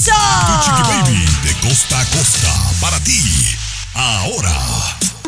¡Eso! 0.00 0.12
Tu 0.12 0.64
Chiqui 0.64 0.82
Baby 0.88 1.26
de 1.44 1.68
costa 1.68 2.00
a 2.00 2.04
costa 2.06 2.48
para 2.80 2.98
ti. 3.00 3.20
Ahora. 3.92 4.56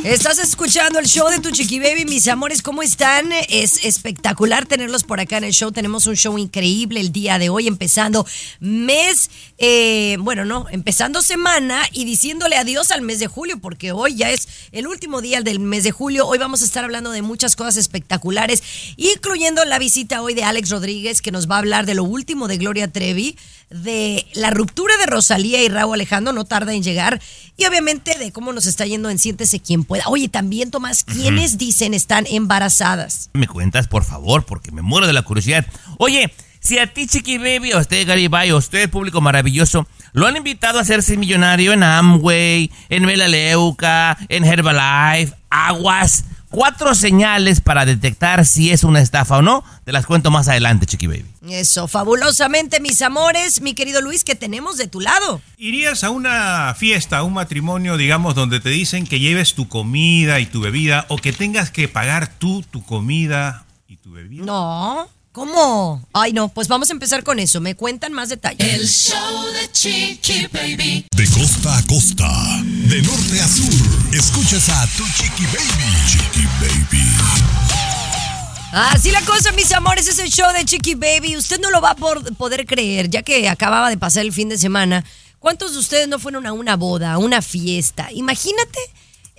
Estás 0.03 0.39
escuchando 0.39 0.99
el 0.99 1.07
show 1.07 1.29
de 1.29 1.39
tu 1.39 1.51
Chiqui 1.51 1.79
Baby, 1.79 2.07
mis 2.07 2.27
amores, 2.27 2.61
¿cómo 2.61 2.83
están? 2.83 3.31
Es 3.49 3.85
espectacular 3.85 4.67
tenerlos 4.67 5.05
por 5.05 5.21
acá 5.21 5.37
en 5.37 5.45
el 5.45 5.53
show. 5.53 5.71
Tenemos 5.71 6.07
un 6.07 6.17
show 6.17 6.39
increíble 6.39 7.01
el 7.01 7.13
día 7.13 7.39
de 7.39 7.51
hoy, 7.51 7.69
empezando 7.69 8.27
mes, 8.59 9.31
eh, 9.59 10.17
bueno, 10.19 10.45
no, 10.45 10.67
empezando 10.71 11.23
semana 11.23 11.83
y 11.93 12.05
diciéndole 12.05 12.57
adiós 12.57 12.91
al 12.91 13.03
mes 13.03 13.21
de 13.21 13.29
julio, 13.29 13.61
porque 13.61 13.93
hoy 13.93 14.17
ya 14.17 14.31
es 14.31 14.49
el 14.73 14.89
último 14.89 15.21
día 15.21 15.43
del 15.43 15.61
mes 15.61 15.85
de 15.85 15.93
julio. 15.93 16.27
Hoy 16.27 16.39
vamos 16.39 16.63
a 16.63 16.65
estar 16.65 16.83
hablando 16.83 17.13
de 17.13 17.23
muchas 17.23 17.55
cosas 17.57 17.77
espectaculares, 17.77 18.63
incluyendo 18.97 19.65
la 19.67 19.79
visita 19.79 20.23
hoy 20.23 20.35
de 20.35 20.45
Alex 20.45 20.71
Rodríguez, 20.71 21.23
que 21.23 21.31
nos 21.31 21.49
va 21.49 21.57
a 21.57 21.59
hablar 21.59 21.87
de 21.87 21.95
lo 21.95 22.05
último 22.05 22.49
de 22.49 22.57
Gloria 22.57 22.91
Trevi, 22.91 23.37
de 23.75 24.27
la 24.35 24.51
ruptura 24.51 24.97
de 24.99 25.07
Rosalía 25.07 25.63
y 25.63 25.69
Raúl 25.69 25.95
Alejandro, 25.95 26.33
no 26.33 26.45
tarda 26.45 26.75
en 26.75 26.83
llegar, 26.83 27.21
y 27.57 27.65
obviamente 27.65 28.19
de 28.19 28.33
cómo 28.33 28.53
nos 28.53 28.67
está 28.67 28.87
yendo 28.87 29.11
en 29.11 29.19
Siéntese 29.19 29.61
quien 29.61 29.85
pueda. 29.85 30.05
Oye, 30.07 30.29
también, 30.29 30.71
Tomás, 30.71 31.05
¿quiénes 31.05 31.59
dicen 31.59 31.95
están 31.95 32.27
embarazadas? 32.29 33.31
Me 33.33 33.47
cuentas, 33.47 33.89
por 33.89 34.05
favor, 34.05 34.45
porque 34.45 34.73
me 34.73 34.83
muero 34.83 35.07
de 35.07 35.13
la 35.13 35.23
curiosidad. 35.23 35.67
Oye, 35.99 36.33
si 36.61 36.79
a 36.79 36.93
ti, 36.93 37.07
Chiqui 37.07 37.39
Baby, 37.39 37.73
a 37.73 37.79
usted, 37.79 38.07
Garibay, 38.07 38.51
a 38.51 38.57
usted, 38.57 38.89
público 38.89 39.21
maravilloso, 39.21 39.87
lo 40.13 40.27
han 40.27 40.37
invitado 40.37 40.79
a 40.79 40.83
hacerse 40.83 41.17
millonario 41.17 41.73
en 41.73 41.83
Amway, 41.83 42.71
en 42.89 43.05
Melaleuca, 43.05 44.17
en 44.29 44.45
Herbalife, 44.45 45.35
Aguas, 45.51 46.25
cuatro 46.53 46.95
señales 46.95 47.61
para 47.61 47.85
detectar 47.85 48.47
si 48.47 48.71
es 48.71 48.85
una 48.85 49.01
estafa 49.01 49.39
o 49.39 49.43
no. 49.43 49.65
Te 49.85 49.91
las 49.91 50.07
cuento 50.07 50.31
más 50.31 50.47
adelante, 50.47 50.87
Chiqui 50.87 51.09
Baby. 51.09 51.25
Eso, 51.49 51.89
fabulosamente, 51.89 52.79
mis 52.79 53.03
amores, 53.03 53.61
mi 53.61 53.75
querido 53.75 54.01
Luis, 54.01 54.23
que 54.23 54.37
tenemos 54.37 54.77
de 54.77 54.87
tu 54.87 55.01
lado. 55.01 55.41
¿Irías 55.59 56.05
a 56.05 56.11
una 56.11 56.73
fiesta, 56.79 57.19
a 57.19 57.23
un 57.25 57.33
matrimonio, 57.33 57.97
digamos, 57.97 58.37
donde 58.37 58.61
te 58.61 58.69
dicen 58.69 59.07
que 59.07 59.19
lleves 59.19 59.55
tu 59.55 59.67
comida 59.67 60.39
y 60.39 60.47
tu 60.47 60.61
bebida 60.61 61.07
o 61.09 61.17
que 61.17 61.33
tengas 61.33 61.71
que 61.71 61.89
pagar 61.89 62.39
tú 62.39 62.63
tu 62.71 62.85
comida 62.85 63.65
y 63.89 63.97
tu 63.97 64.13
bebida? 64.13 64.45
No, 64.45 65.09
¿cómo? 65.33 66.07
Ay, 66.13 66.33
no, 66.33 66.49
pues 66.49 66.69
vamos 66.69 66.91
a 66.91 66.93
empezar 66.93 67.25
con 67.25 67.39
eso. 67.39 67.61
Me 67.61 67.75
cuentan 67.75 68.13
más 68.13 68.29
detalles. 68.29 68.61
El 68.75 68.89
show 68.89 69.47
de 69.53 69.73
Chiqui 69.73 70.47
Baby. 70.53 71.07
De 71.17 71.29
costa 71.31 71.77
a 71.79 71.83
costa, 71.87 72.31
de 72.63 73.03
norte 73.03 73.41
a 73.41 73.49
sur, 73.49 74.15
escuchas 74.15 74.69
a 74.69 74.87
tu 74.97 75.05
Chiqui 75.05 75.45
Baby. 75.47 75.95
Chiqui 76.09 76.47
Baby. 76.61 77.07
Así 78.75 79.11
la 79.11 79.21
cosa, 79.23 79.53
mis 79.53 79.71
amores, 79.73 80.09
es 80.09 80.19
el 80.19 80.31
show 80.31 80.51
de 80.53 80.65
Chiqui 80.65 80.95
Baby. 80.95 81.37
Usted 81.37 81.61
no 81.61 81.71
lo 81.71 81.81
va 81.81 81.91
a 81.91 81.97
por- 81.97 82.35
poder 82.37 82.65
creer, 82.67 83.11
ya 83.11 83.23
que 83.23 83.49
acababa 83.49 83.91
de 83.91 83.99
pasar 83.99 84.25
el 84.25 84.33
fin 84.33 84.49
de 84.49 84.57
semana. 84.57 85.05
¿Cuántos 85.39 85.73
de 85.73 85.79
ustedes 85.79 86.09
no 86.09 86.19
fueron 86.19 86.47
a 86.47 86.53
una 86.53 86.77
boda, 86.77 87.13
a 87.13 87.19
una 87.19 87.43
fiesta? 87.43 88.09
Imagínate 88.13 88.79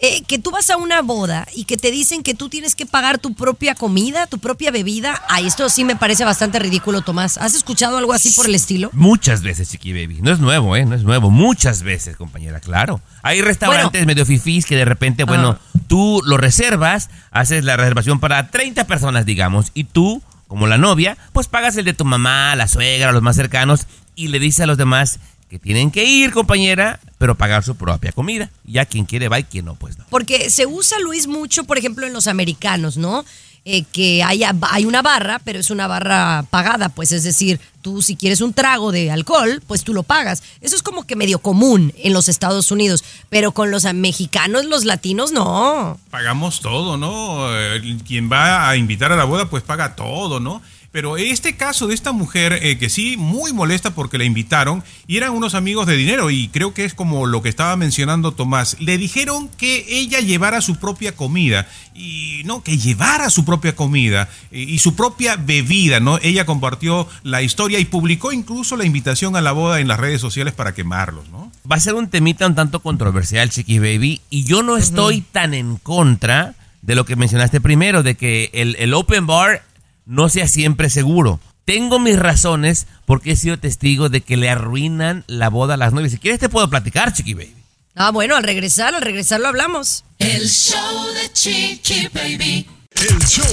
eh, 0.06 0.22
que 0.28 0.38
tú 0.38 0.52
vas 0.52 0.69
a 0.69 0.75
una 0.75 1.02
boda 1.02 1.47
y 1.56 1.64
que 1.64 1.78
te 1.78 1.90
dicen 1.90 2.24
que 2.24 2.34
tú 2.34 2.50
tienes 2.50 2.75
que 2.75 2.86
pagar 2.86 3.19
tu 3.19 3.34
propia 3.34 3.74
comida, 3.74 4.28
tu 4.28 4.38
propia 4.38 4.69
bebida. 4.69 5.24
Ay, 5.30 5.47
esto 5.47 5.69
sí 5.69 5.86
me 5.86 5.96
parece 5.96 6.25
bastante 6.25 6.59
ridículo, 6.59 7.03
Tomás. 7.03 7.38
¿Has 7.38 7.56
escuchado 7.56 7.96
algo 7.96 8.12
así 8.12 8.31
por 8.31 8.46
el 8.46 8.53
estilo? 8.53 8.90
Muchas 8.92 9.44
veces, 9.44 9.69
Chiqui 9.69 9.94
Baby. 9.94 10.19
No 10.22 10.34
es 10.34 10.40
nuevo, 10.40 10.75
¿eh? 10.75 10.84
No 10.84 10.94
es 10.94 11.03
nuevo. 11.03 11.31
Muchas 11.31 11.84
veces, 11.84 12.18
compañera, 12.18 12.59
claro. 12.59 13.00
Hay 13.22 13.42
restaurantes 13.42 14.06
medio 14.06 14.25
fifís 14.25 14.66
que 14.66 14.75
de 14.75 14.84
repente, 14.84 15.24
bueno, 15.24 15.58
tú 15.88 16.22
lo 16.25 16.36
reservas, 16.36 17.09
haces 17.31 17.63
la 17.63 17.78
reservación 17.78 18.19
para 18.19 18.52
30 18.52 18.86
personas, 18.86 19.25
digamos, 19.25 19.72
y 19.74 19.86
tú, 19.86 20.22
como 20.50 20.68
la 20.68 20.78
novia, 20.78 21.18
pues 21.31 21.47
pagas 21.47 21.78
el 21.78 21.86
de 21.86 21.94
tu 21.94 22.03
mamá, 22.03 22.58
la 22.58 22.68
suegra, 22.68 23.13
los 23.13 23.22
más 23.22 23.38
cercanos, 23.38 23.88
y 24.16 24.28
le 24.28 24.40
dices 24.40 24.59
a 24.59 24.66
los 24.66 24.78
demás 24.78 25.22
que 25.53 25.59
tienen 25.59 25.91
que 25.91 26.03
ir, 26.03 26.31
compañera, 26.31 27.00
pero 27.19 27.36
pagar 27.36 27.64
su 27.64 27.75
propia 27.75 28.12
comida. 28.12 28.50
Ya 28.66 28.86
quien 28.86 29.06
quiere 29.06 29.30
va 29.30 29.38
y 29.38 29.44
quien 29.44 29.66
no, 29.66 29.75
pues 29.75 30.00
no. 30.00 30.06
Porque 30.09 30.50
se 30.50 30.66
usa, 30.66 30.97
Luis, 30.97 31.28
mucho, 31.28 31.64
por 31.66 31.78
ejemplo, 31.78 32.08
en 32.08 32.14
los 32.14 32.25
americanos, 32.25 32.97
¿no? 32.97 33.24
Eh, 33.63 33.84
que 33.92 34.24
haya, 34.24 34.56
hay 34.72 34.86
una 34.86 35.03
barra, 35.03 35.38
pero 35.38 35.59
es 35.59 35.69
una 35.69 35.86
barra 35.86 36.44
pagada, 36.50 36.90
pues 36.90 37.12
es 37.12 37.24
decir, 37.24 37.62
tú 37.84 38.02
si 38.02 38.16
quieres 38.16 38.42
un 38.42 38.53
trago 38.53 38.92
de 38.92 39.12
alcohol, 39.12 39.62
pues 39.68 39.84
tú 39.84 39.94
lo 39.94 40.02
pagas. 40.02 40.42
Eso 40.59 40.75
es 40.75 40.81
como 40.81 41.06
que 41.06 41.16
medio 41.16 41.38
común 41.38 41.94
en 41.97 42.13
los 42.13 42.30
Estados 42.30 42.72
Unidos, 42.72 43.03
pero 43.30 43.52
con 43.52 43.69
los 43.69 43.84
mexicanos, 43.94 44.66
los 44.66 44.86
latinos, 44.86 45.31
no. 45.34 46.00
Pagamos 46.09 46.62
todo, 46.62 46.97
¿no? 46.97 47.47
Eh, 47.56 48.00
Quien 48.08 48.28
va 48.28 48.68
a 48.69 48.75
invitar 48.75 49.12
a 49.12 49.16
la 49.16 49.25
boda, 49.25 49.52
pues 49.52 49.62
paga 49.62 49.96
todo, 49.96 50.40
¿no? 50.40 50.63
Pero 50.94 51.18
este 51.18 51.56
caso 51.56 51.88
de 51.88 51.96
esta 51.96 52.12
mujer, 52.12 52.59
eh, 52.62 52.78
que 52.78 52.88
sí, 52.88 53.18
muy 53.18 53.52
molesta 53.52 53.96
porque 53.96 54.20
la 54.20 54.26
invitaron, 54.26 54.84
y 55.08 55.18
eran 55.18 55.31
unos 55.31 55.56
amigos 55.56 55.88
de 55.88 55.98
dinero, 55.98 56.30
y 56.30 56.50
creo 56.50 56.76
que 56.76 56.86
es 56.86 56.94
como 56.94 57.26
lo 57.26 57.42
que 57.42 57.50
estaba 57.50 57.76
mencionando 57.76 58.31
Tomás, 58.31 58.78
le 58.80 59.00
dijeron 59.00 59.50
que 59.58 59.88
ella 59.90 60.20
llevara 60.20 60.62
su 60.62 60.76
propia 60.76 61.16
comida, 61.16 61.68
y 61.96 62.44
no, 62.46 62.62
que 62.62 62.78
llevara 62.78 63.31
su 63.31 63.44
propia 63.44 63.76
comida 63.76 64.30
y, 64.52 64.72
y 64.72 64.78
su 64.78 64.96
propia 64.96 65.36
bebida, 65.36 66.00
¿no? 66.00 66.20
Ella 66.22 66.46
compartió 66.46 67.08
la 67.24 67.42
historia 67.42 67.80
y 67.80 67.86
publicó 67.86 68.31
incluso 68.31 68.78
la 68.78 68.86
invitación 68.86 69.36
a 69.36 69.42
la 69.42 69.52
boda 69.52 69.80
en 69.80 69.88
las 69.88 70.00
redes 70.00 70.22
sociales 70.22 70.54
para 70.54 70.75
quemarlos, 70.75 71.28
¿no? 71.30 71.52
Va 71.70 71.78
a 71.78 71.80
ser 71.80 71.96
un 71.96 72.08
temita 72.08 72.46
un 72.46 72.54
tanto 72.54 72.81
controversial, 72.81 73.50
Chiqui 73.50 73.80
Baby, 73.80 74.22
y 74.30 74.44
yo 74.44 74.62
no 74.62 74.78
estoy 74.78 75.22
tan 75.22 75.56
en 75.56 75.78
contra 75.78 76.54
de 76.84 76.94
lo 76.94 77.04
que 77.06 77.16
mencionaste 77.16 77.62
primero, 77.62 78.04
de 78.04 78.14
que 78.14 78.52
el, 78.54 78.75
el 78.78 78.94
open 78.94 79.25
bar 79.25 79.64
no 80.06 80.30
sea 80.30 80.47
siempre 80.47 80.90
seguro. 80.90 81.40
Tengo 81.66 82.00
mis 82.00 82.19
razones 82.19 82.88
porque 83.06 83.31
he 83.31 83.36
sido 83.36 83.58
testigo 83.58 84.09
de 84.09 84.22
que 84.22 84.38
le 84.38 84.50
arruinan 84.50 85.24
la 85.28 85.50
boda 85.50 85.75
a 85.75 85.78
las 85.78 85.94
novias. 85.94 86.12
Si 86.12 86.18
quieres 86.18 86.40
te 86.40 86.50
puedo 86.50 86.69
platicar, 86.69 87.14
Chiqui 87.14 87.34
Baby. 87.34 87.56
Ah, 87.96 88.12
bueno, 88.12 88.36
al 88.36 88.44
regresar, 88.44 88.96
al 88.96 89.02
regresar 89.02 89.40
lo 89.40 89.47
hablamos. 89.47 90.03
El 90.19 90.50
show 90.50 91.08
de 91.13 91.31
Chiqui 91.31 92.09
Baby. 92.13 92.68
El 92.96 93.20
show 93.28 93.46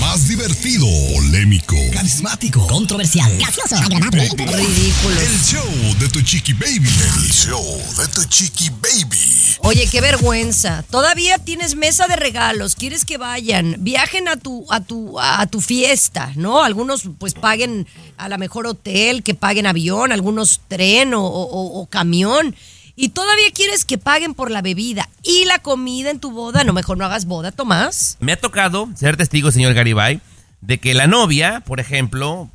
más 0.00 0.26
divertido, 0.26 0.86
polémico, 1.14 1.76
Carismático, 1.92 2.66
controversial, 2.66 3.30
gracioso, 3.38 3.76
agradable. 3.76 4.22
Ridículo. 4.22 5.20
el 5.20 5.40
show 5.42 5.96
de 6.00 6.08
tu 6.08 6.20
chiqui 6.22 6.54
baby. 6.54 6.88
El 6.88 7.30
show 7.30 7.62
de 7.98 8.08
tu 8.08 8.24
chiqui 8.24 8.70
baby. 8.70 9.56
Oye, 9.60 9.86
qué 9.88 10.00
vergüenza. 10.00 10.82
Todavía 10.90 11.38
tienes 11.38 11.76
mesa 11.76 12.06
de 12.08 12.16
regalos, 12.16 12.74
quieres 12.74 13.04
que 13.04 13.16
vayan, 13.18 13.76
viajen 13.80 14.28
a 14.28 14.36
tu 14.36 14.66
a 14.70 14.80
tu 14.80 15.20
a 15.20 15.46
tu 15.46 15.60
fiesta, 15.60 16.32
¿no? 16.34 16.64
Algunos 16.64 17.02
pues 17.18 17.34
paguen 17.34 17.86
a 18.16 18.28
la 18.28 18.38
mejor 18.38 18.66
hotel, 18.66 19.22
que 19.22 19.34
paguen 19.34 19.66
avión, 19.66 20.10
algunos 20.10 20.60
tren 20.68 21.14
o, 21.14 21.22
o- 21.24 21.80
o 21.80 21.86
camión. 21.86 22.56
Y 22.96 23.10
todavía 23.10 23.52
quieres 23.54 23.84
que 23.84 23.98
paguen 23.98 24.32
por 24.32 24.50
la 24.50 24.62
bebida 24.62 25.08
y 25.22 25.44
la 25.44 25.58
comida 25.58 26.10
en 26.10 26.18
tu 26.18 26.30
boda. 26.30 26.64
No, 26.64 26.72
mejor 26.72 26.96
no 26.96 27.04
hagas 27.04 27.26
boda, 27.26 27.52
Tomás. 27.52 28.16
Me 28.20 28.32
ha 28.32 28.40
tocado 28.40 28.88
ser 28.96 29.18
testigo, 29.18 29.52
señor 29.52 29.74
Garibay, 29.74 30.20
de 30.62 30.80
que 30.80 30.94
la 30.94 31.06
novia, 31.06 31.60
por 31.60 31.78
ejemplo, 31.78 32.50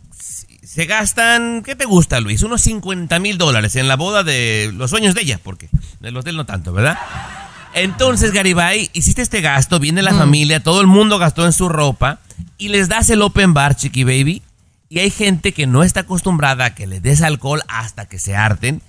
se 0.64 0.86
gastan, 0.86 1.62
¿qué 1.64 1.76
te 1.76 1.86
gusta, 1.86 2.20
Luis? 2.20 2.42
Unos 2.42 2.62
50 2.62 3.20
mil 3.20 3.38
dólares 3.38 3.76
en 3.76 3.88
la 3.88 3.96
boda 3.96 4.24
de 4.24 4.72
los 4.74 4.90
sueños 4.90 5.14
de 5.14 5.22
ella, 5.22 5.40
porque 5.44 5.70
de 6.00 6.10
los 6.10 6.26
de 6.26 6.32
él 6.32 6.38
no 6.38 6.48
tanto, 6.48 6.74
¿verdad? 6.74 6.98
Entonces, 7.76 8.32
Garibay, 8.32 8.90
hiciste 8.94 9.22
este 9.22 9.42
gasto, 9.42 9.80
viene 9.80 10.02
la 10.02 10.14
familia, 10.14 10.62
todo 10.62 10.82
el 10.82 10.88
mundo 10.88 11.20
gastó 11.20 11.46
en 11.46 11.54
su 11.54 11.70
ropa 11.70 12.20
y 12.58 12.70
les 12.70 12.90
das 12.90 13.10
el 13.12 13.22
open 13.22 13.54
bar, 13.54 13.76
chiqui 13.76 14.04
baby. 14.04 14.42
Y 14.90 15.00
hay 15.00 15.10
gente 15.12 15.54
que 15.54 15.68
no 15.68 15.84
está 15.84 16.02
acostumbrada 16.02 16.66
a 16.66 16.76
que 16.76 16.88
le 16.88 17.00
des 17.00 17.22
alcohol 17.22 17.62
hasta 17.70 18.08
que 18.08 18.20
se 18.20 18.36
harten 18.36 18.82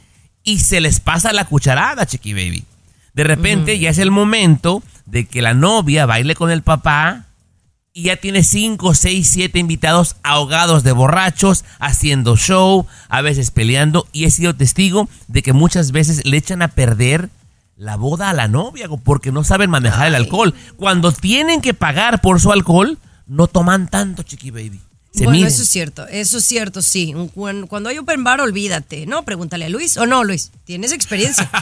y 0.45 0.59
se 0.61 0.81
les 0.81 1.01
pasa 1.01 1.33
la 1.33 1.45
cucharada, 1.45 2.07
Chiqui 2.07 2.33
Baby. 2.33 2.65
De 3.15 3.25
repente 3.25 3.79
ya 3.79 3.91
es 3.91 3.99
el 3.99 4.11
momento 4.11 4.83
de 5.07 5.27
que 5.27 5.43
la 5.43 5.55
novia 5.55 6.07
baile 6.07 6.35
con 6.35 6.51
el 6.51 6.63
papá 6.63 7.27
y 7.93 8.05
ya 8.05 8.17
tiene 8.17 8.43
5, 8.43 8.95
6, 8.95 9.29
7 9.29 9.59
invitados 9.59 10.17
ahogados 10.23 10.83
de 10.83 10.93
borrachos, 10.93 11.65
haciendo 11.79 12.37
show, 12.37 12.87
a 13.09 13.21
veces 13.21 13.51
peleando 13.51 14.07
y 14.13 14.25
he 14.25 14.31
sido 14.31 14.55
testigo 14.55 15.09
de 15.29 15.43
que 15.43 15.53
muchas 15.53 15.93
veces 15.93 16.25
le 16.25 16.39
echan 16.39 16.63
a 16.63 16.69
perder 16.69 17.29
la 17.77 17.97
boda 17.97 18.31
a 18.31 18.33
la 18.33 18.49
novia 18.49 18.89
porque 19.05 19.33
no 19.33 19.45
saben 19.45 19.69
manejar 19.69 20.07
el 20.07 20.15
alcohol. 20.15 20.55
Cuando 20.77 21.13
tienen 21.13 21.61
que 21.61 21.75
pagar 21.75 22.23
por 22.23 22.41
su 22.41 22.53
alcohol, 22.53 22.99
no 23.27 23.47
toman 23.47 23.89
tanto, 23.89 24.23
Chiqui 24.23 24.51
Baby. 24.51 24.81
Se 25.13 25.25
bueno, 25.25 25.39
miden. 25.39 25.49
eso 25.49 25.63
es 25.63 25.69
cierto, 25.69 26.07
eso 26.09 26.39
es 26.39 26.45
cierto, 26.45 26.81
sí. 26.81 27.15
Cuando, 27.35 27.91
hay 27.91 27.99
open 27.99 28.25
bar, 28.25 28.41
olvídate. 28.41 29.07
No, 29.07 29.25
pregúntale 29.25 29.67
a 29.67 29.69
Luis. 29.69 29.97
O 29.99 30.07
no, 30.07 30.25
Luis, 30.25 30.51
tienes 30.65 30.93
experiencia. 30.93 31.51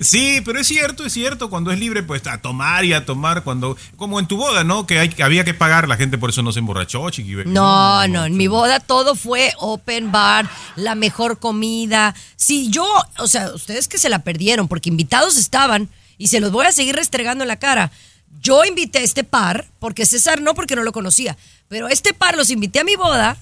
Sí, 0.00 0.42
pero 0.44 0.58
es 0.58 0.66
cierto, 0.66 1.06
es 1.06 1.12
cierto, 1.12 1.48
cuando 1.48 1.70
es 1.70 1.78
libre, 1.78 2.02
pues 2.02 2.26
a 2.26 2.42
tomar 2.42 2.84
y 2.84 2.92
a 2.92 3.06
tomar, 3.06 3.42
cuando, 3.42 3.76
como 3.96 4.20
en 4.20 4.26
tu 4.26 4.36
boda, 4.36 4.64
¿no? 4.64 4.86
Que, 4.86 4.98
hay, 4.98 5.08
que 5.08 5.22
había 5.22 5.44
que 5.44 5.54
pagar, 5.54 5.88
la 5.88 5.96
gente 5.96 6.18
por 6.18 6.30
eso 6.30 6.42
no 6.42 6.52
se 6.52 6.58
emborrachó, 6.58 7.08
chiqui. 7.08 7.36
No, 7.46 8.06
no, 8.06 8.26
en 8.26 8.36
mi 8.36 8.48
boda 8.48 8.80
todo 8.80 9.14
fue 9.14 9.54
open 9.58 10.12
bar, 10.12 10.48
la 10.76 10.94
mejor 10.94 11.38
comida. 11.38 12.14
Sí, 12.36 12.68
yo, 12.70 12.86
o 13.18 13.26
sea, 13.26 13.50
ustedes 13.54 13.88
que 13.88 13.96
se 13.96 14.10
la 14.10 14.18
perdieron 14.20 14.68
porque 14.68 14.90
invitados 14.90 15.38
estaban 15.38 15.88
y 16.18 16.28
se 16.28 16.40
los 16.40 16.52
voy 16.52 16.66
a 16.66 16.72
seguir 16.72 16.94
restregando 16.94 17.42
en 17.44 17.48
la 17.48 17.56
cara. 17.56 17.90
Yo 18.40 18.64
invité 18.64 18.98
a 18.98 19.02
este 19.02 19.24
par, 19.24 19.66
porque 19.78 20.06
César 20.06 20.40
no, 20.40 20.54
porque 20.54 20.74
no 20.76 20.82
lo 20.82 20.92
conocía, 20.92 21.36
pero 21.68 21.88
este 21.88 22.12
par 22.14 22.36
los 22.36 22.50
invité 22.50 22.80
a 22.80 22.84
mi 22.84 22.96
boda 22.96 23.36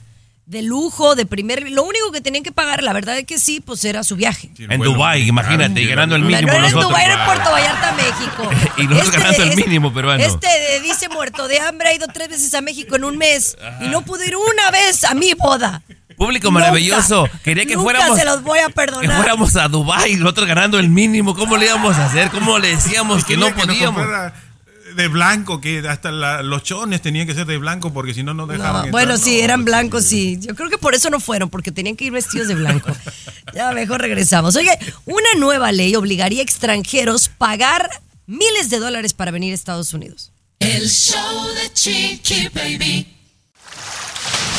de 0.51 0.63
lujo, 0.63 1.15
de 1.15 1.27
primer... 1.27 1.71
Lo 1.71 1.85
único 1.85 2.11
que 2.11 2.21
tenían 2.21 2.43
que 2.43 2.51
pagar, 2.51 2.83
la 2.83 2.93
verdad 2.93 3.17
es 3.17 3.25
que 3.25 3.39
sí, 3.39 3.61
pues 3.61 3.85
era 3.85 4.03
su 4.03 4.17
viaje. 4.17 4.51
Sí, 4.57 4.65
En 4.69 4.79
vuelo 4.79 4.95
Dubái, 4.95 5.29
imagínate, 5.29 5.81
y 5.81 5.87
ganando 5.87 6.17
el 6.17 6.23
el- 6.23 6.29
No 6.29 6.37
mínimo 6.37 6.53
era 6.53 6.67
en. 6.67 6.75
Dubái, 6.75 7.05
era 7.05 7.21
en 7.21 7.25
Puerto 7.25 7.51
Vallarta, 7.53 7.93
México. 7.93 8.51
Y 8.79 8.87
nosotros 8.89 9.13
ganando 9.23 9.43
el 9.45 9.57
mínimo 9.57 9.95
peruano. 9.95 10.25
Este 10.25 10.49
de- 10.49 10.81
dice 10.81 11.09
muerto 11.09 11.47
de 11.47 11.61
hambre 11.61 11.91
ha 11.91 11.95
ido 11.95 12.09
tres 12.09 12.29
veces 12.29 12.53
a 12.55 12.61
México 12.63 12.97
en 12.97 13.05
un 13.05 13.17
mes 13.17 13.57
y 13.81 13.87
no 13.89 14.03
pudo 14.03 14.25
ir 14.25 14.35
una 14.35 14.71
vez 14.73 15.05
a 15.05 15.15
mi 15.15 15.35
boda. 15.35 15.83
Público 16.17 16.49
Nunca, 16.51 16.61
maravilloso. 16.63 17.29
Quería 17.45 17.65
que 17.65 17.77
nunca 17.77 17.85
fuéramos. 17.85 18.19
se 18.19 18.25
los 18.25 18.43
voy 18.43 18.59
a 18.59 18.67
Que 18.67 19.09
fuéramos 19.09 19.55
a 19.57 19.69
Dubái, 19.69 20.17
nosotros 20.17 20.49
ganando 20.49 20.81
el 20.81 20.89
mínimo. 20.89 21.35
¿Cómo 21.37 21.57
le 21.57 21.67
íbamos 21.67 21.97
a 21.97 22.07
hacer? 22.07 22.29
¿Cómo 22.31 22.59
le 22.59 22.75
decíamos 22.75 23.25
que 23.25 23.37
no 23.37 23.55
podíamos? 23.55 24.03
comprara 24.03 24.50
de 24.95 25.09
blanco, 25.09 25.61
que 25.61 25.87
hasta 25.89 26.11
la- 26.11 26.43
los 26.43 26.63
chones 26.63 27.01
tenían 27.03 27.27
que 27.27 27.35
ser 27.35 27.47
de 27.47 27.59
blanco 27.59 27.93
porque 27.93 28.15
si 28.15 28.23
no, 28.23 28.35
no 28.35 28.47
dejaban. 28.47 28.87
No, 28.87 28.91
bueno, 28.93 29.17
sí, 29.19 29.39
No, 29.39 29.45
eran 29.45 29.61
sí, 29.61 29.65
blancos, 29.65 30.05
sí. 30.05 30.39
Yo 30.41 30.55
creo 30.55 30.69
que 30.71 30.79
por 30.79 30.95
eso 30.95 31.11
no 31.11 31.21
fueron, 31.21 31.51
porque 31.51 31.73
tenían 31.73 31.97
que 31.97 32.05
ir 32.05 32.13
vestidos 32.13 32.49
de 32.49 32.55
blanco. 32.55 32.91
ya 33.55 33.73
mejor 33.73 34.01
regresamos. 34.01 34.57
Oye, 34.57 34.77
una 35.07 35.35
nueva 35.39 35.73
ley 35.73 35.95
obligaría 35.97 36.41
a 36.41 36.43
extranjeros 36.45 37.29
pagar 37.29 37.89
miles 38.27 38.71
de 38.71 38.79
dólares 38.79 39.13
para 39.15 39.31
venir 39.31 39.53
a 39.53 39.55
Estados 39.55 39.93
Unidos. 39.95 40.33
El 40.59 40.89
show 40.89 41.47
de 41.55 41.73
Chiqui 41.73 42.49
Baby. 42.55 43.07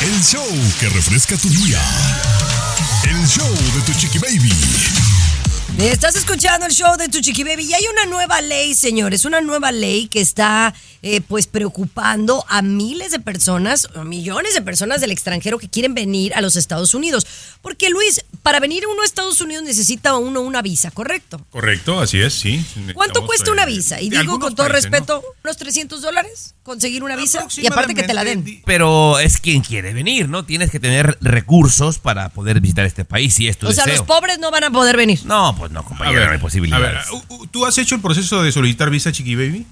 El 0.02 0.24
show 0.24 0.48
que 0.80 0.90
refresca 0.90 1.38
tu 1.38 1.48
día. 1.50 1.80
El 3.04 3.28
show 3.28 3.48
de 3.76 3.82
tu 3.86 3.94
chiqui 4.00 4.18
baby. 4.18 4.52
Estás 5.90 6.16
escuchando 6.16 6.68
el 6.68 6.72
show 6.72 6.96
de 6.96 7.10
Tu 7.10 7.22
Chiqui 7.22 7.44
Baby 7.44 7.64
y 7.64 7.74
hay 7.74 7.84
una 7.92 8.06
nueva 8.06 8.40
ley, 8.40 8.76
señores, 8.76 9.26
una 9.26 9.42
nueva 9.42 9.72
ley 9.72 10.08
que 10.08 10.22
está 10.22 10.76
eh, 11.04 11.22
pues 11.22 11.48
preocupando 11.48 12.46
a 12.48 12.62
miles 12.62 13.12
de 13.12 13.20
personas, 13.20 13.88
o 13.96 14.04
millones 14.04 14.54
de 14.54 14.62
personas 14.62 15.02
del 15.02 15.12
extranjero 15.12 15.58
que 15.58 15.68
quieren 15.68 15.94
venir 15.94 16.34
a 16.36 16.42
los 16.42 16.56
Estados 16.56 16.94
Unidos. 16.94 17.26
Porque 17.62 17.90
Luis, 17.90 18.24
para 18.44 18.60
venir 18.60 18.86
uno 18.88 19.02
a 19.02 19.06
Estados 19.06 19.42
Unidos 19.42 19.64
necesita 19.64 20.16
uno 20.18 20.42
una 20.42 20.62
visa, 20.62 20.92
¿correcto? 20.92 21.46
Correcto, 21.50 22.00
así 22.00 22.22
es, 22.22 22.34
sí. 22.34 22.64
¿Cuánto 22.94 23.26
cuesta 23.26 23.50
eh, 23.50 23.54
una 23.54 23.66
visa? 23.66 24.00
Y 24.02 24.10
digo 24.10 24.40
con 24.40 24.56
todo 24.56 24.68
países, 24.68 24.92
¿no? 24.92 24.98
respeto, 24.98 25.24
unos 25.44 25.58
300 25.58 26.02
dólares 26.02 26.56
conseguir 26.64 27.04
una 27.04 27.16
visa 27.16 27.48
y 27.58 27.66
aparte 27.68 27.96
que 27.96 28.04
te 28.04 28.14
la 28.14 28.24
den. 28.24 28.40
Aproximadamente, 28.40 28.64
Pero 28.66 29.20
es 29.20 29.38
quien 29.40 29.62
quiere 29.62 29.94
venir, 29.94 30.30
¿no? 30.30 30.46
Tienes 30.46 30.70
que 30.70 30.80
tener 30.80 31.18
recursos 31.22 31.98
para 32.00 32.30
poder 32.30 32.62
visitar 32.62 32.86
este 32.86 33.06
país 33.06 33.34
si 33.34 33.48
es 33.48 33.58
tu 33.58 33.68
O 33.68 33.72
sea, 33.72 33.86
los 33.88 34.04
pobres 34.04 34.40
no 34.40 34.52
van 34.52 34.66
a 34.66 34.72
poder 34.72 34.98
venir. 34.98 35.20
No, 35.26 35.56
pues 35.58 35.72
no, 35.72 35.80
A 35.80 35.86
compañero, 35.86 36.20
ver, 36.20 36.28
no 36.28 36.34
hay 36.34 36.38
a 36.38 36.42
posibilidades. 36.42 36.94
ver, 37.12 37.22
uh, 37.30 37.34
uh, 37.34 37.48
¿tú 37.48 37.66
has 37.66 37.78
hecho 37.78 37.96
el 37.96 38.02
proceso 38.02 38.44
de 38.44 38.52
solicitar 38.52 38.90
visa, 38.90 39.12
Chiqui 39.12 39.36
Baby? 39.36 39.66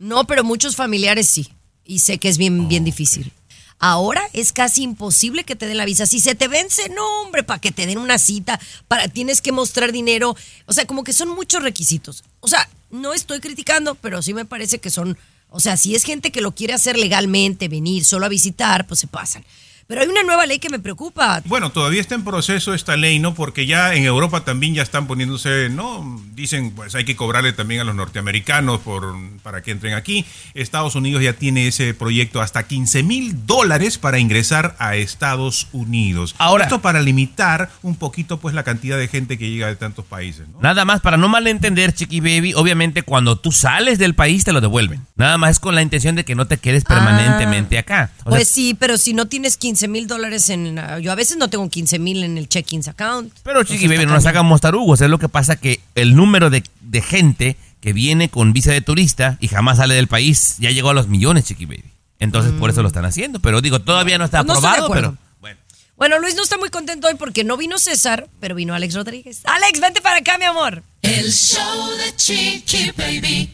No, 0.00 0.26
pero 0.26 0.42
muchos 0.44 0.76
familiares 0.76 1.28
sí. 1.28 1.52
Y 1.84 1.98
sé 1.98 2.16
que 2.16 2.30
es 2.30 2.38
bien, 2.38 2.68
bien 2.68 2.84
difícil. 2.84 3.32
Ahora 3.78 4.22
es 4.32 4.52
casi 4.54 4.82
imposible 4.82 5.44
que 5.44 5.56
te 5.56 5.66
den 5.66 5.76
la 5.76 5.84
visa. 5.84 6.06
Si 6.06 6.20
se 6.20 6.34
te 6.34 6.48
vence, 6.48 6.88
no, 6.88 7.22
hombre, 7.22 7.42
para 7.42 7.60
que 7.60 7.70
te 7.70 7.86
den 7.86 7.98
una 7.98 8.18
cita, 8.18 8.58
para 8.88 9.08
tienes 9.08 9.42
que 9.42 9.52
mostrar 9.52 9.92
dinero. 9.92 10.34
O 10.64 10.72
sea, 10.72 10.86
como 10.86 11.04
que 11.04 11.12
son 11.12 11.28
muchos 11.28 11.62
requisitos. 11.62 12.24
O 12.40 12.48
sea, 12.48 12.66
no 12.90 13.12
estoy 13.12 13.40
criticando, 13.40 13.94
pero 13.94 14.22
sí 14.22 14.32
me 14.32 14.46
parece 14.46 14.78
que 14.78 14.88
son. 14.88 15.18
O 15.50 15.60
sea, 15.60 15.76
si 15.76 15.94
es 15.94 16.04
gente 16.04 16.32
que 16.32 16.40
lo 16.40 16.54
quiere 16.54 16.72
hacer 16.72 16.96
legalmente, 16.96 17.68
venir 17.68 18.06
solo 18.06 18.24
a 18.24 18.30
visitar, 18.30 18.86
pues 18.86 19.00
se 19.00 19.06
pasan. 19.06 19.44
Pero 19.90 20.02
hay 20.02 20.06
una 20.06 20.22
nueva 20.22 20.46
ley 20.46 20.60
que 20.60 20.70
me 20.70 20.78
preocupa. 20.78 21.42
Bueno, 21.46 21.70
todavía 21.70 22.00
está 22.00 22.14
en 22.14 22.22
proceso 22.22 22.74
esta 22.74 22.96
ley, 22.96 23.18
¿no? 23.18 23.34
Porque 23.34 23.66
ya 23.66 23.92
en 23.96 24.04
Europa 24.04 24.44
también 24.44 24.72
ya 24.72 24.82
están 24.84 25.08
poniéndose, 25.08 25.68
¿no? 25.68 26.22
Dicen, 26.32 26.70
pues 26.76 26.94
hay 26.94 27.04
que 27.04 27.16
cobrarle 27.16 27.52
también 27.52 27.80
a 27.80 27.84
los 27.84 27.96
norteamericanos 27.96 28.78
por, 28.82 29.16
para 29.42 29.62
que 29.64 29.72
entren 29.72 29.94
aquí. 29.94 30.24
Estados 30.54 30.94
Unidos 30.94 31.24
ya 31.24 31.32
tiene 31.32 31.66
ese 31.66 31.92
proyecto 31.92 32.40
hasta 32.40 32.62
15 32.68 33.02
mil 33.02 33.46
dólares 33.46 33.98
para 33.98 34.20
ingresar 34.20 34.76
a 34.78 34.94
Estados 34.94 35.66
Unidos. 35.72 36.36
Ahora- 36.38 36.66
Esto 36.66 36.80
para 36.80 37.02
limitar 37.02 37.68
un 37.82 37.96
poquito, 37.96 38.38
pues, 38.38 38.54
la 38.54 38.62
cantidad 38.62 38.96
de 38.96 39.08
gente 39.08 39.38
que 39.38 39.50
llega 39.50 39.66
de 39.66 39.74
tantos 39.74 40.04
países, 40.04 40.46
¿no? 40.50 40.60
Nada 40.60 40.84
más, 40.84 41.00
para 41.00 41.16
no 41.16 41.26
malentender, 41.28 41.92
Chiqui 41.92 42.20
Baby, 42.20 42.54
obviamente 42.54 43.02
cuando 43.02 43.40
tú 43.40 43.50
sales 43.50 43.98
del 43.98 44.14
país 44.14 44.44
te 44.44 44.52
lo 44.52 44.60
devuelven. 44.60 45.04
Nada 45.16 45.36
más 45.36 45.58
con 45.58 45.74
la 45.74 45.82
intención 45.82 46.14
de 46.14 46.24
que 46.24 46.36
no 46.36 46.46
te 46.46 46.58
quedes 46.58 46.84
permanentemente 46.84 47.76
acá. 47.76 48.12
O 48.20 48.30
sea, 48.30 48.30
Pues 48.30 48.46
sí, 48.48 48.76
pero 48.78 48.96
si 48.96 49.14
no 49.14 49.26
tienes 49.26 49.56
15 49.56 49.79
mil 49.88 50.06
dólares 50.06 50.48
en... 50.50 50.80
Yo 51.00 51.12
a 51.12 51.14
veces 51.14 51.36
no 51.36 51.48
tengo 51.48 51.68
15 51.68 51.98
mil 51.98 52.24
en 52.24 52.38
el 52.38 52.48
check-ins 52.48 52.88
account. 52.88 53.32
pero 53.42 53.62
Chiqui 53.64 53.88
Baby, 53.88 54.06
no 54.06 54.14
nos 54.14 54.26
hagamos 54.26 54.60
tarugos. 54.60 55.00
Es 55.00 55.10
lo 55.10 55.18
que 55.18 55.28
pasa 55.28 55.56
que 55.56 55.80
el 55.94 56.14
número 56.16 56.50
de, 56.50 56.62
de 56.80 57.02
gente 57.02 57.56
que 57.80 57.92
viene 57.92 58.28
con 58.28 58.52
visa 58.52 58.72
de 58.72 58.80
turista 58.80 59.36
y 59.40 59.48
jamás 59.48 59.78
sale 59.78 59.94
del 59.94 60.06
país 60.08 60.56
ya 60.58 60.70
llegó 60.70 60.90
a 60.90 60.94
los 60.94 61.08
millones, 61.08 61.44
Chiqui 61.44 61.66
Baby. 61.66 61.84
Entonces 62.18 62.52
por 62.52 62.70
eso 62.70 62.82
lo 62.82 62.88
están 62.88 63.04
haciendo. 63.06 63.40
Pero 63.40 63.60
digo, 63.60 63.80
todavía 63.80 64.18
no 64.18 64.24
está 64.26 64.44
Pues 64.44 64.60
no 64.60 64.68
aprobado, 64.68 64.92
pero 64.92 65.16
bueno. 65.40 65.58
Bueno, 65.96 66.18
Luis 66.18 66.34
no 66.34 66.42
está 66.42 66.58
muy 66.58 66.68
contento 66.70 67.08
hoy 67.08 67.14
porque 67.14 67.44
no 67.44 67.56
vino 67.56 67.78
César, 67.78 68.28
pero 68.40 68.54
vino 68.54 68.74
Alex 68.74 68.94
Rodríguez. 68.94 69.40
Alex, 69.44 69.80
vente 69.80 70.00
para 70.00 70.18
acá, 70.18 70.38
mi 70.38 70.44
amor. 70.44 70.82
El 71.02 71.32
show 71.32 71.90
de 71.96 72.14
Chiqui 72.16 72.92
Baby. 72.96 73.50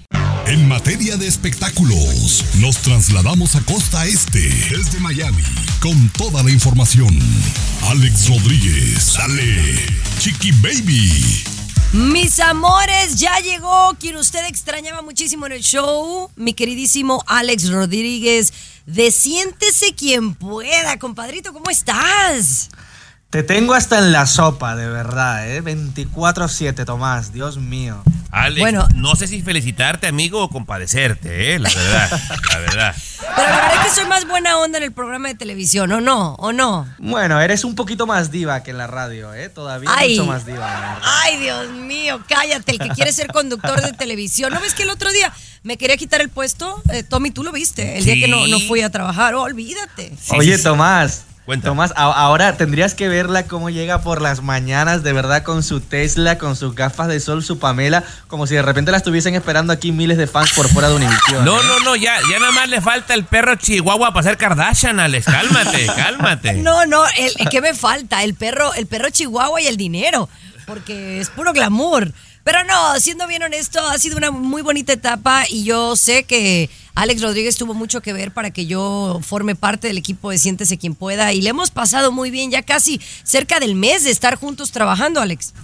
En 0.48 0.68
materia 0.68 1.16
de 1.16 1.26
espectáculos, 1.26 2.44
nos 2.60 2.76
trasladamos 2.76 3.56
a 3.56 3.60
Costa 3.62 4.06
Este, 4.06 4.48
desde 4.70 5.00
Miami, 5.00 5.42
con 5.80 6.08
toda 6.10 6.40
la 6.44 6.52
información. 6.52 7.18
Alex 7.88 8.28
Rodríguez, 8.28 9.02
sale 9.02 9.84
Chiqui 10.20 10.52
Baby. 10.52 11.42
Mis 11.94 12.38
amores, 12.38 13.16
ya 13.16 13.40
llegó 13.40 13.96
quien 13.98 14.16
usted 14.18 14.44
extrañaba 14.46 15.02
muchísimo 15.02 15.46
en 15.46 15.52
el 15.52 15.62
show, 15.62 16.30
mi 16.36 16.54
queridísimo 16.54 17.24
Alex 17.26 17.68
Rodríguez. 17.68 18.52
De 18.86 19.10
siéntese 19.10 19.94
quien 19.96 20.36
pueda, 20.36 20.96
compadrito, 21.00 21.52
¿cómo 21.52 21.70
estás? 21.70 22.68
Te 23.30 23.42
tengo 23.42 23.74
hasta 23.74 23.98
en 23.98 24.12
la 24.12 24.24
sopa, 24.24 24.76
de 24.76 24.88
verdad, 24.88 25.50
¿eh? 25.50 25.60
24-7, 25.62 26.84
Tomás, 26.84 27.32
Dios 27.32 27.58
mío. 27.58 28.02
Alex, 28.30 28.60
Bueno. 28.60 28.86
no 28.94 29.16
sé 29.16 29.26
si 29.26 29.42
felicitarte, 29.42 30.06
amigo, 30.06 30.42
o 30.44 30.48
compadecerte, 30.48 31.54
¿eh? 31.54 31.58
La 31.58 31.68
verdad, 31.68 32.20
la 32.52 32.58
verdad. 32.58 32.96
Pero 33.18 33.48
la 33.48 33.56
verdad 33.56 33.72
es 33.74 33.88
que 33.88 33.94
soy 34.00 34.04
más 34.08 34.28
buena 34.28 34.58
onda 34.58 34.78
en 34.78 34.84
el 34.84 34.92
programa 34.92 35.28
de 35.28 35.34
televisión, 35.34 35.90
¿o 35.92 36.00
no? 36.00 36.34
¿O 36.34 36.52
no? 36.52 36.86
Bueno, 36.98 37.40
eres 37.40 37.64
un 37.64 37.74
poquito 37.74 38.06
más 38.06 38.30
diva 38.30 38.62
que 38.62 38.70
en 38.70 38.78
la 38.78 38.86
radio, 38.86 39.34
¿eh? 39.34 39.48
Todavía 39.48 39.90
Ay. 39.92 40.10
mucho 40.10 40.26
más 40.26 40.46
diva. 40.46 41.00
Ay, 41.02 41.36
Dios 41.38 41.68
mío, 41.70 42.22
cállate, 42.28 42.72
el 42.72 42.78
que 42.78 42.88
quiere 42.90 43.12
ser 43.12 43.26
conductor 43.28 43.80
de 43.82 43.92
televisión. 43.92 44.52
¿No 44.54 44.60
ves 44.60 44.72
que 44.74 44.84
el 44.84 44.90
otro 44.90 45.10
día 45.12 45.32
me 45.64 45.76
quería 45.76 45.96
quitar 45.96 46.20
el 46.20 46.28
puesto? 46.28 46.80
Eh, 46.92 47.02
Tommy, 47.02 47.32
tú 47.32 47.42
lo 47.42 47.50
viste, 47.52 47.98
el 47.98 48.04
día 48.04 48.14
que 48.14 48.28
no, 48.28 48.46
no 48.46 48.60
fui 48.60 48.82
a 48.82 48.90
trabajar. 48.90 49.34
Oh, 49.34 49.42
olvídate. 49.42 50.12
Oye, 50.30 50.56
sí. 50.56 50.62
Tomás. 50.62 51.24
Cuenta. 51.46 51.68
Tomás, 51.68 51.92
ahora 51.94 52.56
tendrías 52.56 52.94
que 52.94 53.08
verla 53.08 53.44
cómo 53.44 53.70
llega 53.70 54.02
por 54.02 54.20
las 54.20 54.42
mañanas, 54.42 55.04
de 55.04 55.12
verdad, 55.12 55.44
con 55.44 55.62
su 55.62 55.80
Tesla, 55.80 56.38
con 56.38 56.56
sus 56.56 56.74
gafas 56.74 57.06
de 57.06 57.20
sol, 57.20 57.44
su 57.44 57.60
Pamela, 57.60 58.02
como 58.26 58.48
si 58.48 58.56
de 58.56 58.62
repente 58.62 58.90
la 58.90 58.96
estuviesen 58.96 59.36
esperando 59.36 59.72
aquí 59.72 59.92
miles 59.92 60.18
de 60.18 60.26
fans 60.26 60.52
por 60.54 60.68
fuera 60.68 60.88
de 60.88 60.96
Univision. 60.96 61.44
No, 61.44 61.60
¿eh? 61.60 61.64
no, 61.64 61.78
no, 61.84 61.94
ya, 61.94 62.16
ya 62.28 62.40
nada 62.40 62.50
más 62.50 62.68
le 62.68 62.80
falta 62.80 63.14
el 63.14 63.24
perro 63.24 63.54
chihuahua 63.54 64.12
para 64.12 64.24
ser 64.24 64.36
Kardashian, 64.36 64.98
Alex. 64.98 65.26
Cálmate, 65.26 65.86
cálmate. 65.96 66.52
No, 66.54 66.84
no, 66.84 67.04
el, 67.16 67.32
¿qué 67.48 67.60
me 67.60 67.74
falta? 67.74 68.24
El 68.24 68.34
perro, 68.34 68.74
el 68.74 68.88
perro 68.88 69.10
chihuahua 69.10 69.60
y 69.60 69.68
el 69.68 69.76
dinero, 69.76 70.28
porque 70.66 71.20
es 71.20 71.30
puro 71.30 71.52
glamour. 71.52 72.12
Pero 72.46 72.62
no, 72.62 73.00
siendo 73.00 73.26
bien 73.26 73.42
honesto, 73.42 73.84
ha 73.88 73.98
sido 73.98 74.16
una 74.16 74.30
muy 74.30 74.62
bonita 74.62 74.92
etapa 74.92 75.42
y 75.50 75.64
yo 75.64 75.96
sé 75.96 76.22
que 76.22 76.70
Alex 76.94 77.20
Rodríguez 77.20 77.56
tuvo 77.56 77.74
mucho 77.74 78.00
que 78.00 78.12
ver 78.12 78.30
para 78.30 78.52
que 78.52 78.66
yo 78.66 79.18
forme 79.26 79.56
parte 79.56 79.88
del 79.88 79.98
equipo 79.98 80.30
de 80.30 80.38
Siéntese 80.38 80.78
quien 80.78 80.94
pueda 80.94 81.32
y 81.32 81.42
le 81.42 81.50
hemos 81.50 81.72
pasado 81.72 82.12
muy 82.12 82.30
bien, 82.30 82.52
ya 82.52 82.62
casi 82.62 83.00
cerca 83.24 83.58
del 83.58 83.74
mes 83.74 84.04
de 84.04 84.12
estar 84.12 84.36
juntos 84.36 84.70
trabajando, 84.70 85.20
Alex. 85.20 85.54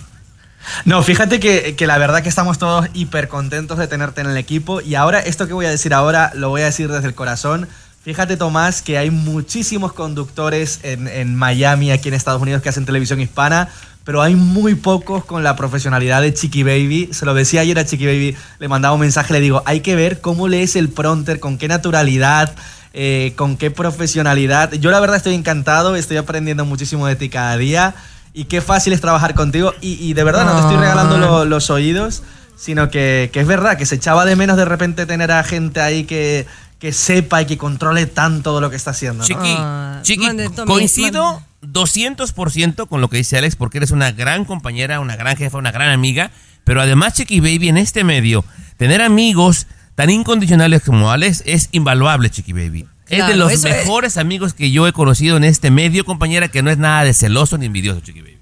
No, 0.84 1.00
fíjate 1.04 1.38
que, 1.38 1.76
la 1.86 1.98
verdad 1.98 2.20
que 2.20 2.28
estamos 2.28 2.58
todos 2.58 2.88
hiper 2.94 3.28
contentos 3.28 3.78
de 3.78 3.86
tenerte 3.86 4.20
en 4.20 4.26
el 4.26 4.36
equipo 4.36 4.80
y 4.80 4.96
ahora 4.96 5.20
esto 5.20 5.46
que 5.46 5.52
voy 5.52 5.66
a 5.66 5.70
decir 5.70 5.94
ahora 5.94 6.32
lo 6.34 6.48
voy 6.48 6.62
a 6.62 6.64
decir 6.64 6.90
desde 6.90 7.06
el 7.06 7.14
corazón. 7.14 7.68
Fíjate, 8.02 8.36
Tomás, 8.36 8.82
que 8.82 8.98
hay 8.98 9.12
muchísimos 9.12 9.92
conductores 9.92 10.80
en 10.82 11.36
Miami, 11.36 11.92
aquí 11.92 12.08
en 12.08 12.14
Estados 12.14 12.42
Unidos, 12.42 12.60
que 12.60 12.68
hacen 12.68 12.84
televisión 12.84 13.20
hispana, 13.20 13.68
pero 14.04 14.20
hay 14.22 14.34
muy 14.34 14.74
pocos 14.74 15.24
con 15.24 15.42
la 15.44 15.54
profesionalidad 15.56 16.22
de 16.22 16.34
Chiqui 16.34 16.62
Baby. 16.62 17.10
Se 17.12 17.24
lo 17.24 17.34
decía 17.34 17.60
ayer 17.60 17.78
a 17.78 17.84
Chiqui 17.84 18.06
Baby, 18.06 18.36
le 18.58 18.68
mandaba 18.68 18.94
un 18.94 19.00
mensaje, 19.00 19.32
le 19.32 19.40
digo, 19.40 19.62
hay 19.66 19.80
que 19.80 19.94
ver 19.96 20.20
cómo 20.20 20.48
lees 20.48 20.76
el 20.76 20.88
pronter, 20.88 21.38
con 21.40 21.58
qué 21.58 21.68
naturalidad, 21.68 22.54
eh, 22.94 23.32
con 23.36 23.56
qué 23.56 23.70
profesionalidad. 23.70 24.72
Yo 24.72 24.90
la 24.90 25.00
verdad 25.00 25.16
estoy 25.16 25.34
encantado, 25.34 25.94
estoy 25.96 26.16
aprendiendo 26.16 26.64
muchísimo 26.64 27.06
de 27.06 27.16
ti 27.16 27.28
cada 27.28 27.56
día 27.56 27.94
y 28.34 28.44
qué 28.44 28.60
fácil 28.60 28.92
es 28.92 29.00
trabajar 29.00 29.34
contigo. 29.34 29.72
Y, 29.80 29.92
y 30.04 30.14
de 30.14 30.24
verdad 30.24 30.44
no 30.44 30.52
te 30.52 30.60
estoy 30.60 30.76
regalando 30.76 31.18
lo- 31.18 31.44
los 31.44 31.70
oídos, 31.70 32.22
sino 32.56 32.90
que, 32.90 33.30
que 33.32 33.40
es 33.40 33.46
verdad, 33.46 33.76
que 33.78 33.86
se 33.86 33.94
echaba 33.96 34.24
de 34.24 34.36
menos 34.36 34.56
de 34.56 34.64
repente 34.64 35.06
tener 35.06 35.30
a 35.32 35.42
gente 35.44 35.80
ahí 35.80 36.04
que, 36.04 36.46
que 36.78 36.92
sepa 36.92 37.42
y 37.42 37.46
que 37.46 37.56
controle 37.58 38.06
tanto 38.06 38.54
de 38.54 38.60
lo 38.60 38.70
que 38.70 38.76
está 38.76 38.90
haciendo. 38.90 39.18
¿no? 39.22 39.26
Chiqui, 39.26 39.54
Chiqui, 40.02 40.26
coincido. 40.66 41.42
200% 41.62 42.88
con 42.88 43.00
lo 43.00 43.08
que 43.08 43.16
dice 43.18 43.38
Alex 43.38 43.56
porque 43.56 43.78
eres 43.78 43.90
una 43.90 44.12
gran 44.12 44.44
compañera, 44.44 45.00
una 45.00 45.16
gran 45.16 45.36
jefa, 45.36 45.58
una 45.58 45.72
gran 45.72 45.90
amiga, 45.90 46.30
pero 46.64 46.80
además 46.80 47.14
Chiqui 47.14 47.40
Baby 47.40 47.68
en 47.68 47.76
este 47.78 48.04
medio, 48.04 48.44
tener 48.76 49.00
amigos 49.02 49.66
tan 49.94 50.10
incondicionales 50.10 50.82
como 50.82 51.10
Alex 51.10 51.42
es 51.46 51.68
invaluable, 51.72 52.30
Chiqui 52.30 52.52
Baby. 52.52 52.86
es 53.08 53.26
de 53.26 53.36
los 53.36 53.52
es- 53.52 53.62
mejores 53.62 54.16
amigos 54.16 54.54
que 54.54 54.70
yo 54.70 54.86
he 54.88 54.92
conocido 54.92 55.36
en 55.36 55.44
este 55.44 55.70
medio, 55.70 56.04
compañera, 56.04 56.48
que 56.48 56.62
no 56.62 56.70
es 56.70 56.78
nada 56.78 57.04
de 57.04 57.12
celoso 57.14 57.58
ni 57.58 57.66
envidioso, 57.66 58.00
Chiqui 58.00 58.20
Baby. 58.22 58.38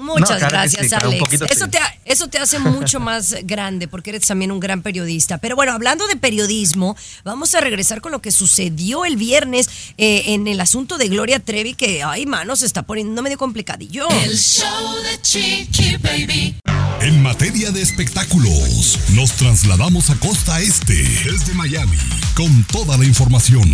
Muchas 0.00 0.20
No, 0.30 0.36
claro 0.36 0.46
que 0.46 0.52
gracias, 0.52 0.88
sí, 0.88 0.94
Alex. 0.94 1.20
poquito 1.20 1.44
eso, 1.44 1.64
sí. 1.66 1.70
te, 1.70 1.78
ha- 1.78 1.94
eso 2.04 2.28
te 2.28 2.38
hace 2.38 2.58
mucho 2.58 2.98
más 3.00 3.34
grande 3.44 3.86
porque 3.88 4.10
eres 4.10 4.26
también 4.26 4.50
un 4.52 4.60
gran 4.60 4.82
periodista. 4.82 5.38
Pero 5.38 5.56
bueno, 5.56 5.72
hablando 5.72 6.06
de 6.06 6.16
periodismo, 6.16 6.96
vamos 7.24 7.54
a 7.54 7.60
regresar 7.60 8.00
con 8.00 8.12
lo 8.12 8.20
que 8.22 8.30
sucedió 8.30 9.04
el 9.04 9.16
viernes 9.16 9.68
eh, 9.98 10.22
en 10.34 10.46
el 10.48 10.60
asunto 10.60 10.98
de 10.98 11.08
Gloria 11.08 11.38
Trevi, 11.40 11.74
que, 11.74 12.02
ay, 12.02 12.26
mano, 12.26 12.56
se 12.56 12.66
está 12.66 12.82
poniendo 12.82 13.20
medio 13.22 13.38
complicadillo. 13.38 14.08
El 14.24 14.36
show 14.38 14.96
de 15.02 15.20
Chiqui 15.22 15.96
Baby. 15.98 16.56
En 17.02 17.22
materia 17.22 17.70
de 17.70 17.80
espectáculos, 17.80 18.98
nos 19.14 19.32
trasladamos 19.32 20.10
a 20.10 20.16
Costa 20.16 20.60
Este, 20.60 20.94
desde 20.94 21.54
Miami, 21.54 21.96
con 22.34 22.62
toda 22.64 22.98
la 22.98 23.04
información. 23.04 23.72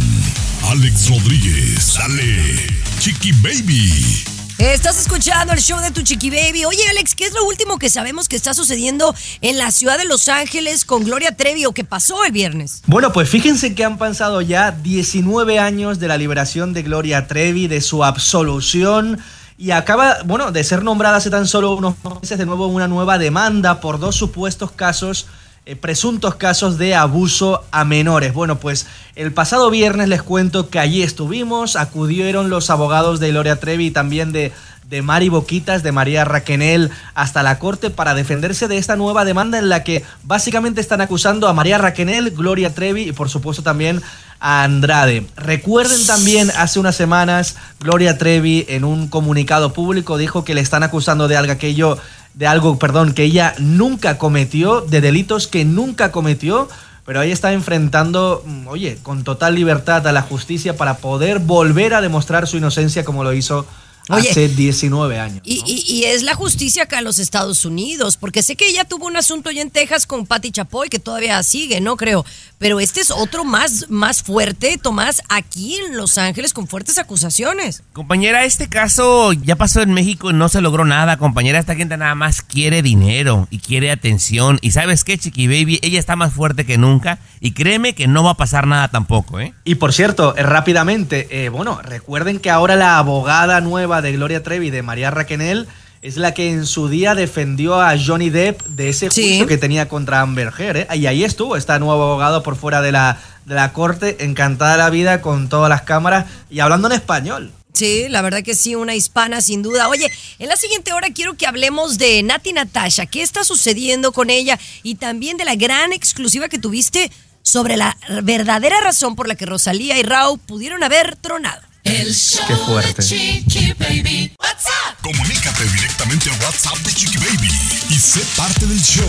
Alex 0.70 1.08
Rodríguez, 1.08 1.82
sale 1.82 2.66
Chiqui 3.00 3.32
Baby. 3.32 4.24
Estás 4.58 4.98
escuchando 4.98 5.52
el 5.52 5.60
show 5.60 5.78
de 5.80 5.90
tu 5.90 6.00
chiqui 6.00 6.30
baby. 6.30 6.64
Oye, 6.64 6.80
Alex, 6.88 7.14
¿qué 7.14 7.26
es 7.26 7.34
lo 7.34 7.44
último 7.44 7.78
que 7.78 7.90
sabemos 7.90 8.26
que 8.26 8.36
está 8.36 8.54
sucediendo 8.54 9.14
en 9.42 9.58
la 9.58 9.70
ciudad 9.70 9.98
de 9.98 10.06
Los 10.06 10.30
Ángeles 10.30 10.86
con 10.86 11.04
Gloria 11.04 11.36
Trevi 11.36 11.66
o 11.66 11.72
que 11.72 11.84
pasó 11.84 12.24
el 12.24 12.32
viernes? 12.32 12.82
Bueno, 12.86 13.12
pues 13.12 13.28
fíjense 13.28 13.74
que 13.74 13.84
han 13.84 13.98
pasado 13.98 14.40
ya 14.40 14.70
19 14.70 15.58
años 15.58 15.98
de 15.98 16.08
la 16.08 16.16
liberación 16.16 16.72
de 16.72 16.82
Gloria 16.82 17.26
Trevi, 17.26 17.68
de 17.68 17.82
su 17.82 18.02
absolución. 18.02 19.18
Y 19.58 19.72
acaba, 19.72 20.22
bueno, 20.24 20.50
de 20.52 20.64
ser 20.64 20.82
nombrada 20.82 21.18
hace 21.18 21.28
tan 21.28 21.46
solo 21.46 21.74
unos 21.74 21.96
meses 22.22 22.38
de 22.38 22.46
nuevo 22.46 22.66
una 22.66 22.88
nueva 22.88 23.18
demanda 23.18 23.80
por 23.80 23.98
dos 23.98 24.16
supuestos 24.16 24.72
casos, 24.72 25.26
eh, 25.68 25.74
presuntos 25.74 26.36
casos 26.36 26.78
de 26.78 26.94
abuso 26.94 27.64
a 27.72 27.84
menores. 27.84 28.32
Bueno, 28.32 28.60
pues 28.60 28.86
el 29.16 29.32
pasado 29.32 29.68
viernes 29.68 30.06
les 30.08 30.22
cuento 30.22 30.70
que 30.70 30.78
allí 30.78 31.02
estuvimos, 31.02 31.74
acudieron 31.74 32.50
los 32.50 32.70
abogados 32.70 33.18
de 33.18 33.30
Gloria 33.30 33.58
Trevi 33.58 33.86
y 33.86 33.90
también 33.90 34.30
de, 34.30 34.52
de 34.88 35.02
Mari 35.02 35.28
Boquitas, 35.28 35.82
de 35.82 35.90
María 35.90 36.24
Raquenel, 36.24 36.92
hasta 37.14 37.42
la 37.42 37.58
corte 37.58 37.90
para 37.90 38.14
defenderse 38.14 38.68
de 38.68 38.78
esta 38.78 38.94
nueva 38.94 39.24
demanda 39.24 39.58
en 39.58 39.68
la 39.68 39.82
que 39.82 40.04
básicamente 40.22 40.80
están 40.80 41.00
acusando 41.00 41.48
a 41.48 41.52
María 41.52 41.78
Raquenel, 41.78 42.30
Gloria 42.30 42.72
Trevi 42.72 43.08
y 43.08 43.12
por 43.12 43.28
supuesto 43.28 43.64
también 43.64 44.00
a 44.38 44.62
Andrade. 44.62 45.26
Recuerden 45.34 46.06
también 46.06 46.52
hace 46.56 46.78
unas 46.78 46.94
semanas 46.94 47.56
Gloria 47.80 48.18
Trevi 48.18 48.66
en 48.68 48.84
un 48.84 49.08
comunicado 49.08 49.72
público 49.72 50.16
dijo 50.16 50.44
que 50.44 50.54
le 50.54 50.60
están 50.60 50.84
acusando 50.84 51.26
de 51.26 51.36
algo 51.36 51.52
aquello 51.52 51.98
de 52.36 52.46
algo, 52.46 52.78
perdón, 52.78 53.12
que 53.14 53.24
ella 53.24 53.54
nunca 53.58 54.16
cometió, 54.18 54.82
de 54.82 55.00
delitos 55.00 55.48
que 55.48 55.64
nunca 55.64 56.12
cometió, 56.12 56.68
pero 57.04 57.18
ahí 57.20 57.32
está 57.32 57.52
enfrentando, 57.52 58.42
mm, 58.46 58.68
oye, 58.68 58.98
con 59.02 59.24
total 59.24 59.54
libertad 59.54 60.06
a 60.06 60.12
la 60.12 60.22
justicia 60.22 60.76
para 60.76 60.98
poder 60.98 61.38
volver 61.40 61.94
a 61.94 62.00
demostrar 62.00 62.46
su 62.46 62.58
inocencia 62.58 63.04
como 63.04 63.24
lo 63.24 63.32
hizo 63.32 63.66
Oye, 64.08 64.30
hace 64.30 64.48
19 64.48 65.18
años. 65.18 65.40
Y, 65.44 65.62
y- 65.66 65.92
y 65.92 66.04
es 66.04 66.22
la 66.22 66.34
justicia 66.34 66.84
acá 66.84 66.98
en 66.98 67.04
los 67.04 67.18
Estados 67.18 67.64
Unidos, 67.64 68.16
porque 68.16 68.42
sé 68.42 68.54
que 68.54 68.68
ella 68.68 68.84
tuvo 68.84 69.06
un 69.06 69.16
asunto 69.16 69.50
ya 69.50 69.62
en 69.62 69.70
Texas 69.70 70.06
con 70.06 70.26
Patti 70.26 70.52
Chapoy, 70.52 70.88
que 70.88 71.00
todavía 71.00 71.42
sigue, 71.42 71.80
no 71.80 71.96
creo. 71.96 72.24
Pero 72.58 72.80
este 72.80 73.02
es 73.02 73.10
otro 73.10 73.44
más, 73.44 73.90
más 73.90 74.22
fuerte, 74.22 74.78
Tomás, 74.82 75.22
aquí 75.28 75.76
en 75.76 75.96
Los 75.96 76.16
Ángeles 76.16 76.54
con 76.54 76.66
fuertes 76.66 76.96
acusaciones. 76.96 77.82
Compañera, 77.92 78.44
este 78.44 78.68
caso 78.68 79.34
ya 79.34 79.56
pasó 79.56 79.82
en 79.82 79.92
México 79.92 80.30
y 80.30 80.32
no 80.32 80.48
se 80.48 80.62
logró 80.62 80.86
nada, 80.86 81.18
compañera. 81.18 81.58
Esta 81.58 81.74
gente 81.74 81.98
nada 81.98 82.14
más 82.14 82.40
quiere 82.40 82.80
dinero 82.80 83.46
y 83.50 83.58
quiere 83.58 83.90
atención. 83.90 84.58
Y 84.62 84.70
sabes 84.70 85.04
qué, 85.04 85.18
Chiqui 85.18 85.46
Baby, 85.48 85.80
ella 85.82 85.98
está 85.98 86.16
más 86.16 86.32
fuerte 86.32 86.64
que 86.64 86.78
nunca 86.78 87.18
y 87.40 87.52
créeme 87.52 87.94
que 87.94 88.06
no 88.06 88.24
va 88.24 88.30
a 88.30 88.36
pasar 88.36 88.66
nada 88.66 88.88
tampoco, 88.88 89.38
¿eh? 89.38 89.52
Y 89.64 89.74
por 89.74 89.92
cierto, 89.92 90.34
eh, 90.36 90.42
rápidamente, 90.42 91.44
eh, 91.44 91.50
bueno, 91.50 91.80
recuerden 91.82 92.40
que 92.40 92.50
ahora 92.50 92.74
la 92.74 92.96
abogada 92.96 93.60
nueva 93.60 94.00
de 94.00 94.12
Gloria 94.12 94.42
Trevi, 94.42 94.70
de 94.70 94.82
María 94.82 95.10
Raquenel, 95.10 95.68
es 96.06 96.16
la 96.16 96.32
que 96.34 96.50
en 96.50 96.66
su 96.66 96.88
día 96.88 97.16
defendió 97.16 97.80
a 97.80 97.96
Johnny 97.98 98.30
Depp 98.30 98.62
de 98.66 98.90
ese 98.90 99.10
Sí. 99.10 99.22
juicio 99.22 99.46
que 99.48 99.58
tenía 99.58 99.88
contra 99.88 100.20
Amber 100.20 100.52
Heard. 100.56 100.76
¿eh? 100.76 100.86
Y 100.94 101.06
ahí 101.06 101.24
estuvo, 101.24 101.56
está 101.56 101.80
nuevo 101.80 102.02
abogado 102.04 102.44
por 102.44 102.54
fuera 102.56 102.80
de 102.80 102.92
la, 102.92 103.18
de 103.44 103.56
la 103.56 103.72
corte, 103.72 104.24
encantada 104.24 104.76
la 104.76 104.88
vida 104.88 105.20
con 105.20 105.48
todas 105.48 105.68
las 105.68 105.82
cámaras 105.82 106.26
y 106.48 106.60
hablando 106.60 106.86
en 106.88 106.94
español. 106.94 107.52
Sí, 107.74 108.06
la 108.08 108.22
verdad 108.22 108.42
que 108.44 108.54
sí, 108.54 108.76
una 108.76 108.94
hispana 108.94 109.40
sin 109.40 109.62
duda. 109.62 109.88
Oye, 109.88 110.10
en 110.38 110.48
la 110.48 110.56
siguiente 110.56 110.92
hora 110.92 111.08
quiero 111.12 111.34
que 111.36 111.46
hablemos 111.46 111.98
de 111.98 112.22
Nati 112.22 112.52
Natasha, 112.52 113.06
qué 113.06 113.22
está 113.22 113.42
sucediendo 113.42 114.12
con 114.12 114.30
ella 114.30 114.58
y 114.84 114.94
también 114.94 115.36
de 115.36 115.44
la 115.44 115.56
gran 115.56 115.92
exclusiva 115.92 116.48
que 116.48 116.58
tuviste 116.60 117.10
sobre 117.42 117.76
la 117.76 117.96
verdadera 118.22 118.80
razón 118.80 119.16
por 119.16 119.26
la 119.28 119.34
que 119.34 119.44
Rosalía 119.44 119.98
y 119.98 120.02
Rao 120.04 120.36
pudieron 120.36 120.82
haber 120.84 121.16
tronado. 121.16 121.60
El 121.86 122.12
show 122.12 122.44
Qué 122.48 122.56
fuerte. 122.56 123.00
de 123.00 123.08
Chiqui 123.08 123.72
Baby. 123.78 124.32
What's 124.40 124.64
up? 124.66 124.96
Comunícate 125.02 125.64
directamente 125.66 126.28
al 126.30 126.40
WhatsApp 126.42 126.76
de 126.78 126.92
Chiqui 126.92 127.18
Baby 127.18 127.48
y 127.90 127.94
sé 127.94 128.20
parte 128.36 128.66
del 128.66 128.82
show. 128.82 129.08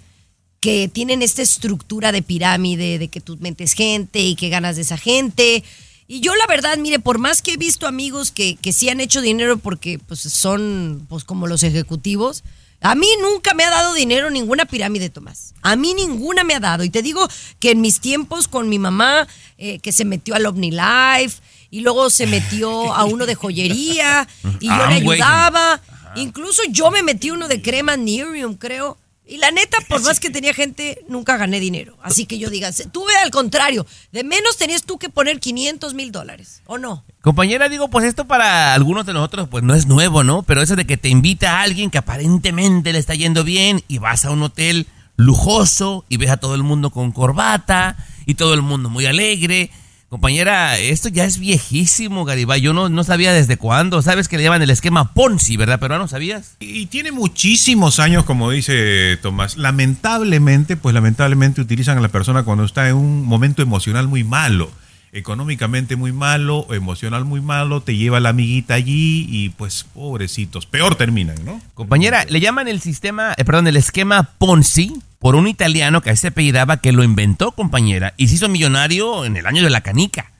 que 0.59 0.87
tienen 0.87 1.23
esta 1.23 1.41
estructura 1.41 2.11
de 2.11 2.21
pirámide, 2.21 2.99
de 2.99 3.07
que 3.07 3.21
tú 3.21 3.37
metes 3.39 3.73
gente 3.73 4.19
y 4.19 4.35
que 4.35 4.49
ganas 4.49 4.75
de 4.75 4.83
esa 4.83 4.97
gente. 4.97 5.63
Y 6.07 6.19
yo 6.19 6.35
la 6.35 6.45
verdad, 6.47 6.77
mire, 6.77 6.99
por 6.99 7.17
más 7.17 7.41
que 7.41 7.53
he 7.53 7.57
visto 7.57 7.87
amigos 7.87 8.31
que, 8.31 8.57
que 8.57 8.73
sí 8.73 8.89
han 8.89 8.99
hecho 8.99 9.21
dinero 9.21 9.57
porque 9.57 9.97
pues 9.99 10.19
son 10.19 11.05
pues 11.09 11.23
como 11.23 11.47
los 11.47 11.63
ejecutivos, 11.63 12.43
a 12.81 12.93
mí 12.93 13.07
nunca 13.21 13.55
me 13.55 13.63
ha 13.63 13.71
dado 13.71 13.93
dinero 13.95 14.29
ninguna 14.29 14.65
pirámide, 14.65 15.09
Tomás. 15.09 15.55
A 15.63 15.75
mí 15.75 15.95
ninguna 15.95 16.43
me 16.43 16.53
ha 16.53 16.59
dado. 16.59 16.83
Y 16.83 16.91
te 16.91 17.01
digo 17.01 17.27
que 17.59 17.71
en 17.71 17.81
mis 17.81 17.99
tiempos 17.99 18.47
con 18.47 18.69
mi 18.69 18.77
mamá, 18.77 19.27
eh, 19.57 19.79
que 19.79 19.91
se 19.91 20.05
metió 20.05 20.35
al 20.35 20.45
OmniLife 20.45 21.41
y 21.71 21.79
luego 21.79 22.11
se 22.11 22.27
metió 22.27 22.93
a 22.93 23.05
uno 23.05 23.25
de 23.25 23.33
joyería 23.33 24.27
y 24.59 24.67
yo 24.67 24.73
Ah, 24.73 24.87
le 24.89 24.95
ayudaba. 24.97 25.81
Incluso 26.15 26.61
yo 26.69 26.91
me 26.91 27.01
metí 27.01 27.31
uno 27.31 27.47
de 27.47 27.61
crema 27.61 27.97
Nerium, 27.97 28.55
creo. 28.55 28.97
Y 29.27 29.37
la 29.37 29.51
neta, 29.51 29.77
por 29.87 30.01
más 30.03 30.19
que 30.19 30.29
tenía 30.29 30.53
gente, 30.53 31.03
nunca 31.07 31.37
gané 31.37 31.59
dinero. 31.59 31.97
Así 32.01 32.25
que 32.25 32.37
yo 32.37 32.49
diga, 32.49 32.71
tuve 32.91 33.15
al 33.23 33.31
contrario, 33.31 33.85
de 34.11 34.23
menos 34.23 34.57
tenías 34.57 34.83
tú 34.83 34.97
que 34.97 35.09
poner 35.09 35.39
500 35.39 35.93
mil 35.93 36.11
dólares, 36.11 36.61
¿o 36.65 36.77
no? 36.77 37.03
Compañera, 37.21 37.69
digo, 37.69 37.89
pues 37.89 38.05
esto 38.05 38.25
para 38.25 38.73
algunos 38.73 39.05
de 39.05 39.13
nosotros 39.13 39.47
pues 39.49 39.63
no 39.63 39.73
es 39.73 39.87
nuevo, 39.87 40.23
¿no? 40.23 40.43
Pero 40.43 40.61
eso 40.61 40.75
de 40.75 40.85
que 40.85 40.97
te 40.97 41.09
invita 41.09 41.57
a 41.57 41.61
alguien 41.61 41.89
que 41.89 41.97
aparentemente 41.97 42.93
le 42.93 42.99
está 42.99 43.15
yendo 43.15 43.43
bien 43.43 43.83
y 43.87 43.97
vas 43.97 44.25
a 44.25 44.31
un 44.31 44.43
hotel 44.43 44.87
lujoso 45.17 46.05
y 46.09 46.17
ves 46.17 46.29
a 46.29 46.37
todo 46.37 46.55
el 46.55 46.63
mundo 46.63 46.89
con 46.91 47.11
corbata 47.11 47.95
y 48.25 48.35
todo 48.35 48.53
el 48.53 48.61
mundo 48.61 48.89
muy 48.89 49.05
alegre. 49.05 49.71
Compañera, 50.15 50.77
esto 50.77 51.09
ya 51.09 51.25
es 51.25 51.39
viejísimo, 51.39 52.23
Garibay. 52.23 52.61
Yo 52.61 52.71
no, 52.71 52.87
no 52.87 53.03
sabía 53.03 53.33
desde 53.33 53.57
cuándo. 53.57 54.01
Sabes 54.01 54.29
que 54.29 54.37
le 54.37 54.43
llaman 54.43 54.61
el 54.61 54.69
esquema 54.69 55.13
Ponzi, 55.13 55.57
¿verdad? 55.57 55.77
Pero 55.77 55.97
no 55.97 56.07
sabías. 56.07 56.55
Y 56.61 56.85
tiene 56.85 57.11
muchísimos 57.11 57.99
años, 57.99 58.23
como 58.23 58.49
dice 58.49 59.19
Tomás. 59.21 59.57
Lamentablemente, 59.57 60.77
pues 60.77 60.95
lamentablemente 60.95 61.59
utilizan 61.59 61.97
a 61.97 62.01
la 62.01 62.07
persona 62.07 62.43
cuando 62.43 62.63
está 62.63 62.87
en 62.87 62.95
un 62.95 63.25
momento 63.25 63.61
emocional 63.61 64.07
muy 64.07 64.23
malo. 64.23 64.71
Económicamente 65.11 65.97
muy 65.97 66.13
malo, 66.13 66.65
emocional 66.73 67.25
muy 67.25 67.41
malo, 67.41 67.81
te 67.81 67.97
lleva 67.97 68.21
la 68.21 68.29
amiguita 68.29 68.75
allí 68.75 69.27
y 69.29 69.49
pues 69.49 69.85
pobrecitos, 69.93 70.65
peor 70.65 70.95
terminan, 70.95 71.43
¿no? 71.43 71.61
Compañera, 71.73 72.23
le 72.23 72.39
llaman 72.39 72.69
el 72.69 72.79
sistema, 72.79 73.33
eh, 73.35 73.43
perdón, 73.43 73.67
el 73.67 73.75
esquema 73.75 74.29
Ponzi 74.37 74.93
por 75.25 75.35
un 75.35 75.47
italiano 75.47 76.01
que 76.01 76.15
se 76.15 76.27
apellidaba 76.27 76.77
que 76.77 76.91
lo 76.91 77.03
inventó, 77.03 77.53
compañera, 77.53 78.13
y 78.15 78.27
se 78.27 78.35
hizo 78.35 78.47
millonario 78.47 79.25
en 79.25 79.37
el 79.37 79.47
año 79.47 79.63
de 79.63 79.71
la 79.71 79.81
canica. 79.81 80.31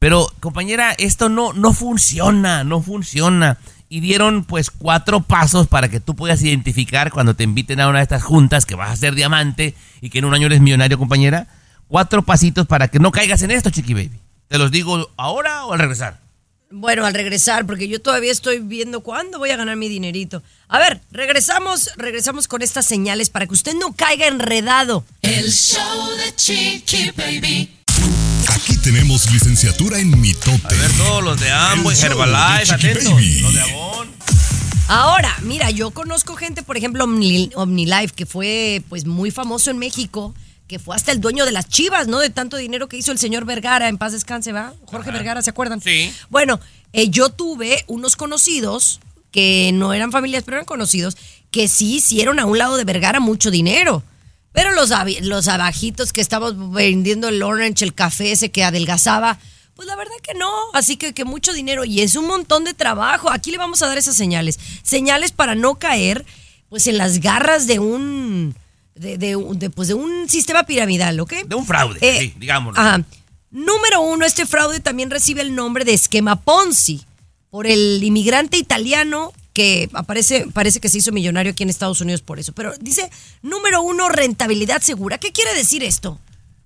Pero, 0.00 0.26
compañera, 0.40 0.90
esto 0.98 1.28
no, 1.28 1.52
no 1.52 1.72
funciona, 1.72 2.64
no 2.64 2.82
funciona. 2.82 3.58
Y 3.88 4.00
dieron 4.00 4.42
pues 4.42 4.72
cuatro 4.72 5.20
pasos 5.20 5.68
para 5.68 5.88
que 5.88 6.00
tú 6.00 6.16
puedas 6.16 6.42
identificar 6.42 7.12
cuando 7.12 7.36
te 7.36 7.44
inviten 7.44 7.78
a 7.78 7.86
una 7.86 7.98
de 7.98 8.02
estas 8.02 8.24
juntas 8.24 8.66
que 8.66 8.74
vas 8.74 8.90
a 8.90 8.96
ser 8.96 9.14
diamante 9.14 9.76
y 10.00 10.10
que 10.10 10.18
en 10.18 10.24
un 10.24 10.34
año 10.34 10.46
eres 10.46 10.60
millonario, 10.60 10.98
compañera. 10.98 11.46
Cuatro 11.86 12.22
pasitos 12.22 12.66
para 12.66 12.88
que 12.88 12.98
no 12.98 13.12
caigas 13.12 13.44
en 13.44 13.52
esto, 13.52 13.70
chiqui 13.70 13.94
baby. 13.94 14.18
¿Te 14.48 14.58
los 14.58 14.72
digo 14.72 15.08
ahora 15.18 15.66
o 15.66 15.72
al 15.72 15.78
regresar? 15.78 16.21
Bueno, 16.74 17.04
al 17.04 17.12
regresar, 17.12 17.66
porque 17.66 17.86
yo 17.86 18.00
todavía 18.00 18.32
estoy 18.32 18.58
viendo 18.58 19.02
cuándo 19.02 19.38
voy 19.38 19.50
a 19.50 19.56
ganar 19.56 19.76
mi 19.76 19.88
dinerito. 19.88 20.42
A 20.68 20.78
ver, 20.78 21.00
regresamos, 21.10 21.90
regresamos 21.96 22.48
con 22.48 22.62
estas 22.62 22.86
señales 22.86 23.28
para 23.28 23.46
que 23.46 23.52
usted 23.52 23.74
no 23.74 23.92
caiga 23.94 24.26
enredado. 24.26 25.04
El 25.20 25.52
show 25.52 26.08
de 26.16 26.34
Chiqui 26.34 27.10
Baby. 27.14 27.76
Aquí 28.48 28.76
tenemos 28.78 29.30
licenciatura 29.30 29.98
en 29.98 30.18
mitote. 30.18 30.60
A 30.64 30.70
ver, 30.70 30.90
todos 30.96 31.22
los 31.22 31.38
de 31.40 31.50
Amway, 31.50 31.96
Herbalife, 32.00 32.72
atentos. 32.74 33.04
Baby. 33.12 33.40
Los 33.40 33.54
de 33.54 33.60
Avon. 33.60 34.10
Ahora, 34.88 35.36
mira, 35.42 35.70
yo 35.70 35.90
conozco 35.90 36.36
gente, 36.36 36.62
por 36.62 36.76
ejemplo, 36.76 37.04
Omni- 37.04 37.50
OmniLife, 37.54 38.14
que 38.14 38.26
fue 38.26 38.82
pues 38.88 39.04
muy 39.04 39.30
famoso 39.30 39.70
en 39.70 39.78
México, 39.78 40.34
que 40.72 40.78
fue 40.78 40.96
hasta 40.96 41.12
el 41.12 41.20
dueño 41.20 41.44
de 41.44 41.52
las 41.52 41.68
chivas, 41.68 42.08
¿no? 42.08 42.18
De 42.18 42.30
tanto 42.30 42.56
dinero 42.56 42.88
que 42.88 42.96
hizo 42.96 43.12
el 43.12 43.18
señor 43.18 43.44
Vergara, 43.44 43.90
en 43.90 43.98
paz 43.98 44.12
descanse, 44.12 44.52
¿va? 44.52 44.72
Jorge 44.86 45.10
Vergara, 45.10 45.42
¿se 45.42 45.50
acuerdan? 45.50 45.82
Sí. 45.82 46.10
Bueno, 46.30 46.60
eh, 46.94 47.10
yo 47.10 47.28
tuve 47.28 47.84
unos 47.88 48.16
conocidos 48.16 48.98
que 49.30 49.70
no 49.74 49.92
eran 49.92 50.12
familias, 50.12 50.44
pero 50.44 50.56
eran 50.56 50.64
conocidos, 50.64 51.18
que 51.50 51.68
sí 51.68 51.96
hicieron 51.96 52.38
a 52.38 52.46
un 52.46 52.56
lado 52.56 52.78
de 52.78 52.84
Vergara 52.84 53.20
mucho 53.20 53.50
dinero. 53.50 54.02
Pero 54.52 54.70
los, 54.72 54.88
los 55.20 55.46
abajitos 55.46 56.14
que 56.14 56.22
estábamos 56.22 56.72
vendiendo 56.72 57.28
el 57.28 57.42
orange, 57.42 57.84
el 57.84 57.92
café 57.92 58.32
ese 58.32 58.50
que 58.50 58.64
adelgazaba, 58.64 59.38
pues 59.74 59.86
la 59.86 59.94
verdad 59.94 60.14
que 60.22 60.32
no. 60.32 60.50
Así 60.72 60.96
que, 60.96 61.12
que 61.12 61.26
mucho 61.26 61.52
dinero 61.52 61.84
y 61.84 62.00
es 62.00 62.16
un 62.16 62.26
montón 62.26 62.64
de 62.64 62.72
trabajo. 62.72 63.30
Aquí 63.30 63.50
le 63.50 63.58
vamos 63.58 63.82
a 63.82 63.88
dar 63.88 63.98
esas 63.98 64.16
señales. 64.16 64.58
Señales 64.82 65.32
para 65.32 65.54
no 65.54 65.74
caer 65.74 66.24
pues 66.70 66.86
en 66.86 66.96
las 66.96 67.20
garras 67.20 67.66
de 67.66 67.78
un, 67.78 68.54
de, 68.94 69.18
de 69.18 69.36
un- 69.36 69.58
de, 69.58 69.70
pues, 69.70 69.88
de 69.88 69.94
un 69.94 70.28
sistema 70.28 70.64
piramidal, 70.64 71.18
¿ok? 71.20 71.32
De 71.46 71.54
un 71.54 71.66
fraude, 71.66 71.98
Eh, 72.02 72.18
sí, 72.20 72.34
digámoslo. 72.38 72.80
Ajá. 72.80 73.02
Número 73.50 74.00
uno, 74.00 74.24
este 74.24 74.46
fraude 74.46 74.80
también 74.80 75.10
recibe 75.10 75.42
el 75.42 75.54
nombre 75.54 75.84
de 75.84 75.92
esquema 75.94 76.36
Ponzi 76.36 77.02
por 77.50 77.66
el 77.66 78.02
inmigrante 78.02 78.56
italiano 78.56 79.32
que 79.52 79.90
aparece, 79.92 80.46
parece 80.54 80.80
que 80.80 80.88
se 80.88 80.96
hizo 80.98 81.12
millonario 81.12 81.52
aquí 81.52 81.62
en 81.62 81.68
Estados 81.68 82.00
Unidos 82.00 82.22
por 82.22 82.38
eso. 82.38 82.52
Pero 82.54 82.72
dice, 82.80 83.10
número 83.42 83.82
uno, 83.82 84.08
rentabilidad 84.08 84.80
segura. 84.80 85.18
¿Qué 85.18 85.32
quiere 85.32 85.54
decir 85.54 85.82
esto? 85.84 86.18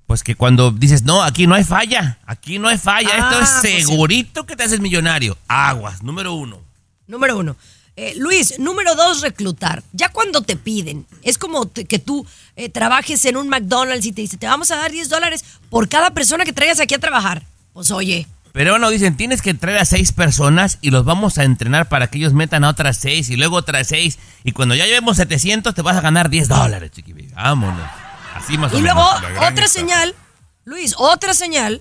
Pues 0.07 0.23
que 0.23 0.37
cuando 0.37 0.71
dices, 0.71 1.03
no, 1.03 1.25
aquí 1.25 1.49
no 1.49 1.57
hay 1.57 1.65
falla, 1.65 2.21
aquí 2.27 2.61
no 2.61 2.69
hay 2.69 2.79
falla, 2.79 3.11
Ah, 3.13 3.19
esto 3.19 3.43
es 3.43 3.51
pues 3.61 3.73
sí. 3.75 3.81
segurito 3.89 4.47
que 4.47 4.55
te 4.55 4.63
haces 4.63 4.79
millonario. 4.79 5.37
Aguas, 5.49 6.05
número 6.05 6.35
uno. 6.35 6.61
Número 7.09 7.37
uno. 7.39 7.57
Eh, 7.97 8.15
Luis, 8.19 8.59
número 8.59 8.95
dos, 8.95 9.23
reclutar. 9.23 9.83
Ya 9.93 10.11
cuando 10.11 10.43
te 10.43 10.55
piden, 10.57 11.07
es 11.23 11.39
como 11.39 11.67
te- 11.67 11.87
que 11.87 11.99
tú 11.99 12.27
eh, 12.55 12.69
trabajes 12.69 13.25
en 13.25 13.37
un 13.39 13.49
McDonald's 13.49 14.05
y 14.07 14.13
te 14.13 14.21
dice, 14.21 14.37
te 14.37 14.47
vamos 14.47 14.71
a 14.71 14.77
dar 14.77 14.91
10 14.93 15.09
dólares 15.09 15.45
por 15.71 15.89
cada 15.89 16.11
persona 16.11 16.45
que 16.45 16.53
traigas 16.53 16.79
aquí 16.81 16.95
a 16.95 16.99
trabajar. 16.99 17.43
Pues 17.73 17.91
oye, 17.91 18.27
Pero 18.53 18.73
bueno, 18.73 18.89
dicen, 18.91 19.17
tienes 19.17 19.41
que 19.43 19.55
traer 19.55 19.79
a 19.79 19.85
seis 19.85 20.13
personas 20.13 20.79
y 20.83 20.91
los 20.91 21.05
vamos 21.05 21.39
a 21.39 21.45
entrenar 21.45 21.89
para 21.89 22.09
que 22.09 22.19
ellos 22.19 22.33
metan 22.35 22.65
a 22.65 22.69
otras 22.71 22.97
seis 22.99 23.29
y 23.31 23.37
luego 23.37 23.57
otras 23.57 23.87
seis. 23.89 24.19
Y 24.45 24.53
cuando 24.53 24.75
ya 24.75 24.85
llevemos 24.87 25.17
700 25.19 25.75
te 25.75 25.83
vas 25.83 25.97
a 25.97 26.01
ganar 26.03 26.29
10 26.31 26.49
dólares, 26.49 26.91
chiqui. 26.91 27.13
baby. 27.15 27.29
Vámonos. 27.35 27.87
Así 28.35 28.57
más 28.59 28.73
o 28.75 28.79
Y 28.79 28.83
luego, 28.83 29.03
otra 29.47 29.69
señal, 29.69 30.15
Luis, 30.65 30.95
otra 30.99 31.33
señal, 31.33 31.81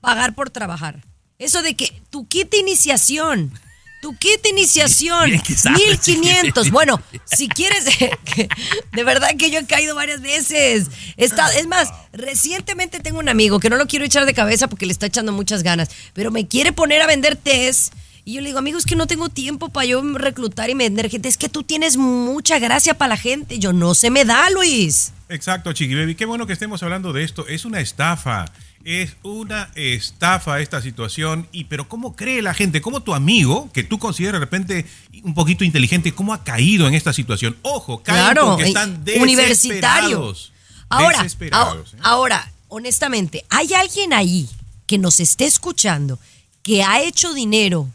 pagar 0.00 0.34
por 0.36 0.50
trabajar. 0.50 1.04
Eso 1.38 1.62
de 1.62 1.74
que 1.74 2.00
tu 2.10 2.26
kit 2.28 2.50
de 2.50 2.58
iniciación, 2.58 3.52
tu 4.00 4.16
kit 4.16 4.42
de 4.42 4.50
iniciación, 4.50 5.30
sabes, 5.56 5.78
1500. 5.78 6.02
chiquitito. 6.02 6.64
Bueno, 6.70 7.00
si 7.24 7.48
quieres, 7.48 7.84
de 8.92 9.04
verdad 9.04 9.30
que 9.36 9.50
yo 9.50 9.58
he 9.58 9.66
caído 9.66 9.94
varias 9.94 10.20
veces. 10.20 10.88
Está, 11.16 11.52
es 11.54 11.66
más, 11.66 11.92
recientemente 12.12 13.00
tengo 13.00 13.18
un 13.18 13.28
amigo 13.28 13.60
que 13.60 13.70
no 13.70 13.76
lo 13.76 13.86
quiero 13.86 14.04
echar 14.04 14.26
de 14.26 14.34
cabeza 14.34 14.68
porque 14.68 14.86
le 14.86 14.92
está 14.92 15.06
echando 15.06 15.32
muchas 15.32 15.62
ganas, 15.62 15.90
pero 16.12 16.30
me 16.30 16.46
quiere 16.46 16.72
poner 16.72 17.02
a 17.02 17.06
vender 17.06 17.36
test. 17.36 17.92
Y 18.24 18.34
yo 18.34 18.42
le 18.42 18.48
digo, 18.48 18.58
amigo, 18.58 18.76
es 18.76 18.84
que 18.84 18.94
no 18.94 19.06
tengo 19.06 19.30
tiempo 19.30 19.70
para 19.70 19.86
yo 19.86 20.02
reclutar 20.02 20.68
y 20.68 20.74
vender 20.74 21.08
gente. 21.08 21.30
Es 21.30 21.38
que 21.38 21.48
tú 21.48 21.62
tienes 21.62 21.96
mucha 21.96 22.58
gracia 22.58 22.92
para 22.92 23.10
la 23.10 23.16
gente. 23.16 23.58
Yo 23.58 23.72
no 23.72 23.94
se 23.94 24.10
me 24.10 24.26
da, 24.26 24.50
Luis. 24.50 25.12
Exacto, 25.30 25.72
Chiqui 25.72 25.94
Baby. 25.94 26.14
Qué 26.14 26.26
bueno 26.26 26.46
que 26.46 26.52
estemos 26.52 26.82
hablando 26.82 27.14
de 27.14 27.24
esto. 27.24 27.48
Es 27.48 27.64
una 27.64 27.80
estafa. 27.80 28.44
Es 28.90 29.16
una 29.22 29.70
estafa 29.74 30.60
esta 30.60 30.80
situación. 30.80 31.46
Y 31.52 31.64
pero 31.64 31.90
¿cómo 31.90 32.16
cree 32.16 32.40
la 32.40 32.54
gente? 32.54 32.80
¿Cómo 32.80 33.02
tu 33.02 33.12
amigo, 33.14 33.68
que 33.74 33.84
tú 33.84 33.98
consideras 33.98 34.40
de 34.40 34.46
repente 34.46 34.86
un 35.24 35.34
poquito 35.34 35.62
inteligente, 35.62 36.12
cómo 36.12 36.32
ha 36.32 36.42
caído 36.42 36.88
en 36.88 36.94
esta 36.94 37.12
situación? 37.12 37.54
Ojo, 37.60 38.02
caen 38.02 38.18
Claro, 38.22 38.46
porque 38.46 38.64
están 38.64 39.02
universitario. 39.20 39.48
desesperados. 39.48 40.52
Ahora, 40.88 41.18
Desesperados, 41.18 41.68
ahora, 41.68 41.82
¿eh? 41.92 41.96
ahora, 42.02 42.50
honestamente, 42.68 43.44
¿hay 43.50 43.74
alguien 43.74 44.14
ahí 44.14 44.48
que 44.86 44.96
nos 44.96 45.20
esté 45.20 45.44
escuchando 45.44 46.18
que 46.62 46.82
ha 46.82 47.02
hecho 47.02 47.34
dinero 47.34 47.90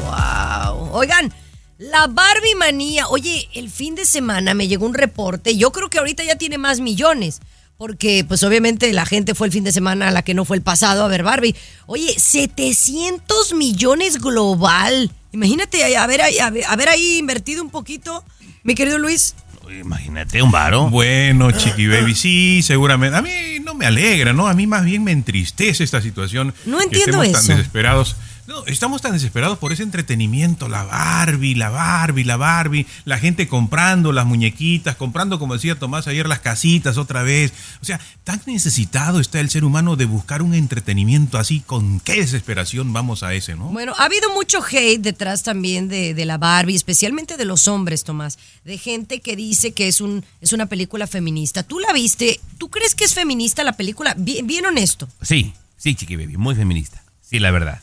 Wow. 0.00 0.90
Oigan, 0.94 1.32
la 1.78 2.08
Barbie 2.08 2.56
manía. 2.56 3.06
Oye, 3.06 3.48
el 3.54 3.70
fin 3.70 3.94
de 3.94 4.04
semana 4.04 4.52
me 4.52 4.66
llegó 4.66 4.84
un 4.84 4.94
reporte. 4.94 5.56
Yo 5.56 5.70
creo 5.70 5.88
que 5.88 5.98
ahorita 5.98 6.24
ya 6.24 6.34
tiene 6.34 6.58
más 6.58 6.80
millones. 6.80 7.38
Porque, 7.82 8.24
pues, 8.28 8.44
obviamente 8.44 8.92
la 8.92 9.04
gente 9.04 9.34
fue 9.34 9.48
el 9.48 9.52
fin 9.52 9.64
de 9.64 9.72
semana 9.72 10.06
a 10.06 10.10
la 10.12 10.22
que 10.22 10.34
no 10.34 10.44
fue 10.44 10.56
el 10.56 10.62
pasado 10.62 11.04
a 11.04 11.08
ver 11.08 11.24
Barbie. 11.24 11.56
Oye, 11.86 12.14
700 12.16 13.54
millones 13.54 14.20
global. 14.20 15.10
Imagínate 15.32 15.96
a 15.96 16.06
ver, 16.06 16.22
ahí- 16.22 16.38
a 16.38 16.48
ver, 16.50 16.62
a 16.68 16.76
ver 16.76 16.88
ahí 16.88 17.18
invertido 17.18 17.60
un 17.60 17.70
poquito, 17.70 18.24
mi 18.62 18.76
querido 18.76 18.98
Luis. 18.98 19.34
Imagínate 19.80 20.40
un 20.42 20.52
varo. 20.52 20.90
Bueno, 20.90 21.50
Chiqui 21.50 21.88
Baby, 21.88 22.14
sí, 22.14 22.60
seguramente. 22.62 23.16
A 23.16 23.22
mí 23.22 23.30
no 23.64 23.74
me 23.74 23.84
alegra, 23.86 24.32
¿no? 24.32 24.46
A 24.46 24.54
mí 24.54 24.68
más 24.68 24.84
bien 24.84 25.02
me 25.02 25.10
entristece 25.10 25.82
esta 25.82 26.00
situación. 26.00 26.54
No 26.66 26.78
que 26.78 26.84
entiendo 26.84 27.20
estemos 27.20 27.32
tan 27.32 27.42
eso. 27.50 27.56
desesperados. 27.56 28.14
No, 28.52 28.66
estamos 28.66 29.00
tan 29.00 29.12
desesperados 29.12 29.56
por 29.56 29.72
ese 29.72 29.82
entretenimiento, 29.82 30.68
la 30.68 30.84
Barbie, 30.84 31.54
la 31.54 31.70
Barbie, 31.70 32.24
la 32.24 32.36
Barbie, 32.36 32.86
la 33.06 33.16
gente 33.16 33.48
comprando 33.48 34.12
las 34.12 34.26
muñequitas, 34.26 34.94
comprando, 34.94 35.38
como 35.38 35.54
decía 35.54 35.78
Tomás 35.78 36.06
ayer, 36.06 36.28
las 36.28 36.40
casitas 36.40 36.98
otra 36.98 37.22
vez. 37.22 37.54
O 37.80 37.86
sea, 37.86 37.98
tan 38.24 38.42
necesitado 38.44 39.20
está 39.20 39.40
el 39.40 39.48
ser 39.48 39.64
humano 39.64 39.96
de 39.96 40.04
buscar 40.04 40.42
un 40.42 40.52
entretenimiento 40.52 41.38
así, 41.38 41.60
con 41.60 41.98
qué 42.00 42.16
desesperación 42.16 42.92
vamos 42.92 43.22
a 43.22 43.32
ese, 43.32 43.54
¿no? 43.56 43.68
Bueno, 43.68 43.94
ha 43.96 44.04
habido 44.04 44.30
mucho 44.34 44.58
hate 44.62 45.00
detrás 45.00 45.42
también 45.42 45.88
de, 45.88 46.12
de 46.12 46.24
la 46.26 46.36
Barbie, 46.36 46.74
especialmente 46.74 47.38
de 47.38 47.46
los 47.46 47.68
hombres, 47.68 48.04
Tomás. 48.04 48.38
De 48.66 48.76
gente 48.76 49.20
que 49.20 49.34
dice 49.34 49.72
que 49.72 49.88
es, 49.88 50.02
un, 50.02 50.26
es 50.42 50.52
una 50.52 50.66
película 50.66 51.06
feminista. 51.06 51.62
¿Tú 51.62 51.78
la 51.78 51.94
viste? 51.94 52.38
¿Tú 52.58 52.68
crees 52.68 52.94
que 52.94 53.04
es 53.04 53.14
feminista 53.14 53.64
la 53.64 53.72
película? 53.72 54.14
Bien, 54.18 54.46
bien 54.46 54.66
honesto. 54.66 55.08
Sí, 55.22 55.54
sí, 55.78 55.94
Chiqui 55.94 56.16
Baby, 56.16 56.36
muy 56.36 56.54
feminista. 56.54 57.02
Sí, 57.22 57.38
la 57.38 57.50
verdad. 57.50 57.80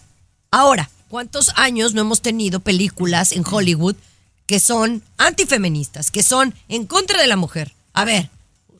Ahora, 0.51 0.89
¿cuántos 1.07 1.51
años 1.55 1.93
no 1.93 2.01
hemos 2.01 2.21
tenido 2.21 2.59
películas 2.59 3.31
en 3.31 3.43
Hollywood 3.45 3.95
que 4.47 4.59
son 4.59 5.03
antifeministas, 5.17 6.11
que 6.11 6.23
son 6.23 6.55
en 6.67 6.85
contra 6.85 7.21
de 7.21 7.27
la 7.27 7.35
mujer? 7.35 7.73
A 7.93 8.05
ver, 8.05 8.29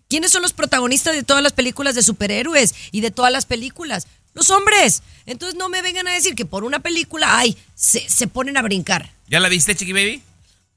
¿Quiénes 0.10 0.32
son 0.32 0.42
los 0.42 0.54
protagonistas 0.54 1.14
de 1.14 1.22
todas 1.22 1.44
las 1.44 1.54
películas 1.54 1.94
de 1.94 2.02
superhéroes 2.02 2.74
y 2.92 3.02
de 3.02 3.12
todas 3.12 3.32
las 3.32 3.46
películas? 3.46 4.08
Los 4.34 4.50
hombres. 4.50 5.04
Entonces 5.28 5.56
no 5.58 5.70
me 5.70 5.84
vengan 5.84 6.08
a 6.08 6.14
decir 6.14 6.34
que 6.34 6.46
por 6.46 6.64
una 6.64 6.80
película, 6.80 7.38
ay, 7.38 7.56
se, 7.76 8.10
se 8.10 8.28
ponen 8.28 8.58
a 8.58 8.64
brincar. 8.64 9.12
¿Ya 9.28 9.40
la 9.40 9.50
viste, 9.50 9.76
Chiqui 9.76 9.94
Baby? 9.94 10.24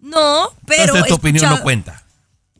No, 0.00 0.50
pero... 0.66 0.82
Entonces 0.82 1.08
tu 1.08 1.14
opinión 1.14 1.48
no 1.48 1.62
cuenta. 1.62 2.01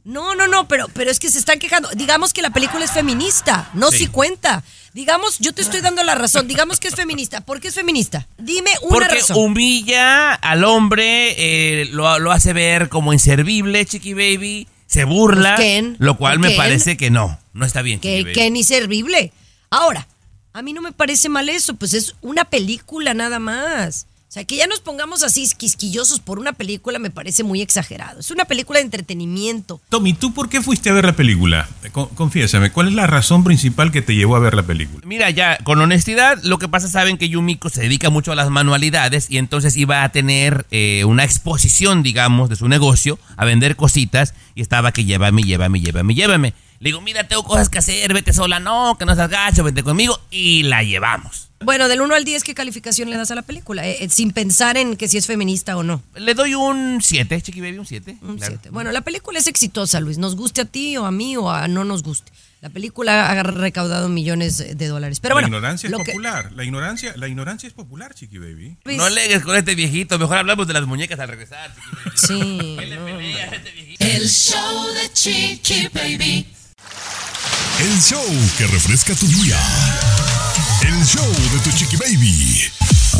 No, 0.04 0.34
no, 0.34 0.48
no, 0.48 0.66
pero, 0.66 0.88
pero 0.94 1.10
es 1.10 1.20
que 1.20 1.30
se 1.30 1.38
están 1.38 1.58
quejando. 1.58 1.88
Digamos 1.94 2.32
que 2.32 2.42
la 2.42 2.50
película 2.50 2.84
es 2.84 2.90
feminista, 2.92 3.70
no 3.74 3.90
Sí. 3.90 3.98
si 3.98 4.06
cuenta. 4.08 4.64
Digamos, 4.94 5.38
yo 5.38 5.52
te 5.54 5.62
estoy 5.62 5.80
dando 5.80 6.02
la 6.02 6.14
razón. 6.14 6.46
Digamos 6.48 6.78
que 6.80 6.88
es 6.88 6.94
feminista. 6.94 7.40
¿Por 7.40 7.60
qué 7.60 7.68
es 7.68 7.74
feminista? 7.74 8.26
Dime 8.36 8.70
una 8.82 8.90
Porque 8.90 9.14
razón. 9.14 9.36
humilla 9.38 10.34
al 10.34 10.64
hombre, 10.64 11.34
eh, 11.38 11.86
lo, 11.86 12.18
lo 12.18 12.30
hace 12.32 12.52
ver 12.52 12.88
como 12.88 13.12
inservible, 13.12 13.86
Chiqui 13.86 14.12
Baby, 14.12 14.66
se 14.86 15.04
burla, 15.04 15.54
Pues, 15.56 15.66
Ken, 15.66 15.96
lo 15.98 16.18
cual 16.18 16.40
me 16.40 16.50
parece 16.50 16.96
que 16.98 17.10
no, 17.10 17.38
no 17.54 17.64
está 17.64 17.80
bien. 17.80 18.00
Chiqui 18.00 18.16
que, 18.16 18.22
Baby. 18.24 18.32
que 18.34 18.50
ni 18.50 18.64
servible. 18.64 19.32
Ahora, 19.70 20.06
a 20.52 20.60
mí 20.60 20.74
no 20.74 20.82
me 20.82 20.92
parece 20.92 21.30
mal 21.30 21.48
eso, 21.48 21.74
pues 21.74 21.94
es 21.94 22.14
una 22.20 22.44
película 22.44 23.14
nada 23.14 23.38
más. 23.38 24.06
O 24.32 24.34
sea, 24.34 24.44
que 24.44 24.56
ya 24.56 24.66
nos 24.66 24.80
pongamos 24.80 25.22
así 25.24 25.46
quisquillosos 25.58 26.18
por 26.20 26.38
una 26.38 26.54
película 26.54 26.98
me 26.98 27.10
parece 27.10 27.44
muy 27.44 27.60
exagerado. 27.60 28.20
Es 28.20 28.30
una 28.30 28.46
película 28.46 28.78
de 28.78 28.86
entretenimiento. 28.86 29.82
Tommy, 29.90 30.14
¿tú 30.14 30.32
por 30.32 30.48
qué 30.48 30.62
fuiste 30.62 30.88
a 30.88 30.94
ver 30.94 31.04
la 31.04 31.12
película? 31.14 31.68
Con- 31.92 32.08
confiésame, 32.14 32.72
¿cuál 32.72 32.88
es 32.88 32.94
la 32.94 33.06
razón 33.06 33.44
principal 33.44 33.92
que 33.92 34.00
te 34.00 34.14
llevó 34.14 34.36
a 34.36 34.38
ver 34.38 34.54
la 34.54 34.62
película? 34.62 35.02
Mira, 35.06 35.28
ya, 35.28 35.58
con 35.58 35.82
honestidad, 35.82 36.42
lo 36.44 36.56
que 36.58 36.66
pasa, 36.66 36.88
saben 36.88 37.18
que 37.18 37.28
Yumiko 37.28 37.68
se 37.68 37.82
dedica 37.82 38.08
mucho 38.08 38.32
a 38.32 38.34
las 38.34 38.48
manualidades 38.48 39.30
y 39.30 39.36
entonces 39.36 39.76
iba 39.76 40.02
a 40.02 40.08
tener 40.08 40.64
eh, 40.70 41.04
una 41.04 41.24
exposición, 41.24 42.02
digamos, 42.02 42.48
de 42.48 42.56
su 42.56 42.68
negocio, 42.68 43.18
a 43.36 43.44
vender 43.44 43.76
cositas 43.76 44.32
y 44.54 44.62
estaba 44.62 44.92
que 44.92 45.04
llévame, 45.04 45.42
llévame, 45.42 45.78
llévame, 45.82 46.14
llévame. 46.14 46.54
Le 46.78 46.88
digo, 46.88 47.02
mira, 47.02 47.28
tengo 47.28 47.44
cosas 47.44 47.68
que 47.68 47.76
hacer, 47.76 48.14
vete 48.14 48.32
sola, 48.32 48.60
no, 48.60 48.96
que 48.98 49.04
no 49.04 49.14
seas 49.14 49.28
gacho, 49.28 49.62
vete 49.62 49.82
conmigo 49.82 50.18
y 50.30 50.62
la 50.62 50.82
llevamos. 50.82 51.50
Bueno, 51.64 51.88
del 51.88 52.01
1 52.01 52.14
al 52.14 52.25
10, 52.25 52.44
¿qué 52.44 52.55
calificación 52.55 53.11
le 53.11 53.16
das 53.16 53.31
a 53.31 53.35
la 53.35 53.42
película? 53.42 53.87
Eh, 53.87 53.98
eh, 54.05 54.09
sin 54.09 54.33
pensar 54.33 54.77
en 54.77 54.96
que 54.96 55.09
si 55.09 55.18
es 55.18 55.27
feminista 55.27 55.77
o 55.77 55.83
no. 55.83 56.03
Le 56.14 56.35
doy 56.35 56.55
un 56.55 57.01
7, 57.03 57.40
Chiqui 57.40 57.61
Baby, 57.61 57.79
un 57.79 57.87
7. 57.87 58.16
Un 58.22 58.38
siete. 58.40 58.70
Bueno, 58.70 58.92
la 58.92 59.01
película 59.01 59.38
es 59.38 59.46
exitosa, 59.46 60.01
Luis. 60.01 60.18
Nos 60.18 60.37
guste 60.37 60.61
a 60.62 60.64
ti 60.64 60.96
o 60.96 61.05
a 61.07 61.11
mí 61.11 61.37
o 61.37 61.51
a 61.51 61.68
no 61.68 61.85
nos 61.85 62.03
guste. 62.03 62.33
La 62.61 62.70
película 62.70 63.29
ha 63.29 63.42
recaudado 63.42 64.09
millones 64.09 64.59
de 64.59 64.87
dólares. 64.87 65.18
Pero 65.18 65.35
bueno, 65.35 65.48
la 65.48 65.57
ignorancia 65.57 65.88
es 65.88 65.90
lo 65.90 65.98
que- 65.98 66.12
popular. 66.12 66.53
La 66.53 66.62
ignorancia, 66.62 67.12
la 67.16 67.27
ignorancia 67.27 67.66
es 67.66 67.72
popular, 67.72 68.14
Chiqui 68.14 68.38
Baby. 68.38 68.77
Luis, 68.85 68.98
No 68.98 69.09
legues 69.11 69.42
con 69.42 69.57
este 69.57 69.75
viejito, 69.75 70.16
mejor 70.16 70.37
hablamos 70.38 70.68
de 70.68 70.72
las 70.75 70.87
muñecas 70.87 71.18
al 71.18 71.27
regresar. 71.29 71.75
Chiqui 71.75 72.77
Baby. 72.77 72.87
Sí. 72.87 72.94
no. 74.01 74.07
El 74.07 74.29
show 74.29 74.87
de 74.94 75.12
Chiqui 75.12 75.88
Baby. 75.92 76.46
El 77.81 78.00
show 78.00 78.24
que 78.59 78.66
refresca 78.66 79.14
tu 79.14 79.26
día. 79.26 79.59
El 80.87 81.05
show 81.05 81.26
de 81.26 81.59
tu 81.64 81.70
chiqui 81.76 81.96
baby. 81.96 82.70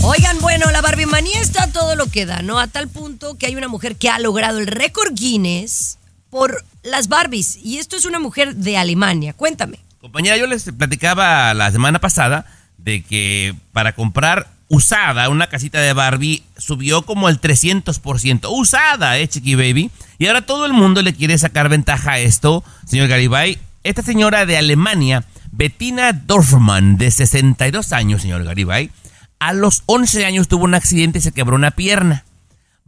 Oigan, 0.03 0.41
bueno, 0.41 0.71
la 0.71 0.81
Barbie 0.81 1.07
manía 1.07 1.41
está 1.41 1.69
todo 1.69 1.95
lo 1.97 2.07
que 2.07 2.27
da, 2.27 2.43
¿no? 2.43 2.59
A 2.59 2.67
tal 2.67 2.89
punto 2.89 3.37
que 3.39 3.47
hay 3.47 3.57
una 3.57 3.69
mujer 3.69 3.97
que 3.97 4.09
ha 4.09 4.19
logrado 4.19 4.59
el 4.59 4.67
récord 4.67 5.13
Guinness 5.15 5.99
por 6.31 6.65
las 6.83 7.09
Barbies. 7.09 7.57
Y 7.57 7.79
esto 7.79 7.97
es 7.97 8.05
una 8.05 8.19
mujer 8.19 8.57
de 8.57 8.77
Alemania. 8.77 9.33
Cuéntame. 9.33 9.79
Compañera, 10.01 10.37
yo 10.37 10.47
les 10.47 10.65
platicaba 10.77 11.55
la 11.55 11.71
semana 11.71 12.01
pasada 12.01 12.47
de 12.79 13.03
que 13.03 13.55
para 13.73 13.95
comprar 13.95 14.51
usada 14.73 15.29
una 15.29 15.49
casita 15.49 15.83
de 15.83 15.93
Barbie 15.93 16.43
subió 16.57 17.03
como 17.03 17.29
el 17.29 17.39
300%. 17.39 18.49
Usada, 18.51 19.19
eh, 19.19 19.29
Chiqui 19.29 19.55
Baby. 19.55 19.91
Y 20.19 20.27
ahora 20.27 20.47
todo 20.47 20.65
el 20.65 20.73
mundo 20.73 21.03
le 21.03 21.13
quiere 21.13 21.37
sacar 21.37 21.69
ventaja 21.69 22.13
a 22.13 22.19
esto, 22.19 22.65
señor 22.87 23.09
Garibay. 23.09 23.59
Esta 23.83 24.03
señora 24.03 24.47
de 24.47 24.57
Alemania, 24.57 25.25
Bettina 25.51 26.15
Dorfman, 26.15 26.97
de 26.97 27.11
62 27.11 27.93
años, 27.93 28.23
señor 28.23 28.45
Garibay, 28.45 28.91
a 29.39 29.53
los 29.53 29.83
11 29.85 30.25
años 30.25 30.49
tuvo 30.49 30.65
un 30.65 30.75
accidente 30.75 31.19
y 31.19 31.23
se 31.23 31.33
quebró 31.33 31.55
una 31.55 31.73
pierna. 31.73 32.25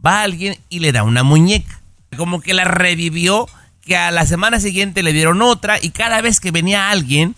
Va 0.03 0.23
alguien 0.23 0.57
y 0.69 0.79
le 0.79 0.91
da 0.91 1.03
una 1.03 1.21
muñeca. 1.21 1.81
Como 2.17 2.41
que 2.41 2.55
la 2.55 2.63
revivió, 2.63 3.47
que 3.81 3.95
a 3.95 4.09
la 4.09 4.25
semana 4.25 4.59
siguiente 4.59 5.03
le 5.03 5.13
dieron 5.13 5.43
otra 5.43 5.77
y 5.79 5.91
cada 5.91 6.19
vez 6.21 6.39
que 6.39 6.49
venía 6.49 6.89
alguien, 6.89 7.35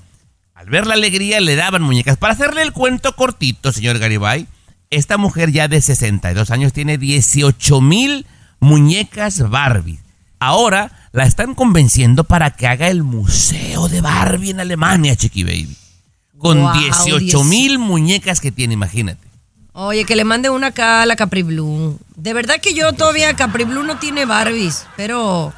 al 0.58 0.72
ver 0.72 0.88
la 0.88 0.96
alegría 0.96 1.40
le 1.40 1.56
daban 1.56 1.84
muñecas. 1.84 2.18
Para 2.18 2.34
hacerle 2.34 2.64
el 2.64 2.74
cuento 2.74 3.16
cortito, 3.16 3.72
señor 3.72 4.00
Garibay, 4.00 4.48
esta 4.90 5.20
mujer 5.20 5.52
ya 5.52 5.68
de 5.68 5.80
62 5.80 6.50
años 6.50 6.74
tiene 6.74 6.98
18 6.98 7.80
mil 7.80 8.26
muñecas 8.60 9.48
Barbie. 9.52 10.00
Ahora 10.40 11.10
la 11.12 11.26
están 11.26 11.54
convenciendo 11.54 12.24
para 12.24 12.52
que 12.56 12.66
haga 12.66 12.88
el 12.88 13.04
museo 13.04 13.88
de 13.88 14.02
Barbie 14.02 14.50
en 14.50 14.60
Alemania, 14.60 15.16
Chiqui 15.16 15.44
Baby. 15.44 15.78
Con 16.40 16.60
Wow, 16.60 16.74
18 16.74 17.44
mil 17.44 17.78
muñecas 17.78 18.42
que 18.42 18.52
tiene, 18.52 18.74
imagínate. 18.74 19.28
Oye, 19.74 20.06
que 20.06 20.16
le 20.16 20.24
mande 20.24 20.50
una 20.50 20.68
acá 20.68 21.04
a 21.04 21.06
la 21.06 21.16
Capri 21.16 21.44
Blue. 21.44 22.00
De 22.16 22.34
verdad 22.34 22.60
que 22.60 22.74
yo 22.74 22.94
todavía 22.94 23.36
Capri 23.36 23.64
Blue 23.64 23.84
no 23.84 24.00
tiene 24.00 24.26
Barbies, 24.26 24.88
pero 24.96 25.54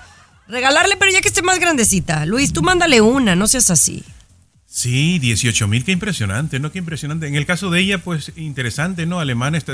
regalarle, 0.50 0.98
pero 0.98 1.10
ya 1.10 1.22
que 1.22 1.30
esté 1.30 1.42
más 1.42 1.58
grandecita. 1.58 2.26
Luis, 2.26 2.52
tú 2.52 2.62
mándale 2.62 3.00
una, 3.00 3.38
no 3.38 3.48
seas 3.48 3.72
así. 3.72 4.04
Sí, 4.72 5.18
18 5.18 5.68
mil, 5.68 5.84
qué 5.84 5.92
impresionante, 5.92 6.60
¿no? 6.60 6.72
Qué 6.72 6.78
impresionante. 6.78 7.26
En 7.28 7.34
el 7.34 7.48
caso 7.48 7.72
de 7.72 7.80
ella, 7.80 7.98
pues 8.04 8.32
interesante, 8.36 9.08
¿no? 9.08 9.20
Alemania 9.20 9.58
está- 9.58 9.74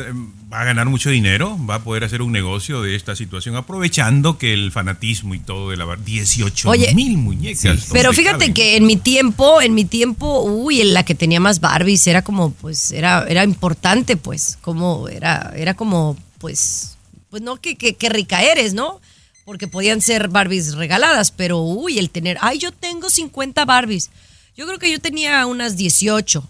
va 0.51 0.61
a 0.61 0.63
ganar 0.63 0.87
mucho 0.87 1.09
dinero, 1.09 1.59
va 1.69 1.75
a 1.75 1.83
poder 1.83 2.05
hacer 2.05 2.21
un 2.21 2.31
negocio 2.31 2.81
de 2.81 2.95
esta 2.95 3.13
situación, 3.13 3.57
aprovechando 3.57 4.37
que 4.37 4.53
el 4.53 4.71
fanatismo 4.71 5.35
y 5.35 5.39
todo 5.39 5.69
de 5.69 5.75
la 5.75 5.83
bar- 5.83 6.01
18 6.05 6.69
Oye, 6.69 6.95
mil 6.95 7.17
muñecas. 7.17 7.87
Pero 7.91 8.09
¿dónde 8.09 8.21
fíjate 8.21 8.37
caben? 8.39 8.53
que 8.53 8.77
en 8.77 8.85
mi 8.85 8.95
tiempo, 8.95 9.61
en 9.61 9.73
mi 9.73 9.83
tiempo, 9.83 10.43
uy, 10.43 10.81
la 10.85 11.03
que 11.03 11.13
tenía 11.13 11.41
más 11.41 11.59
Barbies 11.59 12.07
era 12.07 12.21
como, 12.23 12.51
pues, 12.51 12.93
era, 12.93 13.25
era 13.27 13.43
importante, 13.43 14.15
pues, 14.15 14.57
como, 14.61 15.09
era, 15.09 15.51
era 15.57 15.73
como, 15.73 16.17
pues, 16.37 16.95
pues 17.29 17.41
no 17.41 17.57
que, 17.57 17.75
que, 17.75 17.95
que 17.95 18.07
rica 18.07 18.43
eres, 18.43 18.73
¿no? 18.73 19.01
Porque 19.43 19.67
podían 19.67 19.99
ser 20.01 20.29
Barbies 20.29 20.73
regaladas, 20.75 21.31
pero 21.31 21.59
uy, 21.59 21.99
el 21.99 22.09
tener, 22.09 22.37
ay, 22.39 22.59
yo 22.59 22.71
tengo 22.71 23.09
50 23.09 23.65
Barbies. 23.65 24.09
Yo 24.55 24.65
creo 24.65 24.79
que 24.79 24.91
yo 24.91 24.99
tenía 24.99 25.45
unas 25.45 25.75
18, 25.75 26.47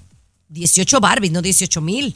18 0.50 1.00
Barbies, 1.00 1.32
no 1.32 1.42
18 1.42 1.82
mil. 1.82 2.16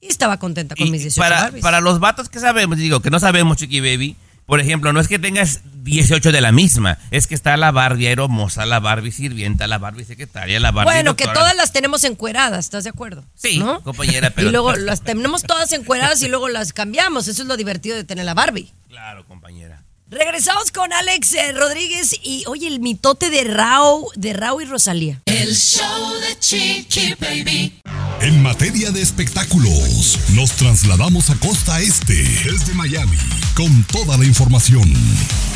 Y 0.00 0.08
estaba 0.08 0.38
contenta 0.38 0.76
con 0.76 0.86
Y 0.86 0.90
mis 0.90 1.02
18 1.02 1.20
para, 1.20 1.42
Barbies. 1.44 1.62
para 1.62 1.80
los 1.80 1.98
vatos 1.98 2.28
que 2.28 2.38
sabemos, 2.38 2.76
digo, 2.76 3.00
que 3.00 3.10
no 3.10 3.18
sabemos, 3.18 3.56
Chiqui 3.56 3.80
Baby, 3.80 4.16
por 4.46 4.60
ejemplo, 4.60 4.92
no 4.92 5.00
es 5.00 5.08
que 5.08 5.18
tengas 5.18 5.60
18 5.84 6.30
de 6.30 6.42
la 6.42 6.52
misma, 6.52 6.98
es 7.10 7.26
que 7.26 7.34
está 7.34 7.56
la 7.56 7.70
Barbie 7.70 8.08
aeromosa, 8.08 8.66
la 8.66 8.80
Barbie 8.80 9.12
sirvienta, 9.12 9.66
la 9.66 9.78
Barbie 9.78 10.04
secretaria, 10.04 10.60
la 10.60 10.70
Barbie 10.70 10.92
Bueno, 10.92 11.16
que 11.16 11.26
todas 11.28 11.56
las 11.56 11.72
tenemos 11.72 12.04
encueradas, 12.04 12.66
¿estás 12.66 12.84
de 12.84 12.90
acuerdo? 12.90 13.24
Sí, 13.34 13.58
¿No? 13.58 13.80
compañera, 13.80 14.30
pero... 14.34 14.48
Y 14.48 14.52
luego 14.52 14.74
las 14.76 15.00
tenemos 15.00 15.44
todas 15.44 15.72
encueradas 15.72 16.22
y 16.22 16.28
luego 16.28 16.50
las 16.50 16.74
cambiamos. 16.74 17.28
Eso 17.28 17.40
es 17.40 17.48
lo 17.48 17.56
divertido 17.56 17.96
de 17.96 18.04
tener 18.04 18.26
la 18.26 18.34
Barbie. 18.34 18.70
Claro, 18.88 19.24
compañera. 19.26 19.83
Regresamos 20.10 20.70
con 20.70 20.92
Alex 20.92 21.32
eh, 21.32 21.52
Rodríguez 21.52 22.14
y 22.22 22.44
oye, 22.46 22.66
el 22.66 22.80
mitote 22.80 23.30
de 23.30 23.44
Rao, 23.44 24.10
de 24.14 24.34
Rao 24.34 24.60
y 24.60 24.66
Rosalía. 24.66 25.22
El 25.24 25.54
show 25.54 26.12
de 26.20 26.38
Chiqui 26.38 27.14
Baby. 27.18 27.80
En 28.24 28.42
materia 28.42 28.90
de 28.90 29.02
espectáculos, 29.02 30.18
nos 30.32 30.52
trasladamos 30.52 31.28
a 31.28 31.34
Costa 31.34 31.82
Este, 31.82 32.14
desde 32.14 32.72
Miami, 32.72 33.18
con 33.54 33.84
toda 33.84 34.16
la 34.16 34.24
información. 34.24 34.90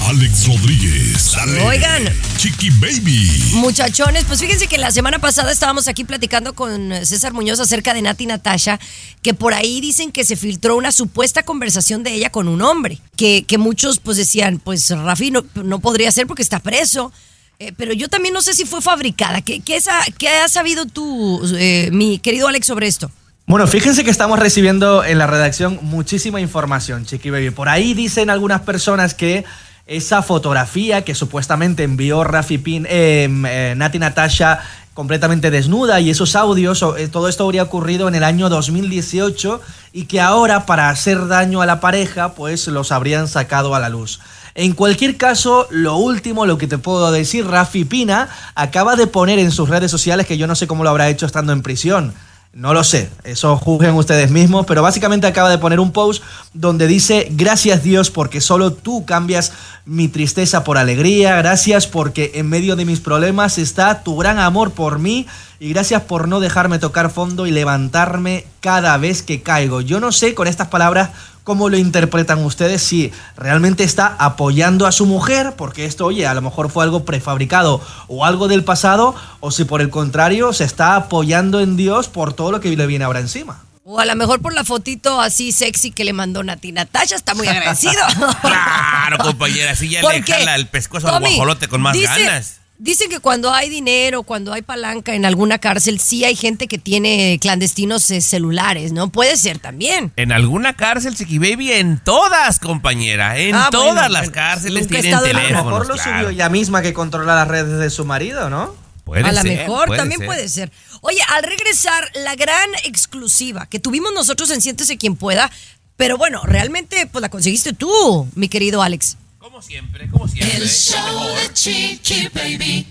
Alex 0.04 0.46
Rodríguez. 0.46 1.34
Oigan. 1.64 2.04
Chiqui 2.36 2.68
Baby. 2.72 3.54
Muchachones, 3.54 4.26
pues 4.26 4.40
fíjense 4.40 4.66
que 4.66 4.76
la 4.76 4.90
semana 4.90 5.18
pasada 5.18 5.50
estábamos 5.50 5.88
aquí 5.88 6.04
platicando 6.04 6.54
con 6.54 6.92
César 7.06 7.32
Muñoz 7.32 7.58
acerca 7.58 7.94
de 7.94 8.02
Nati 8.02 8.26
Natasha, 8.26 8.78
que 9.22 9.32
por 9.32 9.54
ahí 9.54 9.80
dicen 9.80 10.12
que 10.12 10.26
se 10.26 10.36
filtró 10.36 10.76
una 10.76 10.92
supuesta 10.92 11.44
conversación 11.44 12.02
de 12.02 12.12
ella 12.12 12.28
con 12.28 12.48
un 12.48 12.60
hombre, 12.60 13.00
que, 13.16 13.46
que 13.48 13.56
muchos 13.56 13.98
pues 13.98 14.18
decían, 14.18 14.58
pues 14.62 14.90
Rafi 14.90 15.30
no, 15.30 15.42
no 15.54 15.78
podría 15.78 16.12
ser 16.12 16.26
porque 16.26 16.42
está 16.42 16.58
preso. 16.58 17.12
Eh, 17.60 17.72
pero 17.76 17.92
yo 17.92 18.08
también 18.08 18.32
no 18.34 18.40
sé 18.40 18.54
si 18.54 18.64
fue 18.64 18.80
fabricada. 18.80 19.42
¿Qué, 19.42 19.60
qué, 19.60 19.76
esa- 19.76 20.04
qué 20.16 20.28
has 20.28 20.52
sabido 20.52 20.86
tú, 20.86 21.42
eh, 21.58 21.88
mi 21.92 22.18
querido 22.20 22.46
Alex, 22.46 22.66
sobre 22.66 22.86
esto? 22.86 23.10
Bueno, 23.46 23.66
fíjense 23.66 24.04
que 24.04 24.10
estamos 24.10 24.38
recibiendo 24.38 25.02
en 25.02 25.18
la 25.18 25.26
redacción 25.26 25.78
muchísima 25.82 26.40
información, 26.40 27.04
Chiqui 27.04 27.30
Baby. 27.30 27.50
Por 27.50 27.68
ahí 27.68 27.94
dicen 27.94 28.30
algunas 28.30 28.60
personas 28.60 29.14
que 29.14 29.44
esa 29.86 30.22
fotografía 30.22 31.02
que 31.02 31.14
supuestamente 31.16 31.82
envió 31.82 32.22
Rafi 32.22 32.58
Pin, 32.58 32.86
eh, 32.88 33.28
eh, 33.48 33.74
Nati 33.76 33.98
Natasha 33.98 34.60
completamente 34.94 35.50
desnuda 35.50 35.98
y 36.00 36.10
esos 36.10 36.36
audios, 36.36 36.84
todo 37.12 37.28
esto 37.28 37.44
habría 37.44 37.62
ocurrido 37.62 38.06
en 38.08 38.14
el 38.16 38.24
año 38.24 38.48
2018 38.48 39.60
y 39.92 40.04
que 40.06 40.20
ahora 40.20 40.66
para 40.66 40.90
hacer 40.90 41.28
daño 41.28 41.62
a 41.62 41.66
la 41.66 41.80
pareja 41.80 42.34
pues 42.34 42.66
los 42.68 42.90
habrían 42.92 43.28
sacado 43.28 43.74
a 43.74 43.80
la 43.80 43.88
luz. 43.88 44.20
En 44.58 44.72
cualquier 44.72 45.16
caso, 45.16 45.68
lo 45.70 45.98
último, 45.98 46.44
lo 46.44 46.58
que 46.58 46.66
te 46.66 46.78
puedo 46.78 47.12
decir, 47.12 47.46
Rafi 47.46 47.84
Pina 47.84 48.28
acaba 48.56 48.96
de 48.96 49.06
poner 49.06 49.38
en 49.38 49.52
sus 49.52 49.68
redes 49.68 49.88
sociales, 49.88 50.26
que 50.26 50.36
yo 50.36 50.48
no 50.48 50.56
sé 50.56 50.66
cómo 50.66 50.82
lo 50.82 50.90
habrá 50.90 51.08
hecho 51.08 51.26
estando 51.26 51.52
en 51.52 51.62
prisión, 51.62 52.12
No 52.52 52.74
lo 52.74 52.82
sé, 52.82 53.08
eso 53.22 53.56
juzguen 53.56 53.94
ustedes 53.94 54.32
mismos, 54.32 54.66
pero 54.66 54.82
básicamente 54.82 55.28
acaba 55.28 55.48
de 55.48 55.58
poner 55.58 55.78
un 55.78 55.92
post 55.92 56.24
donde 56.54 56.88
dice, 56.88 57.28
gracias 57.30 57.84
Dios 57.84 58.10
porque 58.10 58.40
solo 58.40 58.72
tú 58.72 59.04
cambias 59.04 59.52
mi 59.84 60.08
tristeza 60.08 60.64
por 60.64 60.76
alegría, 60.76 61.36
gracias 61.36 61.86
porque 61.86 62.32
en 62.34 62.48
medio 62.48 62.74
de 62.74 62.84
mis 62.84 62.98
problemas 62.98 63.58
está 63.58 64.02
tu 64.02 64.16
gran 64.16 64.40
amor 64.40 64.72
por 64.72 64.98
mí 64.98 65.28
y 65.60 65.68
gracias 65.68 66.02
por 66.02 66.26
no 66.26 66.40
dejarme 66.40 66.80
tocar 66.80 67.10
fondo 67.10 67.46
y 67.46 67.52
levantarme 67.52 68.44
cada 68.60 68.96
vez 68.96 69.22
que 69.22 69.40
caigo. 69.40 69.80
Yo 69.80 70.00
no 70.00 70.10
sé 70.10 70.34
con 70.34 70.48
estas 70.48 70.66
palabras 70.66 71.10
cómo 71.48 71.70
lo 71.70 71.78
interpretan 71.78 72.44
ustedes, 72.44 72.82
si 72.82 73.10
realmente 73.34 73.82
está 73.82 74.14
apoyando 74.18 74.86
a 74.86 74.92
su 74.92 75.06
mujer, 75.06 75.54
porque 75.56 75.86
esto, 75.86 76.04
oye, 76.04 76.26
a 76.26 76.34
lo 76.34 76.42
mejor 76.42 76.70
fue 76.70 76.84
algo 76.84 77.06
prefabricado 77.06 77.80
o 78.06 78.26
algo 78.26 78.48
del 78.48 78.64
pasado, 78.64 79.14
o 79.40 79.50
si 79.50 79.64
por 79.64 79.80
el 79.80 79.88
contrario 79.88 80.52
se 80.52 80.64
está 80.64 80.94
apoyando 80.94 81.60
en 81.60 81.78
Dios 81.78 82.08
por 82.08 82.34
todo 82.34 82.52
lo 82.52 82.60
que 82.60 82.68
le 82.76 82.86
viene 82.86 83.06
ahora 83.06 83.20
encima. 83.20 83.62
O 83.82 83.98
a 83.98 84.04
lo 84.04 84.14
mejor 84.14 84.42
por 84.42 84.52
la 84.52 84.62
fotito 84.62 85.22
así 85.22 85.50
sexy 85.50 85.90
que 85.90 86.04
le 86.04 86.12
mandó 86.12 86.42
Nati. 86.42 86.70
Natasha 86.70 87.16
está 87.16 87.34
muy 87.34 87.48
agradecido. 87.48 87.94
Claro, 88.42 89.16
compañera, 89.24 89.70
así 89.70 89.88
ya 89.88 90.02
le 90.02 90.22
jala 90.22 90.54
el 90.54 90.66
pescozo 90.66 91.08
al 91.08 91.20
guajolote 91.20 91.66
con 91.66 91.80
más 91.80 91.94
dice- 91.94 92.24
ganas. 92.24 92.60
Dicen 92.80 93.10
que 93.10 93.18
cuando 93.18 93.52
hay 93.52 93.68
dinero, 93.68 94.22
cuando 94.22 94.52
hay 94.52 94.62
palanca 94.62 95.12
en 95.14 95.24
alguna 95.26 95.58
cárcel, 95.58 95.98
sí 95.98 96.24
hay 96.24 96.36
gente 96.36 96.68
que 96.68 96.78
tiene 96.78 97.38
clandestinos 97.40 98.08
eh, 98.12 98.20
celulares, 98.20 98.92
¿no? 98.92 99.08
Puede 99.10 99.36
ser 99.36 99.58
también. 99.58 100.12
En 100.14 100.30
alguna 100.30 100.74
cárcel, 100.76 101.16
Chiqui 101.16 101.38
Baby, 101.38 101.72
en 101.72 101.98
todas, 101.98 102.60
compañera. 102.60 103.36
En 103.36 103.56
Ah, 103.56 103.68
todas 103.72 103.94
bueno, 103.94 104.08
las 104.10 104.20
bueno, 104.22 104.32
cárceles 104.32 104.86
tienen 104.86 105.06
en- 105.06 105.14
A 105.14 105.20
lo 105.20 105.26
teléfonos. 105.26 105.64
mejor 105.64 105.86
lo 105.88 105.94
claro. 105.94 106.12
subió 106.18 106.28
ella 106.30 106.48
misma 106.50 106.80
que 106.80 106.92
controla 106.92 107.34
las 107.34 107.48
redes 107.48 107.80
de 107.80 107.90
su 107.90 108.04
marido, 108.04 108.48
¿no? 108.48 108.76
Puede 109.02 109.24
a 109.28 109.32
lo 109.32 109.42
mejor 109.42 109.86
puede 109.88 109.98
también 109.98 110.18
ser. 110.20 110.26
puede 110.26 110.48
ser. 110.48 110.70
Oye, 111.00 111.18
al 111.34 111.42
regresar, 111.42 112.08
la 112.14 112.36
gran 112.36 112.68
exclusiva 112.84 113.66
que 113.66 113.80
tuvimos 113.80 114.12
nosotros 114.12 114.50
en 114.52 114.60
Siéntese 114.60 114.98
Quien 114.98 115.16
Pueda, 115.16 115.50
pero 115.96 116.16
bueno, 116.16 116.42
realmente 116.44 117.08
pues 117.10 117.22
la 117.22 117.28
conseguiste 117.28 117.72
tú, 117.72 118.28
mi 118.36 118.48
querido 118.48 118.82
Alex. 118.82 119.16
Como 119.38 119.62
siempre, 119.62 120.08
como 120.10 120.26
siempre. 120.26 120.56
El 120.56 120.68
show 120.68 121.36
de 121.36 121.52
Chiqui 121.52 122.28
Baby. 122.34 122.86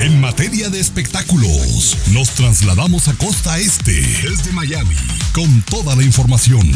En 0.00 0.20
materia 0.20 0.68
de 0.68 0.80
espectáculos, 0.80 1.96
nos 2.10 2.30
trasladamos 2.30 3.06
a 3.06 3.14
Costa 3.14 3.58
Este, 3.58 3.92
desde 3.92 4.50
Miami, 4.52 4.96
con 5.32 5.62
toda 5.62 5.94
la 5.94 6.02
información. 6.02 6.68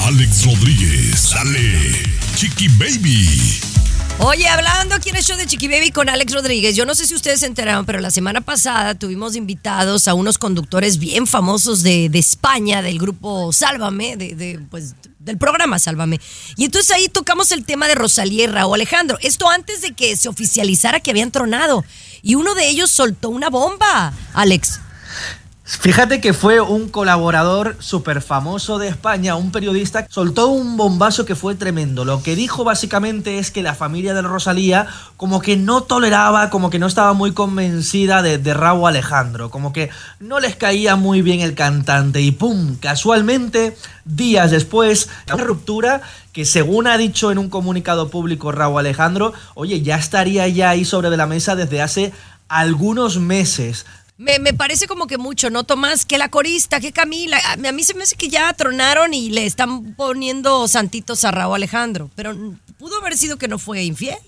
Alex 0.00 0.44
Rodríguez, 0.46 1.30
dale, 1.30 2.02
Chiqui 2.34 2.66
Baby. 2.70 3.60
Oye, 4.22 4.46
hablando 4.48 4.94
aquí 4.94 5.08
en 5.08 5.16
el 5.16 5.22
show 5.22 5.36
de 5.38 5.46
Chiqui 5.46 5.66
Baby 5.66 5.92
con 5.92 6.10
Alex 6.10 6.34
Rodríguez, 6.34 6.76
yo 6.76 6.84
no 6.84 6.94
sé 6.94 7.06
si 7.06 7.14
ustedes 7.14 7.40
se 7.40 7.46
enteraron, 7.46 7.86
pero 7.86 8.00
la 8.00 8.10
semana 8.10 8.42
pasada 8.42 8.94
tuvimos 8.94 9.34
invitados 9.34 10.08
a 10.08 10.14
unos 10.14 10.36
conductores 10.36 10.98
bien 10.98 11.26
famosos 11.26 11.82
de, 11.82 12.10
España, 12.12 12.82
del 12.82 12.98
grupo 12.98 13.50
Sálvame, 13.50 14.18
pues, 14.70 14.94
del 15.18 15.38
programa 15.38 15.78
Sálvame. 15.78 16.20
Y 16.58 16.66
entonces 16.66 16.90
ahí 16.90 17.08
tocamos 17.08 17.50
el 17.50 17.64
tema 17.64 17.88
de 17.88 17.94
Rosalía 17.94 18.44
y 18.44 18.46
Raúl 18.46 18.74
Alejandro. 18.74 19.16
Esto 19.22 19.48
antes 19.48 19.80
de 19.80 19.92
que 19.92 20.14
se 20.18 20.28
oficializara 20.28 21.00
que 21.00 21.12
habían 21.12 21.30
tronado. 21.30 21.82
Y 22.20 22.34
uno 22.34 22.54
de 22.54 22.68
ellos 22.68 22.90
soltó 22.90 23.30
una 23.30 23.48
bomba, 23.48 24.12
Alex. 24.34 24.80
Fíjate 25.78 26.20
que 26.20 26.32
fue 26.32 26.60
un 26.60 26.88
colaborador 26.88 27.76
súper 27.78 28.22
famoso 28.22 28.78
de 28.78 28.88
España, 28.88 29.36
un 29.36 29.52
periodista, 29.52 30.04
soltó 30.10 30.48
un 30.48 30.76
bombazo 30.76 31.24
que 31.24 31.36
fue 31.36 31.54
tremendo. 31.54 32.04
Lo 32.04 32.24
que 32.24 32.34
dijo 32.34 32.64
básicamente 32.64 33.38
es 33.38 33.52
que 33.52 33.62
la 33.62 33.76
familia 33.76 34.12
de 34.12 34.22
Rosalía 34.22 34.88
como 35.16 35.40
que 35.40 35.56
no 35.56 35.84
toleraba, 35.84 36.50
como 36.50 36.70
que 36.70 36.80
no 36.80 36.88
estaba 36.88 37.12
muy 37.12 37.32
convencida 37.32 38.20
de, 38.20 38.38
de 38.38 38.52
Raúl 38.52 38.88
Alejandro, 38.88 39.48
como 39.50 39.72
que 39.72 39.90
no 40.18 40.40
les 40.40 40.56
caía 40.56 40.96
muy 40.96 41.22
bien 41.22 41.40
el 41.40 41.54
cantante 41.54 42.20
y 42.20 42.32
¡pum! 42.32 42.76
Casualmente, 42.76 43.76
días 44.04 44.50
después, 44.50 45.08
una 45.32 45.44
ruptura 45.44 46.02
que 46.32 46.44
según 46.44 46.88
ha 46.88 46.98
dicho 46.98 47.30
en 47.30 47.38
un 47.38 47.48
comunicado 47.48 48.10
público 48.10 48.50
Raúl 48.50 48.80
Alejandro, 48.80 49.34
oye, 49.54 49.82
ya 49.82 49.96
estaría 49.96 50.48
ya 50.48 50.70
ahí 50.70 50.84
sobre 50.84 51.10
de 51.10 51.16
la 51.16 51.26
mesa 51.26 51.54
desde 51.54 51.80
hace 51.80 52.12
algunos 52.50 53.18
meses. 53.18 53.86
Me, 54.20 54.38
me 54.38 54.52
parece 54.52 54.86
como 54.86 55.06
que 55.06 55.16
mucho, 55.16 55.48
¿no, 55.48 55.64
Tomás? 55.64 56.04
Que 56.04 56.18
la 56.18 56.28
corista, 56.28 56.78
que 56.78 56.92
Camila. 56.92 57.38
A, 57.38 57.52
a 57.52 57.72
mí 57.72 57.82
se 57.82 57.94
me 57.94 58.02
hace 58.02 58.16
que 58.16 58.28
ya 58.28 58.52
tronaron 58.52 59.14
y 59.14 59.30
le 59.30 59.46
están 59.46 59.94
poniendo 59.94 60.68
santitos 60.68 61.24
a 61.24 61.30
Raúl 61.30 61.54
Alejandro. 61.54 62.10
Pero 62.16 62.36
pudo 62.78 62.98
haber 62.98 63.16
sido 63.16 63.38
que 63.38 63.48
no 63.48 63.58
fue 63.58 63.82
infiel. 63.82 64.18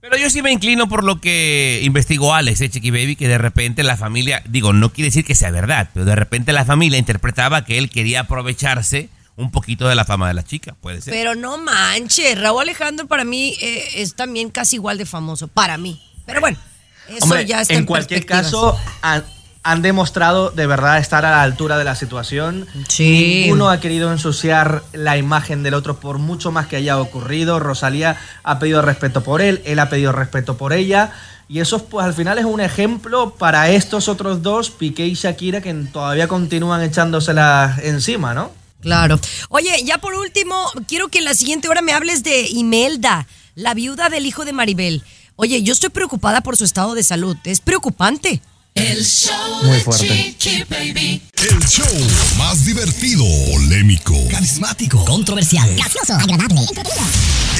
Pero 0.00 0.16
yo 0.16 0.30
sí 0.30 0.42
me 0.42 0.50
inclino 0.50 0.88
por 0.88 1.04
lo 1.04 1.20
que 1.20 1.80
investigó 1.84 2.34
Alex, 2.34 2.60
eh, 2.60 2.70
Chiqui 2.70 2.90
Baby, 2.90 3.14
que 3.14 3.28
de 3.28 3.38
repente 3.38 3.84
la 3.84 3.96
familia, 3.96 4.42
digo, 4.48 4.72
no 4.72 4.92
quiere 4.92 5.10
decir 5.10 5.24
que 5.24 5.36
sea 5.36 5.52
verdad, 5.52 5.90
pero 5.94 6.04
de 6.04 6.16
repente 6.16 6.52
la 6.52 6.64
familia 6.64 6.98
interpretaba 6.98 7.64
que 7.64 7.78
él 7.78 7.88
quería 7.88 8.22
aprovecharse 8.22 9.10
un 9.36 9.52
poquito 9.52 9.86
de 9.86 9.94
la 9.94 10.04
fama 10.04 10.26
de 10.26 10.34
la 10.34 10.44
chica, 10.44 10.74
puede 10.80 11.00
ser. 11.00 11.12
Pero 11.12 11.36
no 11.36 11.56
manches, 11.58 12.36
Raúl 12.40 12.62
Alejandro 12.62 13.06
para 13.06 13.24
mí 13.24 13.56
eh, 13.60 13.84
es 13.94 14.14
también 14.14 14.50
casi 14.50 14.74
igual 14.74 14.98
de 14.98 15.06
famoso. 15.06 15.46
Para 15.46 15.78
mí. 15.78 16.02
Pero 16.24 16.40
bueno, 16.40 16.58
eso 17.08 17.24
Hombre, 17.24 17.46
ya 17.46 17.60
está 17.60 17.74
en 17.74 17.80
en, 17.80 17.86
cualquier 17.86 18.26
caso, 18.26 18.76
han 19.66 19.82
demostrado 19.82 20.50
de 20.50 20.64
verdad 20.68 20.98
estar 20.98 21.24
a 21.24 21.32
la 21.32 21.42
altura 21.42 21.76
de 21.76 21.82
la 21.82 21.96
situación. 21.96 22.68
Sí. 22.86 23.42
Ninguno 23.42 23.68
ha 23.68 23.80
querido 23.80 24.12
ensuciar 24.12 24.84
la 24.92 25.16
imagen 25.16 25.64
del 25.64 25.74
otro 25.74 25.98
por 25.98 26.18
mucho 26.18 26.52
más 26.52 26.68
que 26.68 26.76
haya 26.76 27.00
ocurrido. 27.00 27.58
Rosalía 27.58 28.16
ha 28.44 28.60
pedido 28.60 28.80
respeto 28.80 29.24
por 29.24 29.42
él, 29.42 29.62
él 29.64 29.80
ha 29.80 29.88
pedido 29.88 30.12
respeto 30.12 30.56
por 30.56 30.72
ella. 30.72 31.10
Y 31.48 31.58
eso, 31.58 31.84
pues 31.84 32.06
al 32.06 32.14
final 32.14 32.38
es 32.38 32.44
un 32.44 32.60
ejemplo 32.60 33.34
para 33.34 33.68
estos 33.70 34.08
otros 34.08 34.40
dos, 34.40 34.70
Piqué 34.70 35.06
y 35.06 35.14
Shakira, 35.14 35.60
que 35.60 35.74
todavía 35.74 36.28
continúan 36.28 36.82
echándoselas 36.82 37.80
encima, 37.80 38.34
¿no? 38.34 38.52
Claro. 38.82 39.18
Oye, 39.48 39.82
ya 39.84 39.98
por 39.98 40.14
último, 40.14 40.70
quiero 40.86 41.08
que 41.08 41.18
en 41.18 41.24
la 41.24 41.34
siguiente 41.34 41.68
hora 41.68 41.82
me 41.82 41.92
hables 41.92 42.22
de 42.22 42.48
Imelda, 42.50 43.26
la 43.56 43.74
viuda 43.74 44.10
del 44.10 44.26
hijo 44.26 44.44
de 44.44 44.52
Maribel. 44.52 45.02
Oye, 45.34 45.62
yo 45.64 45.72
estoy 45.72 45.90
preocupada 45.90 46.40
por 46.40 46.56
su 46.56 46.64
estado 46.64 46.94
de 46.94 47.02
salud. 47.02 47.36
Es 47.42 47.60
preocupante. 47.60 48.40
El 48.76 49.02
show 49.04 49.62
Muy 49.64 49.76
de 49.78 49.80
fuerte. 49.82 50.34
Chiqui 50.38 50.64
Baby. 50.68 51.22
El 51.34 51.58
show 51.66 51.86
más 52.36 52.64
divertido, 52.66 53.24
polémico, 53.50 54.14
Carismático, 54.30 55.02
controversial, 55.06 55.74
gracioso, 55.76 56.12
agradable, 56.12 56.60
entretenido. 56.60 57.06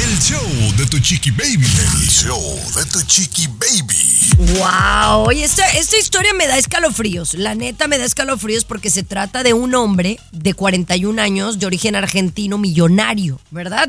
el 0.05 0.18
show 0.20 0.76
de 0.76 0.87
tu 0.87 0.98
Chiqui 0.98 1.31
Baby. 1.31 1.64
El 1.64 2.09
show 2.11 2.61
de 2.76 2.85
tu 2.85 3.00
Chiqui 3.02 3.46
Baby. 3.48 4.59
Wow, 4.59 5.26
oye, 5.29 5.44
esta, 5.44 5.66
esta 5.70 5.96
historia 5.96 6.35
me 6.35 6.46
da 6.46 6.59
escalofríos. 6.59 7.33
La 7.33 7.55
neta 7.55 7.88
me 7.88 7.96
da 7.96 8.05
escalofríos 8.05 8.64
porque 8.64 8.90
se 8.90 9.02
trata 9.02 9.42
de 9.42 9.55
un 9.55 9.74
hombre 9.74 10.20
de 10.33 10.52
41 10.52 11.20
años 11.22 11.59
de 11.59 11.64
origen 11.66 11.96
argentino 11.96 12.59
millonario, 12.59 13.40
¿verdad? 13.50 13.88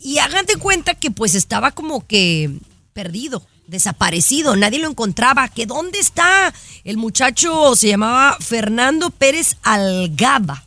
Y 0.00 0.18
hagan 0.18 0.46
de 0.46 0.56
cuenta 0.56 0.94
que 0.94 1.12
pues 1.12 1.36
estaba 1.36 1.70
como 1.70 2.04
que 2.04 2.50
perdido, 2.92 3.46
desaparecido, 3.66 4.56
nadie 4.56 4.78
lo 4.78 4.88
encontraba. 4.88 5.48
¿Que 5.48 5.66
dónde 5.66 5.98
está? 5.98 6.52
El 6.84 6.96
muchacho 6.96 7.74
se 7.76 7.88
llamaba 7.88 8.36
Fernando 8.40 9.10
Pérez 9.10 9.56
Algaba. 9.62 10.64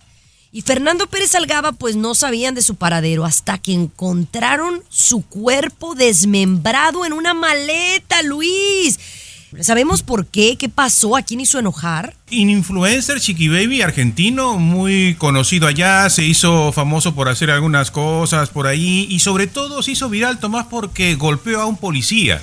Y 0.52 0.64
Fernando 0.64 1.08
Pérez 1.08 1.36
Algaba 1.36 1.74
pues 1.74 1.96
no 1.96 2.16
sabían 2.16 2.56
de 2.56 2.64
su 2.64 2.76
paradero 2.76 3.24
hasta 3.24 3.60
que 3.60 3.74
encontraron 3.74 4.84
su 4.90 5.22
cuerpo 5.22 5.94
desmembrado 5.94 7.06
en 7.06 7.14
una 7.14 7.34
maleta, 7.36 8.24
Luis. 8.24 9.00
¿Sabemos 9.62 10.04
por 10.04 10.28
qué? 10.28 10.58
¿Qué 10.58 10.70
pasó? 10.70 11.16
¿A 11.16 11.22
quién 11.22 11.40
hizo 11.40 11.60
enojar? 11.60 12.16
Influencer, 12.30 13.20
Chiqui 13.20 13.48
Baby, 13.48 13.82
argentino, 13.82 14.58
muy 14.58 15.16
conocido 15.16 15.68
allá, 15.68 16.10
se 16.10 16.24
hizo 16.24 16.72
famoso 16.72 17.16
por 17.16 17.28
hacer 17.30 17.50
algunas 17.50 17.90
cosas 17.90 18.50
por 18.50 18.68
ahí 18.68 19.08
y 19.10 19.20
sobre 19.20 19.48
todo 19.48 19.82
se 19.82 19.92
hizo 19.92 20.10
viral, 20.10 20.40
Tomás, 20.40 20.68
porque 20.70 21.16
golpeó 21.16 21.62
a 21.62 21.66
un 21.66 21.78
policía. 21.78 22.42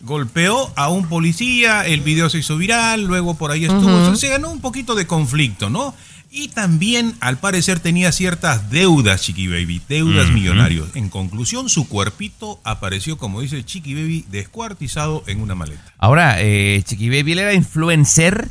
Golpeó 0.00 0.72
a 0.76 0.88
un 0.88 1.08
policía, 1.08 1.84
el 1.86 2.00
video 2.00 2.30
se 2.30 2.38
hizo 2.38 2.56
viral, 2.56 3.02
luego 3.04 3.34
por 3.34 3.50
ahí 3.50 3.64
estuvo, 3.64 4.14
se 4.14 4.28
ganó 4.28 4.50
un 4.50 4.60
poquito 4.60 4.94
de 4.94 5.06
conflicto, 5.06 5.68
¿no? 5.68 5.94
Y 6.32 6.48
también, 6.48 7.16
al 7.18 7.38
parecer, 7.38 7.80
tenía 7.80 8.12
ciertas 8.12 8.70
deudas, 8.70 9.22
Chiqui 9.22 9.48
Baby, 9.48 9.82
deudas 9.88 10.30
millonarios. 10.30 10.94
En 10.94 11.08
conclusión, 11.08 11.68
su 11.68 11.88
cuerpito 11.88 12.60
apareció, 12.62 13.18
como 13.18 13.40
dice 13.40 13.64
Chiqui 13.64 13.94
Baby, 13.94 14.24
descuartizado 14.30 15.24
en 15.26 15.40
una 15.40 15.56
maleta. 15.56 15.92
Ahora, 15.98 16.36
eh, 16.38 16.82
Chiqui 16.86 17.08
Baby 17.08 17.32
él 17.32 17.38
era 17.40 17.52
influencer 17.52 18.48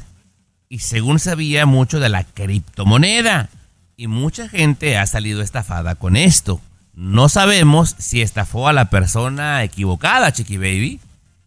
y 0.68 0.80
según 0.80 1.20
sabía 1.20 1.66
mucho 1.66 2.02
de 2.02 2.10
la 2.10 2.26
criptomoneda. 2.26 3.50
Y 3.96 4.08
mucha 4.08 4.50
gente 4.50 4.98
ha 4.98 5.06
salido 5.06 5.42
estafada 5.42 5.96
con 5.96 6.18
esto. 6.18 6.60
No 6.94 7.30
sabemos 7.30 7.96
si 7.98 8.22
estafó 8.22 8.68
a 8.68 8.74
la 8.74 8.90
persona 8.90 9.64
equivocada, 9.64 10.34
Chiqui 10.34 10.58
Baby. 10.58 11.00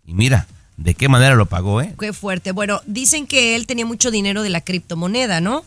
Y 0.06 0.14
mira, 0.14 0.46
de 0.78 0.94
qué 0.94 1.10
manera 1.10 1.34
lo 1.34 1.44
pagó, 1.44 1.82
¿eh? 1.82 1.94
Qué 2.00 2.14
fuerte. 2.14 2.52
Bueno, 2.52 2.80
dicen 2.86 3.26
que 3.26 3.54
él 3.54 3.66
tenía 3.66 3.84
mucho 3.84 4.10
dinero 4.10 4.42
de 4.42 4.48
la 4.48 4.62
criptomoneda, 4.62 5.42
¿no? 5.42 5.62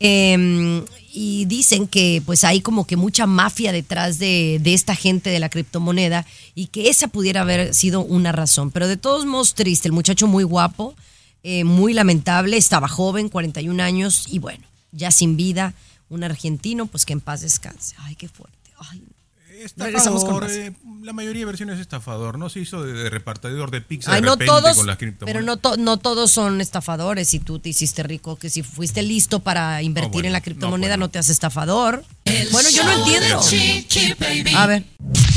Eh, 0.00 0.84
y 1.20 1.46
dicen 1.46 1.88
que 1.88 2.22
pues 2.24 2.44
hay 2.44 2.60
como 2.60 2.86
que 2.86 2.96
mucha 2.96 3.26
mafia 3.26 3.72
detrás 3.72 4.18
de, 4.18 4.60
de 4.62 4.74
esta 4.74 4.94
gente 4.94 5.30
de 5.30 5.40
la 5.40 5.48
criptomoneda 5.48 6.24
y 6.54 6.66
que 6.66 6.90
esa 6.90 7.08
pudiera 7.08 7.40
haber 7.40 7.74
sido 7.74 8.02
una 8.02 8.30
razón. 8.30 8.70
Pero 8.70 8.86
de 8.86 8.96
todos 8.96 9.26
modos 9.26 9.54
triste, 9.54 9.88
el 9.88 9.92
muchacho 9.92 10.28
muy 10.28 10.44
guapo, 10.44 10.94
eh, 11.42 11.64
muy 11.64 11.92
lamentable, 11.92 12.56
estaba 12.56 12.88
joven, 12.88 13.28
41 13.28 13.82
años 13.82 14.26
y 14.30 14.38
bueno. 14.38 14.64
ya 14.92 15.10
sin 15.10 15.36
vida, 15.36 15.74
un 16.08 16.24
argentino, 16.24 16.86
pues 16.86 17.04
que 17.04 17.12
en 17.12 17.20
paz 17.20 17.40
descanse. 17.40 17.94
Ay, 17.98 18.14
qué 18.14 18.28
fuerte. 18.28 18.56
Ay, 18.78 19.00
con 19.00 19.17
Estafador, 19.64 20.46
eh, 20.50 20.72
la 21.02 21.12
mayoría 21.12 21.40
de 21.40 21.46
versiones 21.46 21.74
es 21.76 21.80
estafador, 21.82 22.38
¿no? 22.38 22.48
Se 22.48 22.60
hizo 22.60 22.82
de, 22.84 22.92
de 22.92 23.10
repartidor 23.10 23.70
de 23.70 23.80
pizza 23.80 24.12
Ay, 24.12 24.20
de 24.20 24.26
no 24.26 24.32
repente 24.32 24.46
todos, 24.52 24.76
con 24.76 24.86
las 24.86 24.96
criptomonedas. 24.98 25.34
pero 25.34 25.44
no, 25.46 25.56
to- 25.56 25.76
no 25.76 25.96
todos 25.96 26.30
son 26.30 26.60
estafadores. 26.60 27.28
Si 27.28 27.38
tú 27.40 27.58
te 27.58 27.68
hiciste 27.70 28.02
rico, 28.02 28.36
que 28.36 28.50
si 28.50 28.62
fuiste 28.62 29.02
listo 29.02 29.40
para 29.40 29.82
invertir 29.82 30.12
bueno, 30.12 30.26
en 30.28 30.32
la 30.32 30.38
no, 30.38 30.44
criptomoneda, 30.44 30.96
no, 30.96 31.00
bueno. 31.02 31.10
te 31.10 31.18
haces 31.18 31.30
estafador. 31.32 32.04
El 32.24 32.48
Bueno, 32.50 32.68
yo 32.70 32.84
no 32.84 32.92
entiendo. 32.92 33.40
Chiqui. 33.42 34.14
A 34.54 34.66
ver, 34.66 34.84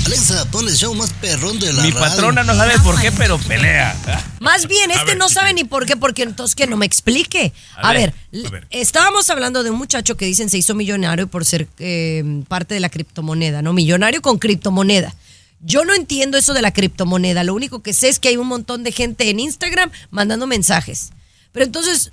Alexa, 0.05 0.45
pon 0.51 0.67
el 0.67 0.75
show 0.75 0.93
más 0.93 1.13
perrón 1.13 1.57
de 1.59 1.71
la 1.71 1.83
Mi 1.83 1.91
radio. 1.91 1.99
patrona 2.01 2.43
no 2.43 2.53
sabe 2.53 2.77
por 2.79 2.99
qué, 2.99 3.11
pero 3.13 3.37
pelea. 3.37 3.95
más 4.41 4.67
bien, 4.67 4.91
este 4.91 5.05
ver, 5.05 5.17
no 5.17 5.29
sabe 5.29 5.53
ni 5.53 5.63
por 5.63 5.85
qué, 5.85 5.95
porque 5.95 6.23
entonces 6.23 6.53
que 6.55 6.67
no 6.67 6.75
me 6.75 6.85
explique. 6.85 7.53
A, 7.77 7.89
A 7.91 7.93
ver, 7.93 8.13
ver, 8.31 8.45
a 8.47 8.49
ver. 8.49 8.67
estábamos 8.71 9.29
hablando 9.29 9.63
de 9.63 9.69
un 9.69 9.77
muchacho 9.77 10.17
que 10.17 10.25
dicen 10.25 10.49
se 10.49 10.57
hizo 10.57 10.75
millonario 10.75 11.27
por 11.27 11.45
ser 11.45 11.69
eh, 11.79 12.43
parte 12.49 12.73
de 12.73 12.81
la 12.81 12.89
criptomoneda, 12.89 13.61
¿no? 13.61 13.71
Millonario 13.71 14.10
con 14.19 14.39
criptomoneda. 14.39 15.15
Yo 15.61 15.85
no 15.85 15.93
entiendo 15.93 16.37
eso 16.37 16.53
de 16.53 16.61
la 16.61 16.73
criptomoneda. 16.73 17.43
Lo 17.45 17.53
único 17.53 17.81
que 17.81 17.93
sé 17.93 18.09
es 18.09 18.19
que 18.19 18.29
hay 18.29 18.37
un 18.37 18.47
montón 18.47 18.83
de 18.83 18.91
gente 18.91 19.29
en 19.29 19.39
Instagram 19.39 19.91
mandando 20.09 20.47
mensajes. 20.47 21.11
Pero 21.51 21.65
entonces, 21.65 22.11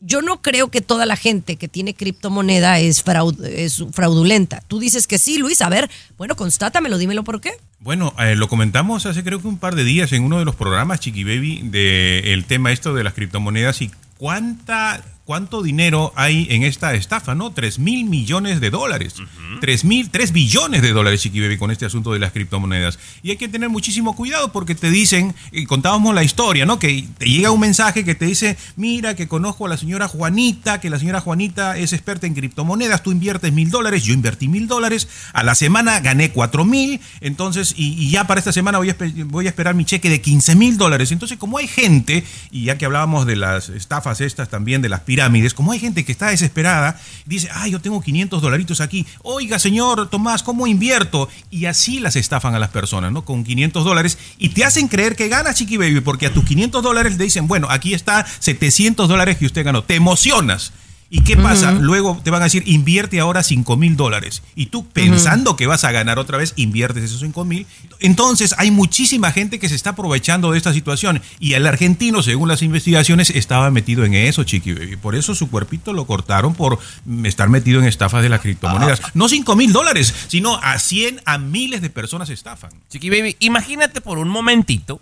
yo 0.00 0.20
no 0.20 0.42
creo 0.42 0.68
que 0.68 0.80
toda 0.80 1.06
la 1.06 1.16
gente 1.16 1.56
que 1.56 1.68
tiene 1.68 1.94
criptomoneda 1.94 2.78
es, 2.80 3.04
fraud- 3.04 3.44
es 3.44 3.84
fraudulenta. 3.92 4.62
Tú 4.68 4.78
dices 4.80 5.06
que 5.06 5.18
sí, 5.18 5.38
Luis. 5.38 5.62
A 5.62 5.68
ver, 5.68 5.88
bueno, 6.16 6.34
constátamelo, 6.36 6.98
dímelo 6.98 7.24
por 7.24 7.40
qué. 7.40 7.52
Bueno, 7.80 8.12
eh, 8.18 8.34
lo 8.34 8.48
comentamos 8.48 9.06
hace 9.06 9.22
creo 9.22 9.40
que 9.40 9.46
un 9.48 9.58
par 9.58 9.76
de 9.76 9.84
días 9.84 10.12
en 10.12 10.24
uno 10.24 10.38
de 10.40 10.44
los 10.44 10.56
programas, 10.56 10.98
Chiqui 11.00 11.22
Baby, 11.24 11.62
del 11.64 12.44
tema 12.46 12.72
esto 12.72 12.94
de 12.94 13.04
las 13.04 13.14
criptomonedas 13.14 13.80
y 13.82 13.90
cuánta, 14.16 15.04
cuánto 15.28 15.62
dinero 15.62 16.10
hay 16.16 16.46
en 16.48 16.62
esta 16.62 16.94
estafa, 16.94 17.34
¿no? 17.34 17.50
3 17.50 17.80
mil 17.80 18.06
millones 18.06 18.62
de 18.62 18.70
dólares. 18.70 19.16
3 19.60 19.84
mil, 19.84 20.08
3 20.08 20.32
billones 20.32 20.80
de 20.80 20.90
dólares, 20.92 21.20
Chiqui 21.20 21.42
Baby, 21.42 21.58
con 21.58 21.70
este 21.70 21.84
asunto 21.84 22.14
de 22.14 22.18
las 22.18 22.32
criptomonedas. 22.32 22.98
Y 23.22 23.28
hay 23.32 23.36
que 23.36 23.46
tener 23.46 23.68
muchísimo 23.68 24.16
cuidado 24.16 24.52
porque 24.52 24.74
te 24.74 24.90
dicen, 24.90 25.34
y 25.52 25.66
contábamos 25.66 26.14
la 26.14 26.24
historia, 26.24 26.64
¿no? 26.64 26.78
Que 26.78 27.04
te 27.18 27.26
llega 27.26 27.50
un 27.50 27.60
mensaje 27.60 28.06
que 28.06 28.14
te 28.14 28.24
dice, 28.24 28.56
mira, 28.76 29.16
que 29.16 29.28
conozco 29.28 29.66
a 29.66 29.68
la 29.68 29.76
señora 29.76 30.08
Juanita, 30.08 30.80
que 30.80 30.88
la 30.88 30.98
señora 30.98 31.20
Juanita 31.20 31.76
es 31.76 31.92
experta 31.92 32.26
en 32.26 32.32
criptomonedas, 32.32 33.02
tú 33.02 33.12
inviertes 33.12 33.52
mil 33.52 33.70
dólares, 33.70 34.04
yo 34.04 34.14
invertí 34.14 34.48
mil 34.48 34.66
dólares, 34.66 35.08
a 35.34 35.42
la 35.42 35.54
semana 35.54 36.00
gané 36.00 36.30
cuatro 36.30 36.64
mil, 36.64 37.02
entonces, 37.20 37.74
y, 37.76 38.02
y 38.02 38.08
ya 38.08 38.26
para 38.26 38.38
esta 38.38 38.52
semana 38.52 38.78
voy 38.78 38.88
a, 38.88 38.96
voy 39.26 39.44
a 39.44 39.50
esperar 39.50 39.74
mi 39.74 39.84
cheque 39.84 40.08
de 40.08 40.22
15 40.22 40.54
mil 40.56 40.78
dólares. 40.78 41.12
Entonces, 41.12 41.36
como 41.36 41.58
hay 41.58 41.68
gente, 41.68 42.24
y 42.50 42.64
ya 42.64 42.78
que 42.78 42.86
hablábamos 42.86 43.26
de 43.26 43.36
las 43.36 43.68
estafas 43.68 44.22
estas 44.22 44.48
también, 44.48 44.80
de 44.80 44.88
las 44.88 45.02
pirámides, 45.02 45.17
como 45.54 45.72
hay 45.72 45.78
gente 45.78 46.04
que 46.04 46.12
está 46.12 46.28
desesperada, 46.28 47.00
dice, 47.26 47.48
ah, 47.52 47.68
yo 47.68 47.80
tengo 47.80 48.00
500 48.00 48.40
dolaritos 48.40 48.80
aquí, 48.80 49.06
oiga, 49.22 49.58
señor 49.58 50.08
Tomás, 50.08 50.42
¿cómo 50.42 50.66
invierto? 50.66 51.28
Y 51.50 51.66
así 51.66 52.00
las 52.00 52.16
estafan 52.16 52.54
a 52.54 52.58
las 52.58 52.70
personas, 52.70 53.12
¿no? 53.12 53.24
Con 53.24 53.44
500 53.44 53.84
dólares, 53.84 54.18
y 54.38 54.50
te 54.50 54.64
hacen 54.64 54.88
creer 54.88 55.16
que 55.16 55.28
ganas, 55.28 55.56
Chiqui 55.56 55.76
Baby, 55.76 56.00
porque 56.00 56.26
a 56.26 56.32
tus 56.32 56.44
500 56.44 56.82
dólares 56.82 57.16
le 57.16 57.24
dicen, 57.24 57.46
bueno, 57.46 57.68
aquí 57.70 57.94
está 57.94 58.26
700 58.38 59.08
dólares 59.08 59.38
que 59.38 59.46
usted 59.46 59.64
ganó. 59.64 59.82
Te 59.82 59.94
emocionas. 59.94 60.72
¿Y 61.10 61.22
qué 61.22 61.38
pasa? 61.38 61.72
Luego 61.72 62.20
te 62.22 62.30
van 62.30 62.42
a 62.42 62.44
decir, 62.44 62.62
invierte 62.66 63.18
ahora 63.18 63.42
5 63.42 63.76
mil 63.78 63.96
dólares. 63.96 64.42
Y 64.54 64.66
tú 64.66 64.86
pensando 64.86 65.56
que 65.56 65.66
vas 65.66 65.84
a 65.84 65.92
ganar 65.92 66.18
otra 66.18 66.36
vez, 66.36 66.52
inviertes 66.56 67.02
esos 67.02 67.20
5 67.20 67.44
mil. 67.46 67.66
Entonces 67.98 68.54
hay 68.58 68.70
muchísima 68.70 69.32
gente 69.32 69.58
que 69.58 69.70
se 69.70 69.74
está 69.74 69.90
aprovechando 69.90 70.52
de 70.52 70.58
esta 70.58 70.74
situación. 70.74 71.22
Y 71.40 71.54
el 71.54 71.66
argentino, 71.66 72.22
según 72.22 72.48
las 72.48 72.60
investigaciones, 72.60 73.30
estaba 73.30 73.70
metido 73.70 74.04
en 74.04 74.12
eso, 74.12 74.44
Chiqui 74.44 74.74
Baby. 74.74 74.96
Por 74.96 75.14
eso 75.14 75.34
su 75.34 75.48
cuerpito 75.48 75.94
lo 75.94 76.06
cortaron 76.06 76.54
por 76.54 76.78
estar 77.24 77.48
metido 77.48 77.80
en 77.80 77.86
estafas 77.86 78.22
de 78.22 78.28
las 78.28 78.40
criptomonedas. 78.40 79.00
No 79.14 79.28
5 79.30 79.56
mil 79.56 79.72
dólares, 79.72 80.14
sino 80.28 80.56
a 80.56 80.78
100, 80.78 81.22
a 81.24 81.38
miles 81.38 81.80
de 81.80 81.88
personas 81.88 82.28
estafan. 82.28 82.70
Chiqui 82.90 83.08
Baby, 83.08 83.36
imagínate 83.40 84.02
por 84.02 84.18
un 84.18 84.28
momentito 84.28 85.00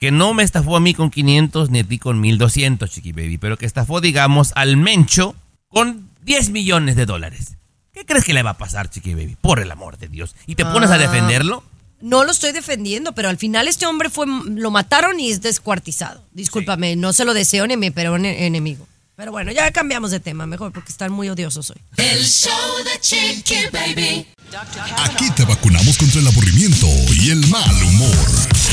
que 0.00 0.10
no 0.10 0.34
me 0.34 0.42
estafó 0.42 0.76
a 0.76 0.80
mí 0.80 0.94
con 0.94 1.10
500 1.10 1.70
ni 1.70 1.78
a 1.78 1.84
ti 1.84 1.98
con 1.98 2.20
1200, 2.20 2.90
Chiqui 2.90 3.12
Baby, 3.12 3.38
pero 3.38 3.56
que 3.56 3.66
estafó, 3.66 4.00
digamos, 4.00 4.52
al 4.56 4.76
Mencho 4.76 5.36
con 5.74 6.08
10 6.22 6.50
millones 6.50 6.96
de 6.96 7.04
dólares. 7.04 7.56
¿Qué 7.92 8.04
crees 8.06 8.24
que 8.24 8.32
le 8.32 8.42
va 8.42 8.50
a 8.50 8.56
pasar, 8.58 8.88
Chiqui 8.90 9.14
Baby? 9.14 9.36
Por 9.40 9.60
el 9.60 9.70
amor 9.70 9.98
de 9.98 10.08
Dios. 10.08 10.34
¿Y 10.46 10.54
te 10.54 10.64
pones 10.64 10.90
a 10.90 10.94
Ah. 10.94 10.98
defenderlo? 10.98 11.62
No 12.00 12.24
lo 12.24 12.30
estoy 12.32 12.52
defendiendo, 12.52 13.12
pero 13.12 13.28
al 13.28 13.38
final 13.38 13.66
este 13.68 13.86
hombre 13.86 14.10
fue, 14.10 14.26
lo 14.26 14.70
mataron 14.70 15.18
y 15.20 15.30
es 15.30 15.40
descuartizado. 15.42 16.22
Discúlpame, 16.32 16.96
no 16.96 17.12
se 17.12 17.24
lo 17.24 17.34
deseo 17.34 17.66
ni 17.66 17.76
mi 17.76 17.90
peor 17.90 18.18
ene- 18.20 18.42
enemigo. 18.46 18.86
Pero 19.16 19.30
bueno, 19.30 19.52
ya 19.52 19.70
cambiamos 19.70 20.10
de 20.10 20.18
tema, 20.20 20.44
mejor 20.46 20.72
porque 20.72 20.90
están 20.90 21.12
muy 21.12 21.28
odiosos 21.28 21.70
hoy. 21.70 21.76
El 21.96 22.24
show 22.24 22.50
de 22.84 23.00
Chiqui 23.00 23.66
Baby. 23.72 24.26
Aquí 24.98 25.30
te 25.30 25.44
vacunamos 25.44 25.96
contra 25.96 26.20
el 26.20 26.26
aburrimiento 26.26 26.86
y 27.20 27.30
el 27.30 27.46
mal 27.48 27.82
humor. 27.84 28.16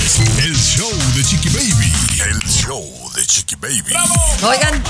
El 0.01 0.55
show 0.55 0.89
de 1.15 1.23
Chiqui 1.23 1.49
Baby. 1.49 1.91
El 2.27 2.41
show 2.49 2.83
de 3.15 3.23
Chiqui 3.23 3.55
Baby. 3.55 3.93
Oigan, 4.41 4.83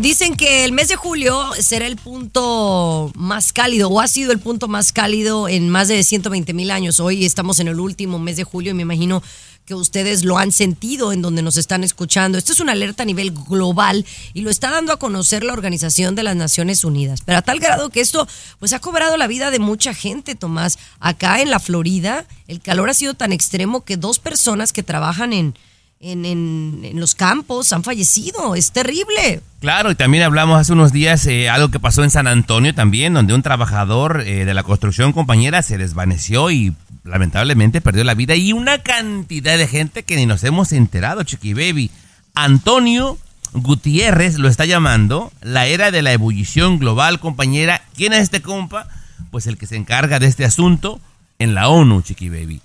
dicen 0.00 0.36
que 0.36 0.64
el 0.64 0.72
mes 0.72 0.88
de 0.88 0.96
julio 0.96 1.50
será 1.60 1.86
el 1.86 1.96
punto 1.96 3.12
más 3.14 3.52
cálido 3.52 3.90
o 3.90 4.00
ha 4.00 4.08
sido 4.08 4.32
el 4.32 4.38
punto 4.38 4.68
más 4.68 4.90
cálido 4.90 5.48
en 5.48 5.68
más 5.68 5.88
de 5.88 6.02
120 6.02 6.54
mil 6.54 6.70
años. 6.70 6.98
Hoy 6.98 7.26
estamos 7.26 7.60
en 7.60 7.68
el 7.68 7.78
último 7.78 8.18
mes 8.18 8.36
de 8.36 8.44
julio 8.44 8.70
y 8.70 8.74
me 8.74 8.82
imagino 8.82 9.22
que 9.64 9.74
ustedes 9.74 10.24
lo 10.24 10.38
han 10.38 10.50
sentido 10.50 11.12
en 11.12 11.22
donde 11.22 11.40
nos 11.42 11.56
están 11.56 11.84
escuchando. 11.84 12.36
Esto 12.36 12.52
es 12.52 12.58
una 12.60 12.72
alerta 12.72 13.04
a 13.04 13.06
nivel 13.06 13.30
global 13.30 14.04
y 14.34 14.40
lo 14.40 14.50
está 14.50 14.70
dando 14.70 14.92
a 14.92 14.98
conocer 14.98 15.44
la 15.44 15.52
Organización 15.52 16.14
de 16.16 16.24
las 16.24 16.34
Naciones 16.34 16.82
Unidas. 16.84 17.20
Pero 17.24 17.38
a 17.38 17.42
tal 17.42 17.60
grado 17.60 17.88
que 17.90 18.00
esto 18.00 18.26
pues 18.58 18.72
ha 18.72 18.80
cobrado 18.80 19.16
la 19.16 19.28
vida 19.28 19.50
de 19.52 19.60
mucha 19.60 19.94
gente, 19.94 20.34
Tomás. 20.34 20.78
Acá 20.98 21.40
en 21.40 21.50
la 21.50 21.60
Florida 21.60 22.24
el 22.48 22.60
calor 22.60 22.90
ha 22.90 22.94
sido 22.94 23.14
tan 23.14 23.32
extremo 23.32 23.84
que 23.84 23.96
dos 23.96 24.18
personas 24.18 24.72
que 24.72 24.82
trabajan 24.82 25.32
en, 25.32 25.54
en, 26.00 26.24
en- 26.26 26.98
los 26.98 27.14
campos 27.14 27.72
han 27.72 27.84
fallecido. 27.84 28.56
Es 28.56 28.72
terrible. 28.72 29.40
Claro, 29.60 29.92
y 29.92 29.94
también 29.94 30.24
hablamos 30.24 30.60
hace 30.60 30.72
unos 30.72 30.92
días 30.92 31.24
eh, 31.26 31.48
algo 31.48 31.70
que 31.70 31.78
pasó 31.78 32.02
en 32.02 32.10
San 32.10 32.26
Antonio 32.26 32.74
también, 32.74 33.14
donde 33.14 33.32
un 33.32 33.42
trabajador 33.42 34.22
eh, 34.26 34.44
de 34.44 34.54
la 34.54 34.64
construcción 34.64 35.12
compañera 35.12 35.62
se 35.62 35.78
desvaneció 35.78 36.50
y 36.50 36.74
lamentablemente 37.04 37.80
perdió 37.80 38.04
la 38.04 38.14
vida 38.14 38.34
y 38.36 38.52
una 38.52 38.78
cantidad 38.78 39.58
de 39.58 39.68
gente 39.68 40.02
que 40.02 40.16
ni 40.16 40.26
nos 40.26 40.44
hemos 40.44 40.72
enterado, 40.72 41.22
Chiqui 41.22 41.54
Baby. 41.54 41.90
Antonio 42.34 43.18
Gutiérrez 43.52 44.38
lo 44.38 44.48
está 44.48 44.64
llamando 44.64 45.32
la 45.42 45.66
era 45.66 45.90
de 45.90 46.02
la 46.02 46.12
ebullición 46.12 46.78
global, 46.78 47.20
compañera. 47.20 47.82
¿Quién 47.96 48.12
es 48.12 48.20
este 48.20 48.40
compa? 48.40 48.88
Pues 49.30 49.46
el 49.46 49.58
que 49.58 49.66
se 49.66 49.76
encarga 49.76 50.18
de 50.18 50.26
este 50.26 50.44
asunto 50.44 51.00
en 51.38 51.54
la 51.54 51.68
ONU, 51.68 52.02
Chiqui 52.02 52.28
Baby. 52.28 52.60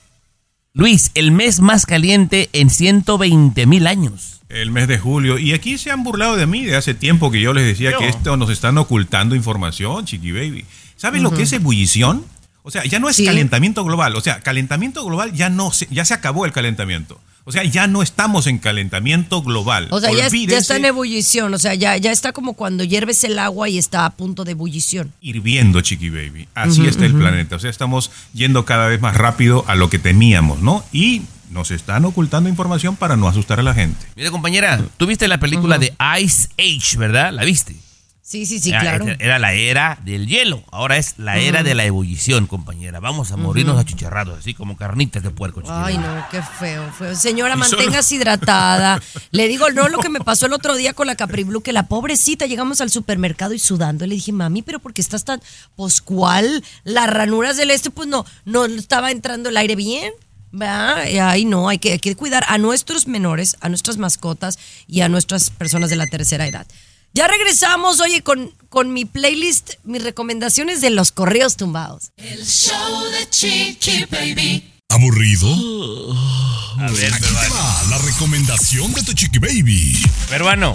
Luis, 0.74 1.12
el 1.16 1.32
mes 1.32 1.60
más 1.60 1.86
caliente 1.86 2.50
en 2.54 2.70
120 2.70 3.66
mil 3.66 3.88
años. 3.88 4.42
El 4.48 4.72
mes 4.72 4.88
de 4.88 5.00
julio. 5.00 5.40
Y 5.40 5.54
aquí 5.54 5.78
se 5.78 5.92
han 5.92 6.04
burlado 6.04 6.36
de 6.36 6.46
mí 6.46 6.64
de 6.64 6.76
hace 6.76 6.94
tiempo 6.94 7.32
que 7.32 7.42
yo 7.42 7.52
les 7.52 7.66
decía 7.66 7.98
que 7.98 8.08
esto 8.08 8.38
nos 8.38 8.50
están 8.50 8.78
ocultando 8.78 9.36
información, 9.36 10.06
Chiqui 10.06 10.32
Baby. 10.32 10.66
¿Sabes 10.96 11.22
lo 11.22 11.32
que 11.32 11.44
es 11.44 11.54
ebullición? 11.54 12.24
O 12.68 12.72
sea, 12.72 12.84
ya 12.84 13.00
no 13.00 13.08
es 13.08 13.16
Sí. 13.16 13.24
calentamiento 13.24 13.86
global. 13.86 14.14
O 14.18 14.20
sea, 14.22 14.42
calentamiento 14.42 15.06
global 15.06 15.32
ya 15.32 15.50
no 15.50 15.72
se, 15.72 15.88
ya 15.90 16.04
se 16.04 16.14
acabó 16.14 16.46
el 16.46 16.52
calentamiento. 16.52 17.18
O 17.46 17.54
sea, 17.54 17.64
ya 17.64 17.88
no 17.88 18.04
estamos 18.04 18.46
en 18.46 18.58
calentamiento 18.58 19.42
global. 19.42 19.88
O 19.92 20.02
sea, 20.02 20.12
ya, 20.12 20.28
ya 20.28 20.58
está 20.58 20.76
en 20.76 20.84
ebullición. 20.84 21.54
O 21.54 21.58
sea, 21.58 21.76
ya, 21.76 21.96
ya 21.96 22.12
está 22.12 22.34
como 22.34 22.56
cuando 22.56 22.84
hierves 22.84 23.24
el 23.24 23.40
agua 23.40 23.70
y 23.70 23.78
está 23.78 24.04
a 24.06 24.10
punto 24.10 24.44
de 24.44 24.52
ebullición. 24.52 25.14
hirviendo, 25.22 25.80
Chiqui 25.80 26.10
Baby. 26.10 26.50
Así 26.56 26.86
está 26.86 27.06
el 27.06 27.14
planeta. 27.14 27.56
O 27.56 27.60
sea, 27.60 27.70
estamos 27.70 28.12
yendo 28.34 28.66
cada 28.66 28.88
vez 28.88 29.00
más 29.00 29.16
rápido 29.16 29.64
a 29.70 29.76
lo 29.76 29.90
que 29.90 29.98
temíamos, 29.98 30.60
¿no? 30.60 30.84
Y 30.92 31.22
nos 31.50 31.72
están 31.72 32.04
ocultando 32.04 32.50
información 32.50 32.98
para 32.98 33.16
no 33.16 33.30
asustar 33.30 33.62
a 33.62 33.64
la 33.64 33.74
gente. 33.74 34.06
Mira, 34.18 34.30
compañera, 34.30 34.82
tú 34.98 35.06
viste 35.06 35.30
la 35.30 35.38
película 35.40 35.78
de 35.78 35.94
Ice 36.22 36.50
Age, 36.60 36.98
¿verdad? 36.98 37.32
¿La 37.32 37.46
viste? 37.46 37.78
Sí, 38.28 38.46
sí, 38.46 38.60
sí, 38.60 38.72
Era- 38.72 38.82
claro. 38.82 39.06
Era 39.20 39.40
la 39.40 39.54
era 39.54 39.98
del 40.04 40.28
hielo. 40.28 40.62
Ahora 40.70 40.98
es 40.98 41.14
la 41.18 41.38
era 41.38 41.64
de 41.64 41.74
la 41.76 41.86
ebullición, 41.86 42.46
compañera. 42.46 43.00
Vamos 43.00 43.32
a 43.32 43.38
morirnos 43.38 43.80
achicharrados, 43.80 44.40
así 44.40 44.54
como 44.54 44.76
carnitas 44.76 45.24
de 45.24 45.30
puerco. 45.30 45.64
Ay, 45.70 45.98
no, 45.98 46.26
qué 46.30 46.42
feo, 46.42 46.92
feo. 46.92 47.16
Señora, 47.16 47.56
Y 47.58 47.64
solo- 47.64 47.78
manténgase 47.78 48.16
hidratada. 48.16 49.02
Le 49.32 49.48
digo, 49.48 49.70
no, 49.70 49.88
lo 49.88 50.00
que 50.00 50.10
me 50.10 50.20
pasó 50.20 50.46
el 50.48 50.52
otro 50.52 50.76
día 50.76 50.92
con 50.92 51.08
la 51.08 51.16
Capri 51.16 51.46
Blue, 51.46 51.62
que 51.62 51.72
la 51.72 51.84
pobrecita 51.84 52.48
llegamos 52.48 52.82
al 52.82 52.90
supermercado 52.90 53.54
y 53.54 53.60
sudando. 53.60 54.06
Le 54.06 54.16
dije, 54.16 54.34
mami, 54.34 54.62
pero 54.62 54.80
¿por 54.80 54.94
qué 54.94 55.00
estás 55.00 55.24
tan. 55.24 55.42
Pues, 55.78 56.02
¿cuál? 56.02 56.66
Las 56.84 57.10
ranuras 57.10 57.56
del 57.56 57.72
este, 57.72 57.92
pues 57.92 58.10
no, 58.10 58.26
no 58.44 58.66
estaba 58.66 59.12
entrando 59.12 59.48
el 59.48 59.56
aire 59.56 59.78
bien. 59.78 60.12
Ay, 60.60 61.46
no, 61.46 61.70
hay 61.70 61.78
que, 61.78 61.94
hay 61.94 62.00
que 62.00 62.16
cuidar 62.18 62.44
a 62.50 62.58
nuestros 62.58 63.08
menores, 63.08 63.56
a 63.62 63.70
nuestras 63.70 63.98
mascotas 63.98 64.60
y 64.86 65.00
a 65.00 65.08
nuestras 65.08 65.50
personas 65.50 65.90
de 65.90 65.96
la 65.96 66.08
tercera 66.08 66.46
edad. 66.46 66.68
Ya 67.14 67.28
regresamos, 67.28 68.00
oye, 68.00 68.22
con, 68.22 68.54
con 68.70 68.94
mi 68.94 69.06
playlist, 69.06 69.74
mis 69.84 70.04
recomendaciones 70.04 70.82
de 70.82 70.92
los 70.92 71.12
correos 71.12 71.56
tumbados. 71.58 72.12
El 72.18 72.46
show 72.46 73.04
de 73.06 73.30
Chiqui 73.30 74.06
Baby. 74.06 74.77
¿Aburrido? 74.90 75.48
A 76.80 76.92
ver, 76.92 77.14
Aquí 77.14 77.22
te 77.22 77.28
peruano. 77.28 77.56
va 77.56 77.84
la 77.90 77.98
recomendación 77.98 78.94
de 78.94 79.04
tu 79.04 79.12
chiqui 79.14 79.38
baby. 79.38 80.02
Peruano. 80.30 80.72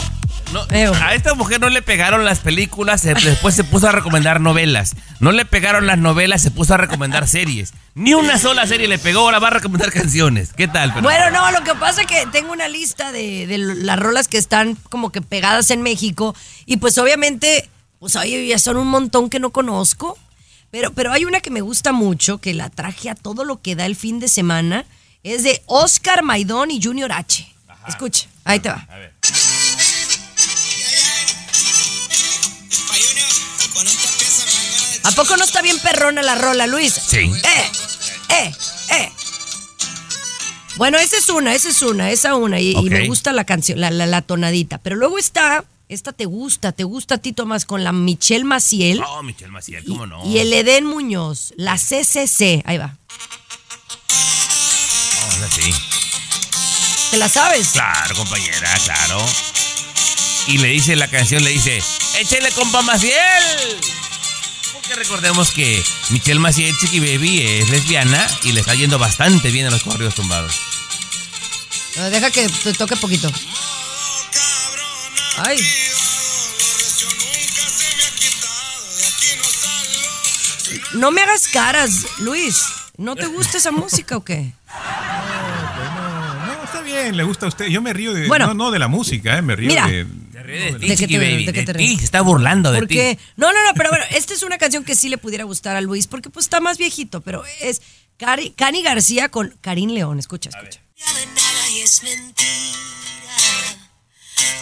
No, 0.52 0.60
a 1.00 1.14
esta 1.14 1.32
mujer 1.32 1.60
no 1.60 1.70
le 1.70 1.80
pegaron 1.80 2.26
las 2.26 2.40
películas, 2.40 3.02
después 3.02 3.54
se 3.54 3.64
puso 3.64 3.88
a 3.88 3.92
recomendar 3.92 4.38
novelas. 4.38 4.96
No 5.18 5.32
le 5.32 5.46
pegaron 5.46 5.86
las 5.86 5.96
novelas, 5.96 6.42
se 6.42 6.50
puso 6.50 6.74
a 6.74 6.76
recomendar 6.76 7.26
series. 7.26 7.72
Ni 7.94 8.12
una 8.12 8.38
sola 8.38 8.66
serie 8.66 8.86
le 8.86 8.98
pegó, 8.98 9.20
ahora 9.20 9.38
va 9.38 9.48
a 9.48 9.52
recomendar 9.52 9.90
canciones. 9.90 10.52
¿Qué 10.54 10.68
tal? 10.68 10.92
peruano? 10.92 11.08
Bueno, 11.08 11.30
no, 11.30 11.50
lo 11.58 11.64
que 11.64 11.74
pasa 11.76 12.02
es 12.02 12.06
que 12.06 12.26
tengo 12.30 12.52
una 12.52 12.68
lista 12.68 13.12
de, 13.12 13.46
de 13.46 13.56
las 13.56 13.98
rolas 13.98 14.28
que 14.28 14.36
están 14.36 14.74
como 14.90 15.10
que 15.10 15.22
pegadas 15.22 15.70
en 15.70 15.80
México 15.80 16.34
y 16.66 16.76
pues 16.76 16.98
obviamente, 16.98 17.70
pues 17.98 18.14
oye, 18.16 18.46
ya 18.46 18.58
son 18.58 18.76
un 18.76 18.88
montón 18.88 19.30
que 19.30 19.40
no 19.40 19.50
conozco, 19.50 20.18
pero, 20.72 20.92
pero 20.92 21.12
hay 21.12 21.24
una 21.24 21.40
que 21.40 21.50
me 21.50 21.60
gusta 21.60 21.92
mucho, 21.92 22.38
que 22.38 22.54
la 22.54 22.68
traje 22.70 23.08
a 23.10 23.14
todo 23.14 23.44
lo 23.44 23.60
que 23.62 23.76
da 23.76 23.86
el 23.86 23.94
fin 23.94 24.18
de 24.18 24.26
semana, 24.28 24.84
es 25.22 25.44
de 25.44 25.62
Oscar 25.66 26.24
Maidón 26.24 26.72
y 26.72 26.82
Junior 26.82 27.12
H. 27.12 27.46
Escucha, 27.86 28.26
ahí 28.44 28.58
te 28.58 28.68
va. 28.70 28.86
A 28.90 28.96
ver. 28.98 29.12
¿A 35.04 35.10
poco 35.12 35.36
no 35.36 35.44
está 35.44 35.62
bien 35.62 35.78
perrona 35.80 36.22
la 36.22 36.36
rola, 36.36 36.66
Luis? 36.66 36.94
Sí. 36.94 37.18
¡Eh! 37.18 37.70
¡Eh! 38.28 38.52
¡Eh! 38.92 39.12
Bueno, 40.76 40.98
esa 40.98 41.16
es 41.18 41.28
una, 41.28 41.54
esa 41.54 41.68
es 41.68 41.82
una, 41.82 42.10
esa 42.10 42.34
una. 42.34 42.60
Y, 42.60 42.74
me 42.88 43.06
gusta 43.06 43.32
la 43.32 43.44
canción, 43.44 43.80
la, 43.80 43.90
la- 43.90 44.06
la 44.06 44.22
tonadita. 44.22 44.78
Pero 44.78 44.96
luego 44.96 45.18
está, 45.18 45.64
esta 45.92 46.12
te 46.12 46.24
gusta, 46.24 46.72
te 46.72 46.84
gusta 46.84 47.16
a 47.16 47.18
ti, 47.18 47.32
Tomás, 47.32 47.64
con 47.66 47.84
la 47.84 47.92
Michelle 47.92 48.44
Maciel 48.44 48.98
No, 49.00 49.22
Michelle 49.22 49.50
Maciel, 49.50 49.84
¿cómo 49.84 50.06
no? 50.06 50.26
y 50.26 50.38
el 50.38 50.52
Edén 50.52 50.84
Muñoz, 50.86 51.52
la 51.56 51.76
CCC. 51.76 52.62
Ahí 52.64 52.78
va. 52.78 52.96
No, 54.08 55.32
es 55.36 55.42
así. 55.42 55.74
¿Te 57.10 57.18
la 57.18 57.28
sabes? 57.28 57.68
Claro, 57.72 58.14
compañera, 58.16 58.72
claro. 58.84 59.24
Y 60.48 60.58
le 60.58 60.68
dice 60.68 60.96
la 60.96 61.08
canción, 61.08 61.44
le 61.44 61.50
dice, 61.50 61.82
échele 62.18 62.50
compa 62.52 62.82
Maciel. 62.82 63.12
Porque 64.72 64.94
recordemos 64.94 65.50
que 65.50 65.82
Michelle 66.10 66.40
Maciel, 66.40 66.74
Chiqui 66.78 67.00
Baby, 67.00 67.42
es 67.42 67.68
lesbiana 67.70 68.26
y 68.44 68.52
le 68.52 68.60
está 68.60 68.74
yendo 68.74 68.98
bastante 68.98 69.50
bien 69.50 69.66
a 69.66 69.70
los 69.70 69.82
corridos 69.82 70.14
tumbados. 70.14 70.54
No, 71.96 72.08
deja 72.08 72.30
que 72.30 72.48
te 72.48 72.72
toque 72.72 72.96
poquito. 72.96 73.30
Ay. 75.38 75.58
No 80.94 81.10
me 81.10 81.22
hagas 81.22 81.48
caras, 81.48 82.06
Luis. 82.18 82.62
¿No 82.96 83.16
te 83.16 83.26
gusta 83.26 83.56
esa 83.58 83.72
música 83.72 84.16
o 84.16 84.24
qué? 84.24 84.52
No, 86.46 86.64
está 86.64 86.82
bien, 86.82 87.16
le 87.16 87.24
gusta 87.24 87.46
a 87.46 87.48
usted. 87.48 87.66
Yo 87.66 87.80
me 87.82 87.92
río 87.92 88.12
de, 88.12 88.28
Bueno. 88.28 88.48
no, 88.48 88.54
no 88.54 88.70
de 88.70 88.78
la 88.78 88.88
música, 88.88 89.36
eh, 89.38 89.42
me 89.42 89.56
río 89.56 89.68
Mira. 89.68 89.86
de... 89.86 90.06
Te 90.32 90.42
ríe 90.42 90.58
de 90.60 90.72
¿De 90.72 90.78
ti, 90.78 90.86
qué 90.86 90.96
Chiqui 90.96 91.14
te- 91.14 91.18
Baby, 91.18 91.44
de 91.46 91.52
qué 91.52 91.60
de 91.60 91.66
te 91.66 91.72
ti. 91.72 91.78
ríes? 91.78 91.98
Se 92.00 92.04
está 92.04 92.20
burlando 92.20 92.70
de 92.72 92.86
ti. 92.86 92.96
No, 93.36 93.52
no, 93.52 93.64
no, 93.66 93.74
pero 93.74 93.90
bueno, 93.90 94.04
esta 94.10 94.34
es 94.34 94.42
una 94.42 94.58
canción 94.58 94.84
que 94.84 94.94
sí 94.94 95.08
le 95.08 95.18
pudiera 95.18 95.44
gustar 95.44 95.76
a 95.76 95.80
Luis, 95.80 96.06
porque 96.06 96.30
pues 96.30 96.46
está 96.46 96.60
más 96.60 96.78
viejito, 96.78 97.20
pero 97.22 97.42
es 97.60 97.80
Cari, 98.18 98.50
Cani 98.50 98.82
García 98.82 99.28
con 99.30 99.56
Karim 99.60 99.90
León. 99.90 100.18
Escucha, 100.18 100.50
escucha. 100.50 100.80
de 101.18 101.26
nada 101.26 101.68
y 101.70 101.80
es 101.80 102.02
mentira. 102.02 102.52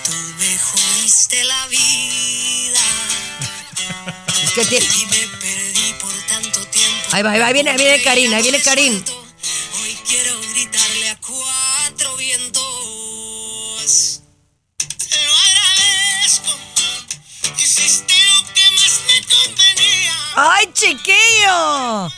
Tú 0.05 0.13
me 0.39 0.59
jodiste 0.59 1.45
la 1.45 1.67
vida 1.69 2.81
Es 4.45 4.51
que 4.53 4.65
tiene- 4.67 4.87
y 4.87 5.07
me 5.07 5.27
perdí 5.39 5.93
por 6.01 6.13
tanto 6.29 6.67
tiempo. 6.69 7.09
Ahí 7.13 7.23
va, 7.23 7.31
ahí 7.33 7.41
va, 7.41 7.47
ahí 7.47 7.53
viene, 7.53 7.71
ahí 7.71 7.77
viene 7.77 8.03
Karim, 8.03 8.33
ahí 8.35 8.43
viene 8.43 8.61
Karim. 8.63 9.03
Hoy 9.83 9.99
quiero 10.09 10.41
gritarle 10.53 11.11
a 11.11 11.17
cuatro 11.21 12.17
vientos. 12.17 12.63
Te 14.79 15.25
lo 15.25 15.33
agradezco. 15.35 16.57
Hiciste 17.59 18.15
lo 18.27 18.45
que 18.55 18.63
más 18.77 19.01
me 19.07 19.21
convenía. 19.35 20.15
¡Ay, 20.37 20.73
chiquillo! 20.73 22.11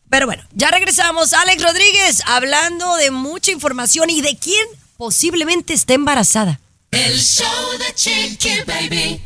Pero 0.10 0.26
bueno, 0.26 0.43
ya 0.53 0.72
regresamos. 0.72 1.34
Alex 1.34 1.64
Rodríguez 1.64 2.24
hablando 2.26 2.95
de 2.95 3.12
mucha 3.12 3.51
información 3.51 4.10
y 4.10 4.22
de 4.22 4.38
quién 4.38 4.68
posiblemente 4.97 5.74
está 5.74 5.93
embarazada. 5.93 6.60
El 6.92 7.20
show 7.20 7.46
de 7.78 7.94
Chiqui 7.94 8.62
Baby. 8.66 9.22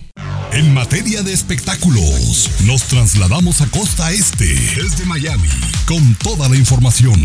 En 0.51 0.73
materia 0.73 1.23
de 1.23 1.33
espectáculos, 1.33 2.49
nos 2.65 2.83
trasladamos 2.83 3.61
a 3.61 3.67
Costa 3.67 4.11
Este, 4.11 4.45
desde 4.45 5.05
Miami, 5.05 5.49
con 5.87 6.13
toda 6.15 6.49
la 6.49 6.55
información. 6.55 7.23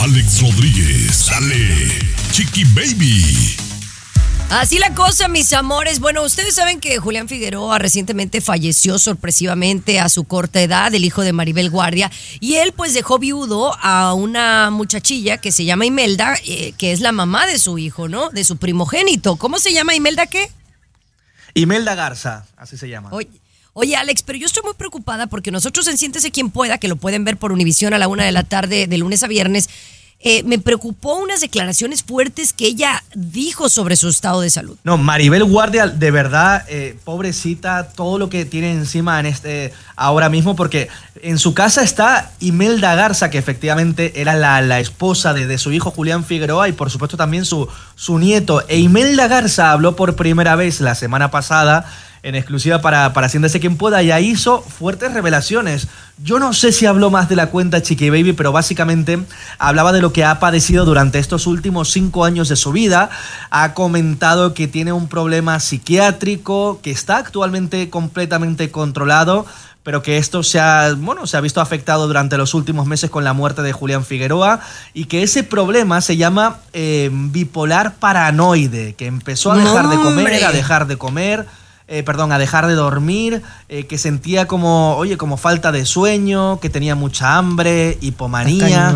Alex 0.00 0.40
Rodríguez, 0.40 1.16
sale 1.16 1.98
Chiqui 2.32 2.64
Baby. 2.64 3.69
Así 4.50 4.80
la 4.80 4.92
cosa, 4.96 5.28
mis 5.28 5.52
amores. 5.52 6.00
Bueno, 6.00 6.24
ustedes 6.24 6.56
saben 6.56 6.80
que 6.80 6.98
Julián 6.98 7.28
Figueroa 7.28 7.78
recientemente 7.78 8.40
falleció 8.40 8.98
sorpresivamente 8.98 10.00
a 10.00 10.08
su 10.08 10.24
corta 10.24 10.60
edad, 10.60 10.92
el 10.92 11.04
hijo 11.04 11.22
de 11.22 11.32
Maribel 11.32 11.70
Guardia, 11.70 12.10
y 12.40 12.56
él 12.56 12.72
pues 12.72 12.92
dejó 12.92 13.20
viudo 13.20 13.72
a 13.80 14.12
una 14.12 14.70
muchachilla 14.70 15.38
que 15.38 15.52
se 15.52 15.64
llama 15.64 15.86
Imelda, 15.86 16.34
eh, 16.44 16.72
que 16.76 16.90
es 16.90 16.98
la 16.98 17.12
mamá 17.12 17.46
de 17.46 17.60
su 17.60 17.78
hijo, 17.78 18.08
¿no? 18.08 18.30
De 18.30 18.42
su 18.42 18.56
primogénito. 18.56 19.36
¿Cómo 19.36 19.60
se 19.60 19.72
llama 19.72 19.94
Imelda 19.94 20.26
qué? 20.26 20.50
Imelda 21.54 21.94
Garza, 21.94 22.44
así 22.56 22.76
se 22.76 22.88
llama. 22.88 23.10
Oye, 23.12 23.28
oye, 23.72 23.94
Alex, 23.94 24.24
pero 24.24 24.36
yo 24.36 24.46
estoy 24.46 24.64
muy 24.64 24.74
preocupada 24.74 25.28
porque 25.28 25.52
nosotros 25.52 25.86
en 25.86 25.96
Siéntese 25.96 26.32
Quien 26.32 26.50
Pueda, 26.50 26.78
que 26.78 26.88
lo 26.88 26.96
pueden 26.96 27.22
ver 27.22 27.36
por 27.36 27.52
Univisión 27.52 27.94
a 27.94 27.98
la 27.98 28.08
una 28.08 28.24
de 28.24 28.32
la 28.32 28.42
tarde 28.42 28.88
de 28.88 28.98
lunes 28.98 29.22
a 29.22 29.28
viernes, 29.28 29.70
eh, 30.22 30.42
me 30.42 30.58
preocupó 30.58 31.14
unas 31.14 31.40
declaraciones 31.40 32.02
fuertes 32.02 32.52
que 32.52 32.66
ella 32.66 33.02
dijo 33.14 33.70
sobre 33.70 33.96
su 33.96 34.08
estado 34.10 34.42
de 34.42 34.50
salud. 34.50 34.76
No, 34.84 34.98
Maribel 34.98 35.44
Guardia, 35.44 35.86
de 35.86 36.10
verdad, 36.10 36.64
eh, 36.68 36.98
pobrecita, 37.04 37.88
todo 37.88 38.18
lo 38.18 38.28
que 38.28 38.44
tiene 38.44 38.70
encima 38.70 39.18
en 39.18 39.24
este 39.24 39.72
ahora 39.96 40.28
mismo, 40.28 40.56
porque 40.56 40.88
en 41.22 41.38
su 41.38 41.54
casa 41.54 41.82
está 41.82 42.32
Imelda 42.38 42.94
Garza, 42.94 43.30
que 43.30 43.38
efectivamente 43.38 44.20
era 44.20 44.34
la, 44.34 44.60
la 44.60 44.78
esposa 44.78 45.32
de, 45.32 45.56
su 45.56 45.72
hijo 45.72 45.90
Julián 45.90 46.24
Figueroa 46.24 46.68
y 46.68 46.72
por 46.72 46.90
supuesto 46.90 47.16
también 47.16 47.46
su, 47.46 47.66
su 47.94 48.18
nieto. 48.18 48.62
E 48.68 48.78
Imelda 48.78 49.26
Garza 49.26 49.72
habló 49.72 49.96
por 49.96 50.16
primera 50.16 50.54
vez 50.54 50.82
la 50.82 50.94
semana 50.94 51.30
pasada 51.30 51.86
en 52.22 52.34
exclusiva 52.34 52.80
para, 52.80 53.12
para 53.12 53.26
Haciéndose 53.26 53.60
Quien 53.60 53.76
Pueda, 53.76 54.02
ya 54.02 54.20
hizo 54.20 54.62
fuertes 54.62 55.12
revelaciones. 55.14 55.88
Yo 56.22 56.38
no 56.38 56.52
sé 56.52 56.72
si 56.72 56.86
habló 56.86 57.10
más 57.10 57.28
de 57.28 57.36
la 57.36 57.46
cuenta 57.46 57.80
Chiqui 57.80 58.10
Baby, 58.10 58.34
pero 58.34 58.52
básicamente 58.52 59.18
hablaba 59.58 59.92
de 59.92 60.02
lo 60.02 60.12
que 60.12 60.24
ha 60.24 60.38
padecido 60.38 60.84
durante 60.84 61.18
estos 61.18 61.46
últimos 61.46 61.90
cinco 61.90 62.24
años 62.24 62.48
de 62.48 62.56
su 62.56 62.72
vida. 62.72 63.08
Ha 63.50 63.72
comentado 63.72 64.52
que 64.52 64.68
tiene 64.68 64.92
un 64.92 65.08
problema 65.08 65.58
psiquiátrico, 65.60 66.80
que 66.82 66.90
está 66.90 67.16
actualmente 67.16 67.88
completamente 67.88 68.70
controlado 68.70 69.46
pero 69.82 70.02
que 70.02 70.18
esto 70.18 70.42
se 70.42 70.60
ha, 70.60 70.94
bueno, 70.94 71.26
se 71.26 71.36
ha 71.36 71.40
visto 71.40 71.60
afectado 71.60 72.06
durante 72.06 72.36
los 72.36 72.54
últimos 72.54 72.86
meses 72.86 73.10
con 73.10 73.24
la 73.24 73.32
muerte 73.32 73.62
de 73.62 73.72
Julián 73.72 74.04
Figueroa 74.04 74.60
y 74.92 75.06
que 75.06 75.22
ese 75.22 75.42
problema 75.42 76.00
se 76.00 76.16
llama 76.16 76.58
eh, 76.72 77.08
bipolar 77.10 77.94
paranoide, 77.94 78.94
que 78.94 79.06
empezó 79.06 79.52
a 79.52 79.56
dejar 79.56 79.88
de 79.88 79.96
comer, 79.96 80.44
a 80.44 80.52
dejar 80.52 80.86
de 80.86 80.98
comer, 80.98 81.46
eh, 81.92 82.02
perdón, 82.04 82.30
a 82.32 82.38
dejar 82.38 82.66
de 82.68 82.74
dormir, 82.74 83.42
eh, 83.68 83.84
que 83.86 83.98
sentía 83.98 84.46
como, 84.46 84.94
oye, 84.96 85.16
como 85.16 85.36
falta 85.36 85.72
de 85.72 85.84
sueño, 85.84 86.60
que 86.60 86.70
tenía 86.70 86.94
mucha 86.94 87.36
hambre, 87.36 87.98
hipomanía, 88.00 88.94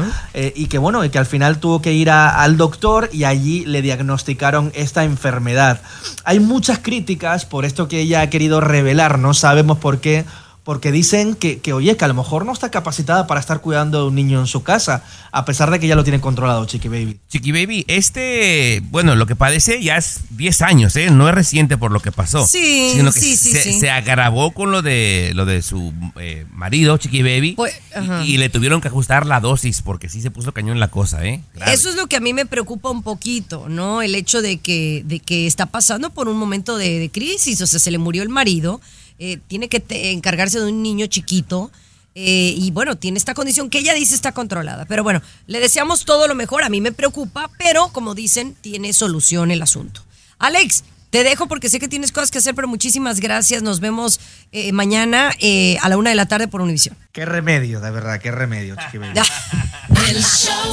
y 0.55 0.66
que 0.68 0.78
bueno, 0.78 1.05
y 1.05 1.11
que 1.11 1.18
al 1.18 1.26
final 1.26 1.59
tuvo 1.59 1.82
que 1.82 1.92
ir 1.92 2.09
a- 2.09 2.40
al 2.42 2.57
doctor 2.57 3.11
y 3.12 3.24
allí 3.24 3.64
le 3.66 3.82
diagnosticaron 3.82 4.70
esta 4.74 5.03
enfermedad. 5.05 5.80
Hay 6.24 6.38
muchas 6.40 6.78
críticas 6.78 7.45
por 7.45 7.64
esto 7.64 7.88
que 7.88 8.01
ella 8.01 8.20
ha 8.22 8.30
querido 8.30 8.61
revelar, 8.61 9.18
no 9.18 9.34
sabemos 9.34 9.78
por 9.78 9.99
qué. 9.99 10.24
Porque 10.65 10.91
dicen 10.91 11.35
que, 11.35 11.61
que, 11.61 11.75
oye, 11.75 11.95
que 11.97 12.05
a 12.05 12.09
lo 12.09 12.15
mejor 12.15 12.47
no 12.47 12.53
está 12.53 12.71
capacitada 12.71 13.27
para 13.27 13.39
estar 13.39 13.61
cuidando 13.61 14.01
de 14.01 14.09
un 14.09 14.15
niño 14.15 14.41
en 14.41 14.47
su 14.47 14.62
casa, 14.62 15.05
a 15.31 15.45
pesar 15.45 15.71
de 15.71 15.79
que 15.79 15.87
ya 15.87 15.95
lo 15.95 16.05
tiene 16.05 16.21
controlado, 16.21 16.65
Chiqui 16.65 16.89
Baby. 16.89 17.21
Chiqui 17.29 17.53
Baby, 17.53 17.85
este, 17.87 18.83
bueno, 18.91 19.15
lo 19.15 19.27
que 19.27 19.37
padece 19.37 19.83
ya 19.83 19.99
es 19.99 20.21
10 20.31 20.62
años, 20.62 20.97
¿eh? 20.97 21.11
No 21.11 21.29
es 21.29 21.35
reciente 21.35 21.77
por 21.77 21.93
lo 21.93 22.01
que 22.01 22.12
pasó. 22.12 22.47
Sí, 22.47 22.93
sino 22.95 23.12
que 23.12 23.21
sí, 23.21 23.37
sí, 23.37 23.53
se, 23.53 23.62
sí. 23.62 23.81
se 23.81 23.91
agravó 23.91 24.53
con 24.53 24.71
lo 24.71 24.81
de 24.81 25.33
lo 25.35 25.45
de 25.45 25.61
su 25.61 25.93
eh, 26.19 26.47
marido, 26.51 26.97
Chiqui 26.97 27.23
Baby. 27.23 27.53
Pues, 27.57 27.75
y, 28.23 28.35
y 28.35 28.37
le 28.39 28.49
tuvieron 28.49 28.81
que 28.81 28.89
ajustar 28.89 29.27
la 29.27 29.41
dosis 29.41 29.83
porque 29.83 30.09
sí 30.09 30.23
se 30.23 30.31
puso 30.31 30.53
cañón 30.53 30.81
la 30.81 30.89
cosa, 30.89 31.25
¿eh? 31.27 31.43
Grave. 31.55 31.75
Eso 31.75 31.91
es 31.91 31.97
lo 31.97 32.07
que 32.07 32.17
a 32.17 32.21
mí 32.21 32.33
me 32.33 32.47
preocupa 32.47 32.89
un 32.89 33.03
poquito, 33.03 33.69
¿no? 33.69 34.01
El 34.01 34.15
hecho 34.15 34.41
de 34.41 34.57
que, 34.57 35.03
de 35.05 35.21
que 35.21 35.47
está 35.47 35.67
pasando 35.67 36.11
por 36.11 36.29
un 36.29 36.39
momento 36.39 36.79
de, 36.79 36.99
de 36.99 37.11
crisis, 37.11 37.61
o 37.61 37.67
sea, 37.67 37.79
se 37.79 37.91
le 37.91 37.99
murió 37.99 38.23
el 38.23 38.31
marido, 38.31 38.81
eh, 39.19 39.39
tiene 39.49 39.69
que 39.69 39.81
te- 39.81 40.12
encargarse 40.12 40.61
de 40.61 40.67
un 40.71 40.83
niño 40.83 41.07
chiquito. 41.07 41.71
eh, 42.17 42.55
y 42.57 42.71
bueno, 42.71 42.97
tiene 42.97 43.19
esta 43.19 43.35
condición 43.35 43.69
que 43.71 43.79
ella 43.81 43.93
dice 43.95 44.15
está 44.15 44.31
controlada. 44.33 44.85
Pero 44.87 45.03
bueno, 45.03 45.21
le 45.49 45.59
deseamos 45.61 46.05
todo 46.05 46.29
lo 46.29 46.35
mejor. 46.37 46.62
A 46.62 46.69
mí 46.69 46.81
me 46.81 46.93
preocupa, 46.93 47.51
pero 47.59 47.89
como 47.89 48.15
dicen, 48.15 48.55
tiene 48.61 48.93
solución 48.93 49.51
el 49.51 49.61
asunto. 49.62 50.05
Alex, 50.39 50.85
te 51.11 51.25
dejo 51.25 51.49
porque 51.49 51.69
sé 51.69 51.79
que 51.81 51.89
tienes 51.89 52.12
cosas 52.12 52.31
que 52.31 52.39
hacer, 52.39 52.55
pero 52.55 52.69
muchísimas 52.69 53.19
gracias. 53.21 53.62
Nos 53.65 53.81
vemos 53.81 54.21
eh, 54.53 54.71
mañana 54.73 55.33
eh, 55.41 55.77
a 55.83 55.89
la 55.89 55.97
una 55.97 56.11
de 56.11 56.17
la 56.17 56.27
tarde 56.27 56.47
por 56.49 56.61
Univisión. 56.61 56.97
Qué 57.12 57.25
remedio, 57.25 57.81
de 57.81 57.91
verdad, 57.91 58.21
qué 58.21 58.31
remedio. 58.31 58.77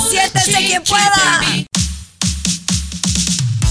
Siéntese 0.09 0.57
quien 0.65 0.83
pueda. 0.83 1.65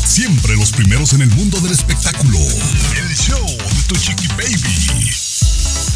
Siempre 0.05 0.57
los 0.57 0.71
primeros 0.73 1.13
en 1.13 1.23
el 1.23 1.31
mundo 1.31 1.61
del 1.61 1.73
espectáculo. 1.73 2.39
El 2.97 3.15
show 3.17 3.47
tu 3.91 3.97
chiqui 3.97 4.29
baby. 4.39 5.11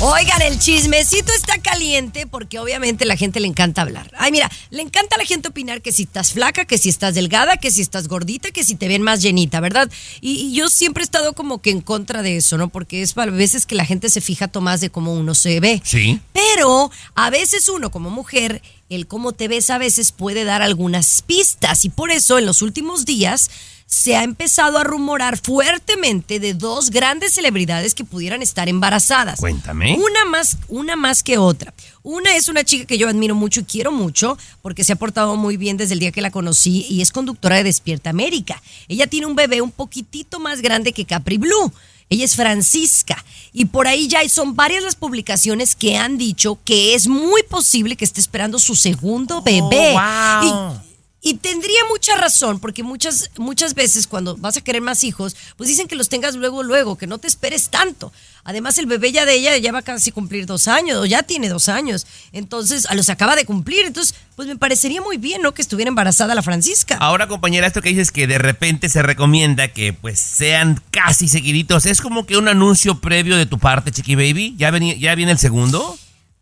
Oigan, 0.01 0.43
el 0.43 0.59
chismecito 0.59 1.33
está 1.33 1.59
caliente 1.59 2.27
porque 2.27 2.59
obviamente 2.59 3.05
la 3.05 3.17
gente 3.17 3.39
le 3.39 3.47
encanta 3.47 3.83
hablar. 3.83 4.11
Ay, 4.19 4.33
mira, 4.33 4.51
le 4.71 4.83
encanta 4.83 5.15
a 5.15 5.19
la 5.19 5.25
gente 5.25 5.49
opinar 5.49 5.81
que 5.81 5.93
si 5.93 6.03
estás 6.03 6.33
flaca, 6.33 6.65
que 6.65 6.77
si 6.77 6.89
estás 6.89 7.15
delgada, 7.15 7.57
que 7.57 7.71
si 7.71 7.83
estás 7.83 8.09
gordita, 8.09 8.51
que 8.51 8.65
si 8.65 8.75
te 8.75 8.89
ven 8.89 9.03
más 9.03 9.23
llenita, 9.23 9.61
¿verdad? 9.61 9.89
Y, 10.21 10.33
y 10.33 10.55
yo 10.55 10.69
siempre 10.69 11.03
he 11.03 11.07
estado 11.07 11.35
como 11.35 11.63
que 11.63 11.71
en 11.71 11.81
contra 11.81 12.23
de 12.23 12.39
eso, 12.39 12.59
¿no? 12.59 12.69
Porque 12.69 13.03
es 13.03 13.17
a 13.17 13.27
veces 13.27 13.65
que 13.65 13.77
la 13.77 13.85
gente 13.85 14.11
se 14.11 14.21
fija 14.21 14.51
más 14.61 14.81
de 14.81 14.91
cómo 14.91 15.15
uno 15.15 15.37
se 15.37 15.61
ve. 15.61 15.81
Sí. 15.85 16.19
Pero 16.33 16.91
a 17.15 17.31
veces 17.31 17.69
uno 17.69 17.93
como 17.93 18.11
mujer, 18.11 18.61
el 18.89 19.07
cómo 19.07 19.33
te 19.33 19.47
ves 19.47 19.71
a 19.71 19.79
veces 19.79 20.11
puede 20.11 20.43
dar 20.43 20.63
algunas 20.63 21.23
pistas 21.23 21.85
y 21.85 21.89
por 21.91 22.11
eso 22.11 22.39
en 22.39 22.47
los 22.47 22.61
últimos 22.61 23.05
días 23.05 23.51
se 23.95 24.17
ha 24.17 24.25
empezado 24.25 24.77
a 24.79 24.85
rumorar 24.85 25.39
fuertemente 25.39 26.41
de 26.41 26.53
dos 26.53 26.91
grandes 26.91 27.35
celebridades 27.35 27.95
que 27.95 28.05
pudieran 28.05 28.43
estar 28.43 28.69
embarazadas. 28.69 29.39
Cuéntame. 29.39 29.97
Una 29.97 30.25
más, 30.25 30.59
una 30.69 30.97
más 30.97 31.23
que 31.23 31.39
otra. 31.39 31.73
Una 32.03 32.37
es 32.37 32.49
una 32.49 32.65
chica 32.65 32.87
que 32.87 32.99
yo 32.99 33.09
admiro 33.09 33.35
mucho 33.35 33.61
y 33.61 33.65
quiero 33.65 33.93
mucho 33.93 34.37
porque 34.63 34.85
se 34.85 34.93
ha 34.93 34.97
portado 34.97 35.37
muy 35.37 35.57
bien 35.57 35.77
desde 35.77 35.95
el 35.95 36.01
día 36.01 36.13
que 36.13 36.21
la 36.21 36.31
conocí 36.31 36.87
y 36.91 37.03
es 37.03 37.13
conductora 37.13 37.57
de 37.57 37.65
Despierta 37.65 38.11
América. 38.11 38.61
Ella 38.89 39.07
tiene 39.07 39.27
un 39.27 39.37
bebé 39.37 39.63
un 39.63 39.71
poquitito 39.71 40.41
más 40.41 40.61
grande 40.61 40.93
que 40.93 41.05
Capri 41.05 41.39
Blue. 41.39 41.73
Ella 42.11 42.25
es 42.25 42.37
Francisca 42.37 43.25
y 43.53 43.67
por 43.67 43.87
ahí 43.87 44.09
ya 44.09 44.29
son 44.29 44.57
varias 44.57 44.83
las 44.83 44.97
publicaciones 44.97 45.75
que 45.75 45.97
han 45.97 46.19
dicho 46.19 46.59
que 46.65 46.95
es 46.95 47.07
muy 47.07 47.43
posible 47.45 47.97
que 47.97 48.05
esté 48.05 48.21
esperando 48.21 48.59
su 48.59 48.75
segundo 48.75 49.41
bebé. 49.41 49.93
wow. 49.93 50.81
Y- 51.25 51.35
tendría 51.35 51.81
mucha 51.89 52.15
razón, 52.17 52.61
porque 52.61 52.83
muchas, 52.83 53.31
muchas 53.39 53.75
veces 53.75 54.07
cuando 54.07 54.37
vas 54.37 54.57
a 54.57 54.61
querer 54.61 54.83
más 54.83 55.03
hijos, 55.05 55.35
pues 55.57 55.69
dicen 55.69 55.89
que 55.89 55.97
los 55.97 56.09
tengas 56.09 56.35
luego, 56.37 56.63
luego, 56.63 56.97
que 56.97 57.07
no 57.07 57.19
te 57.19 57.27
esperes 57.29 57.71
tanto. 57.71 58.13
Además, 58.45 58.77
el 58.79 58.85
bebé 58.87 59.11
ya 59.11 59.25
de 59.25 59.35
ella 59.35 59.57
ya 59.57 59.73
va 59.73 59.79
a 59.79 59.83
casi 59.83 60.13
cumplir 60.13 60.45
dos 60.45 60.69
años, 60.69 60.99
o 60.99 61.07
ya 61.07 61.23
tiene 61.23 61.49
dos 61.49 61.69
años. 61.71 62.07
Entonces, 62.33 62.85
a 62.87 62.95
los 62.95 63.09
acaba 63.09 63.37
de 63.37 63.47
cumplir. 63.47 63.87
Entonces, 63.87 64.15
pues 64.37 64.47
me 64.49 64.57
parecería 64.57 65.01
muy 65.01 65.17
bien, 65.17 65.41
¿no? 65.41 65.55
Que 65.55 65.63
estuviera 65.63 65.89
embarazada 65.89 66.35
la 66.35 66.43
Francisca. 66.43 66.97
Ahora, 67.01 67.27
compañera, 67.27 67.67
esto 67.67 67.81
que 67.81 67.89
dices 67.89 68.13
que 68.13 68.27
de 68.27 68.37
repente 68.39 68.89
se 68.91 69.03
recomienda 69.03 69.69
que 69.69 69.95
pues 69.95 70.19
sean 70.21 70.83
casi 70.91 71.29
seguiditos, 71.29 71.87
¿es 71.87 72.03
como 72.03 72.27
que 72.27 72.37
un 72.37 72.49
anuncio 72.49 73.01
previo 73.01 73.37
de 73.37 73.47
tu 73.47 73.59
parte, 73.59 73.93
Chiqui 73.93 74.15
Baby? 74.15 74.55
¿Ya, 74.59 74.71
venía- 74.71 74.97
ya 74.97 75.15
viene 75.15 75.33
el 75.33 75.39
segundo? 75.39 75.99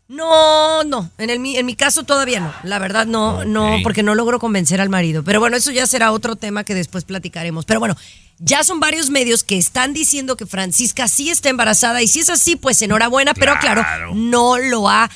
No, 0.07 0.83
no, 0.83 1.09
en, 1.17 1.29
el, 1.29 1.39
mi- 1.39 1.57
en 1.57 1.65
mi 1.65 1.75
caso 1.75 2.03
todavía 2.03 2.39
no. 2.39 2.53
La 2.63 2.77
verdad 2.77 3.05
no, 3.07 3.45
no, 3.45 3.77
porque 3.83 4.03
no 4.03 4.15
logro 4.15 4.37
convencer 4.39 4.81
al 4.81 4.89
marido. 4.89 5.23
Pero 5.23 5.39
bueno, 5.39 5.57
eso 5.57 5.71
ya 5.71 5.87
será 5.87 6.11
otro 6.11 6.35
tema 6.35 6.63
que 6.63 6.75
después 6.75 7.03
platicaremos. 7.05 7.65
Pero 7.65 7.79
bueno, 7.79 7.95
ya 8.37 8.63
son 8.63 8.79
varios 8.79 9.09
medios 9.09 9.43
que 9.43 9.57
están 9.57 9.93
diciendo 9.93 10.35
que 10.37 10.45
Francisca 10.45 11.07
sí 11.07 11.29
está 11.29 11.49
embarazada 11.49 12.01
y 12.01 12.07
si 12.07 12.19
es 12.19 12.29
así, 12.29 12.55
pues 12.55 12.81
enhorabuena, 12.81 13.33
pero 13.33 13.53
claro, 13.59 13.81
Claro. 13.81 14.13
no 14.13 14.57
lo 14.57 14.89
ha 14.89 15.09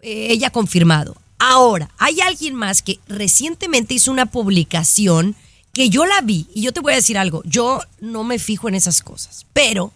eh, 0.00 0.26
ella 0.30 0.50
confirmado. 0.50 1.16
Ahora, 1.38 1.90
hay 1.98 2.20
alguien 2.20 2.54
más 2.54 2.82
que 2.82 2.98
recientemente 3.08 3.94
hizo 3.94 4.10
una 4.10 4.26
publicación 4.26 5.36
que 5.72 5.90
yo 5.90 6.06
la 6.06 6.20
vi 6.20 6.46
y 6.54 6.62
yo 6.62 6.72
te 6.72 6.80
voy 6.80 6.92
a 6.92 6.96
decir 6.96 7.18
algo, 7.18 7.42
yo 7.44 7.80
no 8.00 8.24
me 8.24 8.38
fijo 8.38 8.68
en 8.68 8.74
esas 8.74 9.02
cosas, 9.02 9.44
pero 9.52 9.92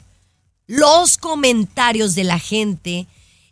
los 0.67 1.17
comentarios 1.19 2.15
de 2.15 2.25
la 2.25 2.39
gente 2.39 3.07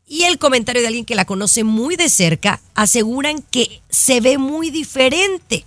y 0.07 0.25
el 0.25 0.39
comentario 0.39 0.83
de 0.83 0.89
alguien 0.89 1.05
que 1.05 1.15
la 1.15 1.25
conoce 1.25 1.65
muy 1.65 1.97
de 1.97 2.09
cerca 2.09 2.61
aseguran 2.75 3.43
que 3.43 3.83
se 3.91 4.21
ve 4.21 4.39
muy 4.39 4.71
diferente. 4.71 5.65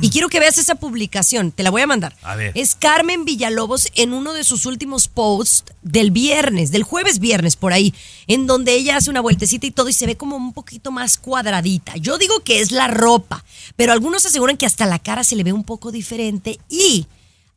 Y 0.00 0.10
quiero 0.10 0.28
que 0.28 0.40
veas 0.40 0.56
esa 0.56 0.76
publicación, 0.76 1.52
te 1.52 1.62
la 1.62 1.70
voy 1.70 1.82
a 1.82 1.86
mandar. 1.86 2.16
A 2.22 2.36
ver. 2.36 2.52
Es 2.54 2.74
Carmen 2.74 3.24
Villalobos 3.24 3.88
en 3.94 4.14
uno 4.14 4.32
de 4.32 4.44
sus 4.44 4.64
últimos 4.64 5.08
posts 5.08 5.64
del 5.82 6.12
viernes, 6.12 6.70
del 6.70 6.82
jueves 6.82 7.18
viernes 7.18 7.56
por 7.56 7.72
ahí, 7.72 7.92
en 8.26 8.46
donde 8.46 8.74
ella 8.74 8.96
hace 8.96 9.10
una 9.10 9.20
vueltecita 9.20 9.66
y 9.66 9.72
todo 9.72 9.88
y 9.88 9.92
se 9.92 10.06
ve 10.06 10.16
como 10.16 10.36
un 10.36 10.54
poquito 10.54 10.92
más 10.92 11.18
cuadradita. 11.18 11.96
Yo 11.96 12.16
digo 12.16 12.40
que 12.40 12.60
es 12.60 12.72
la 12.72 12.88
ropa, 12.88 13.44
pero 13.74 13.92
algunos 13.92 14.24
aseguran 14.24 14.56
que 14.56 14.66
hasta 14.66 14.86
la 14.86 14.98
cara 14.98 15.24
se 15.24 15.36
le 15.36 15.44
ve 15.44 15.52
un 15.52 15.64
poco 15.64 15.92
diferente 15.92 16.58
y 16.70 17.06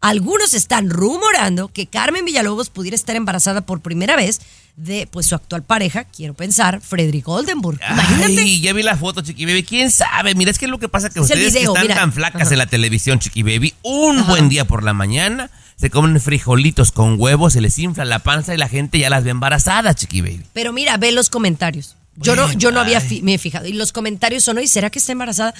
algunos 0.02 0.54
están 0.54 0.90
rumorando 0.90 1.68
que 1.68 1.88
Carmen 1.88 2.26
Villalobos 2.26 2.70
pudiera 2.70 2.96
estar 2.96 3.16
embarazada 3.16 3.62
por 3.62 3.82
primera 3.82 4.16
vez 4.16 4.40
de 4.78 5.08
pues 5.12 5.26
su 5.26 5.36
actual 5.36 5.64
pareja, 5.64 6.06
quiero 6.06 6.34
pensar, 6.34 6.80
Frederick 6.80 7.28
Oldenburg. 7.28 7.80
Imagínate. 7.90 8.40
Ay, 8.40 8.62
ya 8.62 8.72
vi 8.72 8.82
la 8.82 8.96
foto, 8.96 9.20
Chiqui 9.22 9.46
Baby. 9.46 9.64
¿Quién 9.64 9.92
sabe? 9.92 10.36
Mira, 10.36 10.52
es 10.52 10.58
que 10.58 10.68
lo 10.68 10.80
que 10.80 10.88
pasa 10.88 11.10
que 11.10 11.20
Es 11.20 11.24
ustedes 11.26 11.54
que 11.54 11.64
están 11.64 11.82
mira. 11.82 11.96
tan 11.96 12.14
flacas 12.14 12.44
Ajá. 12.44 12.52
en 12.54 12.58
la 12.60 12.66
televisión, 12.68 13.20
Chiqui 13.20 13.44
Baby, 13.44 13.74
un 13.84 14.20
Ajá. 14.20 14.30
buen 14.32 14.48
día 14.48 14.66
por 14.66 14.84
la 14.84 14.94
mañana 14.94 15.50
se 15.76 15.90
comen 15.90 16.20
frijolitos 16.22 16.92
con 16.94 17.16
huevos, 17.20 17.54
se 17.54 17.62
les 17.62 17.78
infla 17.80 18.04
la 18.06 18.20
panza 18.20 18.54
y 18.54 18.58
la 18.58 18.68
gente 18.70 19.00
ya 19.00 19.10
las 19.10 19.24
ve 19.26 19.32
embarazadas, 19.32 19.96
Chiqui 19.98 20.22
Baby. 20.22 20.44
Pero 20.54 20.72
mira, 20.74 20.96
ve 20.98 21.12
los 21.12 21.30
comentarios. 21.30 21.96
Yo 22.16 22.36
no, 22.36 22.52
yo 22.54 22.72
no 22.72 22.82
había 22.82 23.00
fi- 23.02 23.22
me 23.22 23.34
he 23.36 23.38
fijado. 23.38 23.66
Y 23.66 23.72
los 23.74 23.94
comentarios 23.94 24.44
son, 24.44 24.58
hoy 24.58 24.68
¿será 24.68 24.90
que 24.90 25.00
está 25.00 25.14
embarazada? 25.14 25.54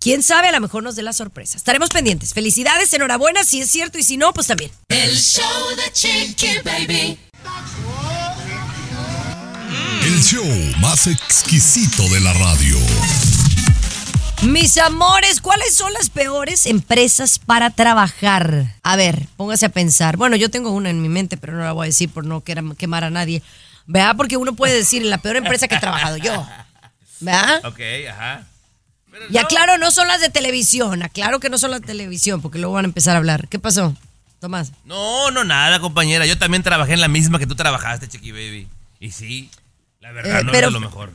Quién 0.00 0.22
sabe, 0.22 0.46
a 0.46 0.52
lo 0.52 0.60
mejor 0.60 0.84
nos 0.84 0.94
dé 0.94 1.02
la 1.02 1.12
sorpresa. 1.12 1.56
Estaremos 1.56 1.90
pendientes. 1.90 2.32
Felicidades, 2.32 2.92
enhorabuena, 2.92 3.42
si 3.42 3.60
es 3.60 3.68
cierto, 3.68 3.98
y 3.98 4.04
si 4.04 4.16
no, 4.16 4.32
pues 4.32 4.46
también. 4.46 4.70
El 4.88 5.16
show 5.16 5.76
de 5.76 5.92
Chiqui 5.92 6.58
Baby. 6.64 7.18
El 10.04 10.22
show 10.22 10.46
más 10.78 11.08
exquisito 11.08 12.08
de 12.10 12.20
la 12.20 12.32
radio. 12.32 12.78
Mis 14.42 14.78
amores, 14.78 15.40
¿cuáles 15.40 15.74
son 15.74 15.92
las 15.92 16.10
peores 16.10 16.66
empresas 16.66 17.40
para 17.40 17.70
trabajar? 17.70 18.76
A 18.84 18.94
ver, 18.94 19.26
póngase 19.36 19.66
a 19.66 19.70
pensar. 19.70 20.16
Bueno, 20.16 20.36
yo 20.36 20.48
tengo 20.48 20.70
una 20.70 20.90
en 20.90 21.02
mi 21.02 21.08
mente, 21.08 21.36
pero 21.36 21.54
no 21.54 21.64
la 21.64 21.72
voy 21.72 21.86
a 21.86 21.90
decir 21.90 22.08
por 22.08 22.24
no 22.24 22.42
querer 22.42 22.62
quemar 22.76 23.02
a 23.02 23.10
nadie. 23.10 23.42
¿Verdad? 23.86 24.14
Porque 24.16 24.36
uno 24.36 24.54
puede 24.54 24.74
decir 24.74 25.02
la 25.02 25.18
peor 25.18 25.36
empresa 25.36 25.66
que 25.66 25.74
he 25.74 25.80
trabajado 25.80 26.18
yo. 26.18 26.46
¿Verdad? 27.18 27.64
Ok, 27.64 27.80
ajá. 28.08 28.46
Y 29.30 29.38
aclaro, 29.38 29.78
no 29.78 29.90
son 29.90 30.08
las 30.08 30.20
de 30.20 30.28
televisión. 30.30 31.02
Aclaro 31.02 31.40
que 31.40 31.50
no 31.50 31.58
son 31.58 31.70
las 31.72 31.80
de 31.80 31.86
televisión, 31.86 32.40
porque 32.42 32.58
luego 32.58 32.74
van 32.74 32.84
a 32.84 32.88
empezar 32.88 33.14
a 33.14 33.18
hablar. 33.18 33.48
¿Qué 33.48 33.58
pasó? 33.58 33.94
Tomás. 34.40 34.72
No, 34.84 35.30
no, 35.30 35.44
nada, 35.44 35.80
compañera. 35.80 36.24
Yo 36.26 36.38
también 36.38 36.62
trabajé 36.62 36.92
en 36.94 37.00
la 37.00 37.08
misma 37.08 37.38
que 37.38 37.46
tú 37.46 37.54
trabajaste, 37.56 38.08
Chiqui 38.08 38.30
Baby. 38.32 38.68
Y 39.00 39.10
sí, 39.10 39.50
la 40.00 40.12
verdad 40.12 40.40
Eh, 40.40 40.44
no 40.44 40.52
pero- 40.52 40.68
es 40.68 40.72
lo 40.72 40.80
mejor. 40.80 41.12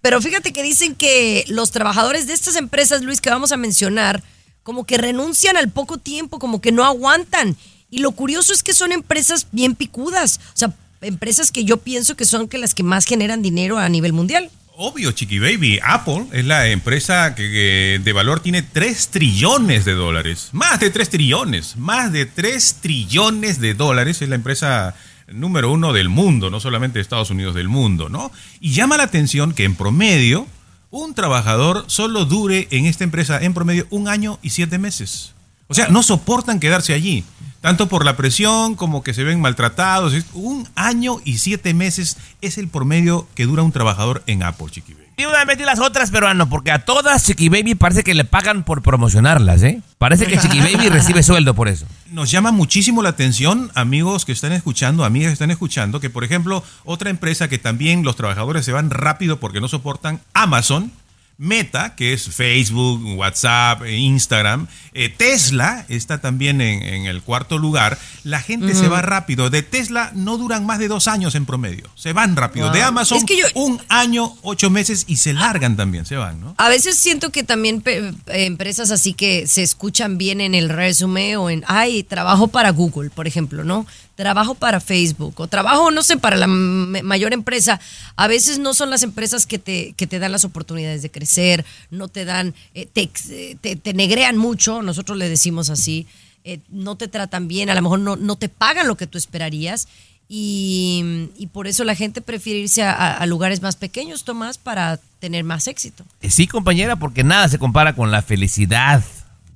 Pero 0.00 0.20
fíjate 0.20 0.52
que 0.52 0.62
dicen 0.62 0.94
que 0.94 1.44
los 1.48 1.70
trabajadores 1.70 2.26
de 2.26 2.34
estas 2.34 2.56
empresas, 2.56 3.00
Luis, 3.02 3.20
que 3.22 3.30
vamos 3.30 3.52
a 3.52 3.56
mencionar, 3.56 4.22
como 4.62 4.84
que 4.84 4.98
renuncian 4.98 5.56
al 5.56 5.70
poco 5.70 5.96
tiempo, 5.98 6.38
como 6.38 6.60
que 6.60 6.72
no 6.72 6.84
aguantan. 6.84 7.56
Y 7.90 7.98
lo 8.00 8.12
curioso 8.12 8.52
es 8.52 8.62
que 8.62 8.74
son 8.74 8.92
empresas 8.92 9.46
bien 9.52 9.74
picudas. 9.74 10.40
O 10.54 10.56
sea, 10.58 10.72
empresas 11.00 11.50
que 11.52 11.64
yo 11.64 11.78
pienso 11.78 12.16
que 12.16 12.24
son 12.26 12.48
que 12.48 12.58
las 12.58 12.74
que 12.74 12.82
más 12.82 13.04
generan 13.06 13.40
dinero 13.40 13.78
a 13.78 13.88
nivel 13.88 14.12
mundial. 14.12 14.50
Obvio, 14.76 15.12
Chiqui 15.12 15.38
Baby. 15.38 15.78
Apple 15.84 16.26
es 16.32 16.44
la 16.44 16.68
empresa 16.68 17.36
que, 17.36 18.00
de 18.02 18.12
valor 18.12 18.40
tiene 18.40 18.62
3 18.62 19.08
trillones 19.08 19.84
de 19.84 19.92
dólares. 19.92 20.48
Más 20.50 20.80
de 20.80 20.90
3 20.90 21.10
trillones. 21.10 21.76
Más 21.76 22.10
de 22.10 22.26
3 22.26 22.78
trillones 22.80 23.60
de 23.60 23.74
dólares. 23.74 24.20
Es 24.20 24.28
la 24.28 24.34
empresa 24.34 24.96
número 25.28 25.70
uno 25.70 25.92
del 25.92 26.08
mundo, 26.08 26.50
no 26.50 26.58
solamente 26.58 26.98
de 26.98 27.02
Estados 27.02 27.30
Unidos, 27.30 27.54
del 27.54 27.68
mundo, 27.68 28.08
¿no? 28.08 28.32
Y 28.58 28.72
llama 28.72 28.96
la 28.96 29.04
atención 29.04 29.52
que 29.52 29.62
en 29.62 29.76
promedio 29.76 30.48
un 30.90 31.14
trabajador 31.14 31.84
solo 31.86 32.24
dure 32.24 32.66
en 32.72 32.86
esta 32.86 33.04
empresa 33.04 33.40
en 33.40 33.54
promedio 33.54 33.86
un 33.90 34.08
año 34.08 34.40
y 34.42 34.50
siete 34.50 34.78
meses. 34.78 35.34
O 35.68 35.74
sea, 35.74 35.88
no 35.88 36.02
soportan 36.02 36.58
quedarse 36.60 36.94
allí. 36.94 37.24
Tanto 37.64 37.88
por 37.88 38.04
la 38.04 38.14
presión 38.14 38.74
como 38.74 39.02
que 39.02 39.14
se 39.14 39.24
ven 39.24 39.40
maltratados. 39.40 40.12
Un 40.34 40.68
año 40.74 41.16
y 41.24 41.38
siete 41.38 41.72
meses 41.72 42.18
es 42.42 42.58
el 42.58 42.68
promedio 42.68 43.26
que 43.34 43.46
dura 43.46 43.62
un 43.62 43.72
trabajador 43.72 44.22
en 44.26 44.42
Apple, 44.42 44.66
Chiqui 44.70 44.92
Baby. 44.92 45.06
Y 45.16 45.24
una 45.24 45.46
vez 45.46 45.58
las 45.60 45.78
otras, 45.78 46.10
peruano, 46.10 46.46
porque 46.50 46.72
a 46.72 46.84
todas 46.84 47.24
Chiqui 47.24 47.48
Baby 47.48 47.74
parece 47.74 48.04
que 48.04 48.12
le 48.12 48.26
pagan 48.26 48.64
por 48.64 48.82
promocionarlas, 48.82 49.62
¿eh? 49.62 49.80
Parece 49.96 50.26
que 50.26 50.36
Chiqui 50.36 50.58
Baby 50.58 50.90
recibe 50.90 51.22
sueldo 51.22 51.54
por 51.54 51.68
eso. 51.68 51.86
Nos 52.10 52.30
llama 52.30 52.52
muchísimo 52.52 53.02
la 53.02 53.08
atención, 53.08 53.70
amigos 53.74 54.26
que 54.26 54.32
están 54.32 54.52
escuchando, 54.52 55.02
amigas 55.02 55.30
que 55.30 55.32
están 55.32 55.50
escuchando, 55.50 56.00
que 56.00 56.10
por 56.10 56.22
ejemplo, 56.22 56.62
otra 56.84 57.08
empresa 57.08 57.48
que 57.48 57.56
también 57.56 58.02
los 58.02 58.14
trabajadores 58.14 58.66
se 58.66 58.72
van 58.72 58.90
rápido 58.90 59.40
porque 59.40 59.62
no 59.62 59.68
soportan, 59.68 60.20
Amazon, 60.34 60.92
Meta, 61.36 61.96
que 61.96 62.12
es 62.12 62.28
Facebook, 62.28 63.02
WhatsApp, 63.16 63.82
eh, 63.82 63.96
Instagram, 63.96 64.68
eh, 64.92 65.08
Tesla 65.08 65.84
está 65.88 66.20
también 66.20 66.60
en, 66.60 66.82
en 66.82 67.06
el 67.06 67.22
cuarto 67.22 67.58
lugar. 67.58 67.98
La 68.22 68.40
gente 68.40 68.74
se 68.74 68.86
va 68.88 69.02
rápido. 69.02 69.50
De 69.50 69.62
Tesla 69.62 70.12
no 70.14 70.38
duran 70.38 70.64
más 70.64 70.78
de 70.78 70.86
dos 70.88 71.08
años 71.08 71.34
en 71.34 71.44
promedio. 71.44 71.88
Se 71.96 72.12
van 72.12 72.36
rápido. 72.36 72.70
De. 72.70 72.82
Amazon, 72.82 73.18
Es 73.18 73.24
que 73.24 73.36
yo- 73.36 73.46
un 73.54 73.80
año, 73.88 74.32
ocho 74.42 74.70
meses 74.70 75.04
y 75.08 75.16
se 75.16 75.32
largan 75.32 75.76
también, 75.76 76.06
se 76.06 76.16
van, 76.16 76.40
¿no? 76.40 76.54
A 76.58 76.68
veces 76.68 76.96
siento 76.96 77.30
que 77.30 77.42
también 77.42 77.82
eh, 77.86 78.12
empresas 78.26 78.90
así 78.90 79.12
que 79.14 79.46
se 79.46 79.62
escuchan 79.62 80.18
bien 80.18 80.40
en 80.40 80.54
el 80.54 80.68
resumen 80.68 81.36
o 81.36 81.50
en, 81.50 81.64
ay, 81.66 82.02
trabajo 82.04 82.46
para 82.48 82.70
Google, 82.70 83.10
por 83.10 83.26
ejemplo, 83.26 83.64
¿no? 83.64 83.86
Trabajo 84.16 84.54
para 84.54 84.78
Facebook 84.80 85.34
o 85.40 85.48
trabajo, 85.48 85.90
no 85.90 86.02
sé, 86.02 86.16
para 86.16 86.36
la 86.36 86.46
mayor 86.46 87.32
empresa. 87.32 87.80
A 88.16 88.28
veces 88.28 88.58
no 88.60 88.72
son 88.74 88.90
las 88.90 89.02
empresas 89.02 89.44
que 89.46 89.58
te, 89.58 89.92
que 89.96 90.06
te 90.06 90.18
dan 90.20 90.30
las 90.32 90.44
oportunidades 90.44 91.02
de 91.02 91.10
crecer, 91.10 91.64
no 91.90 92.06
te 92.08 92.24
dan, 92.24 92.54
eh, 92.74 92.86
te, 92.92 93.10
eh, 93.30 93.56
te, 93.60 93.92
negrean 93.94 94.36
mucho, 94.36 94.82
nosotros 94.82 95.18
le 95.18 95.28
decimos 95.28 95.68
así, 95.68 96.06
eh, 96.44 96.60
no 96.68 96.94
te 96.96 97.08
tratan 97.08 97.48
bien, 97.48 97.70
a 97.70 97.74
lo 97.74 97.82
mejor 97.82 97.98
no, 97.98 98.14
no 98.16 98.36
te 98.36 98.48
pagan 98.48 98.86
lo 98.86 98.96
que 98.96 99.06
tú 99.08 99.18
esperarías. 99.18 99.88
Y, 100.28 101.28
y 101.36 101.48
por 101.48 101.66
eso 101.66 101.84
la 101.84 101.94
gente 101.94 102.20
prefiere 102.20 102.60
irse 102.60 102.82
a, 102.82 102.92
a- 102.92 103.12
a 103.18 103.26
lugares 103.26 103.62
más 103.62 103.76
pequeños, 103.76 104.24
Tomás, 104.24 104.58
para 104.58 104.98
tener 105.20 105.44
más 105.44 105.68
éxito. 105.68 106.04
Eh, 106.22 106.30
Sí, 106.30 106.46
compañera, 106.46 106.96
porque 106.96 107.22
nada 107.24 107.48
se 107.48 107.58
compara 107.58 107.94
con 107.94 108.10
la 108.10 108.22
felicidad 108.22 109.02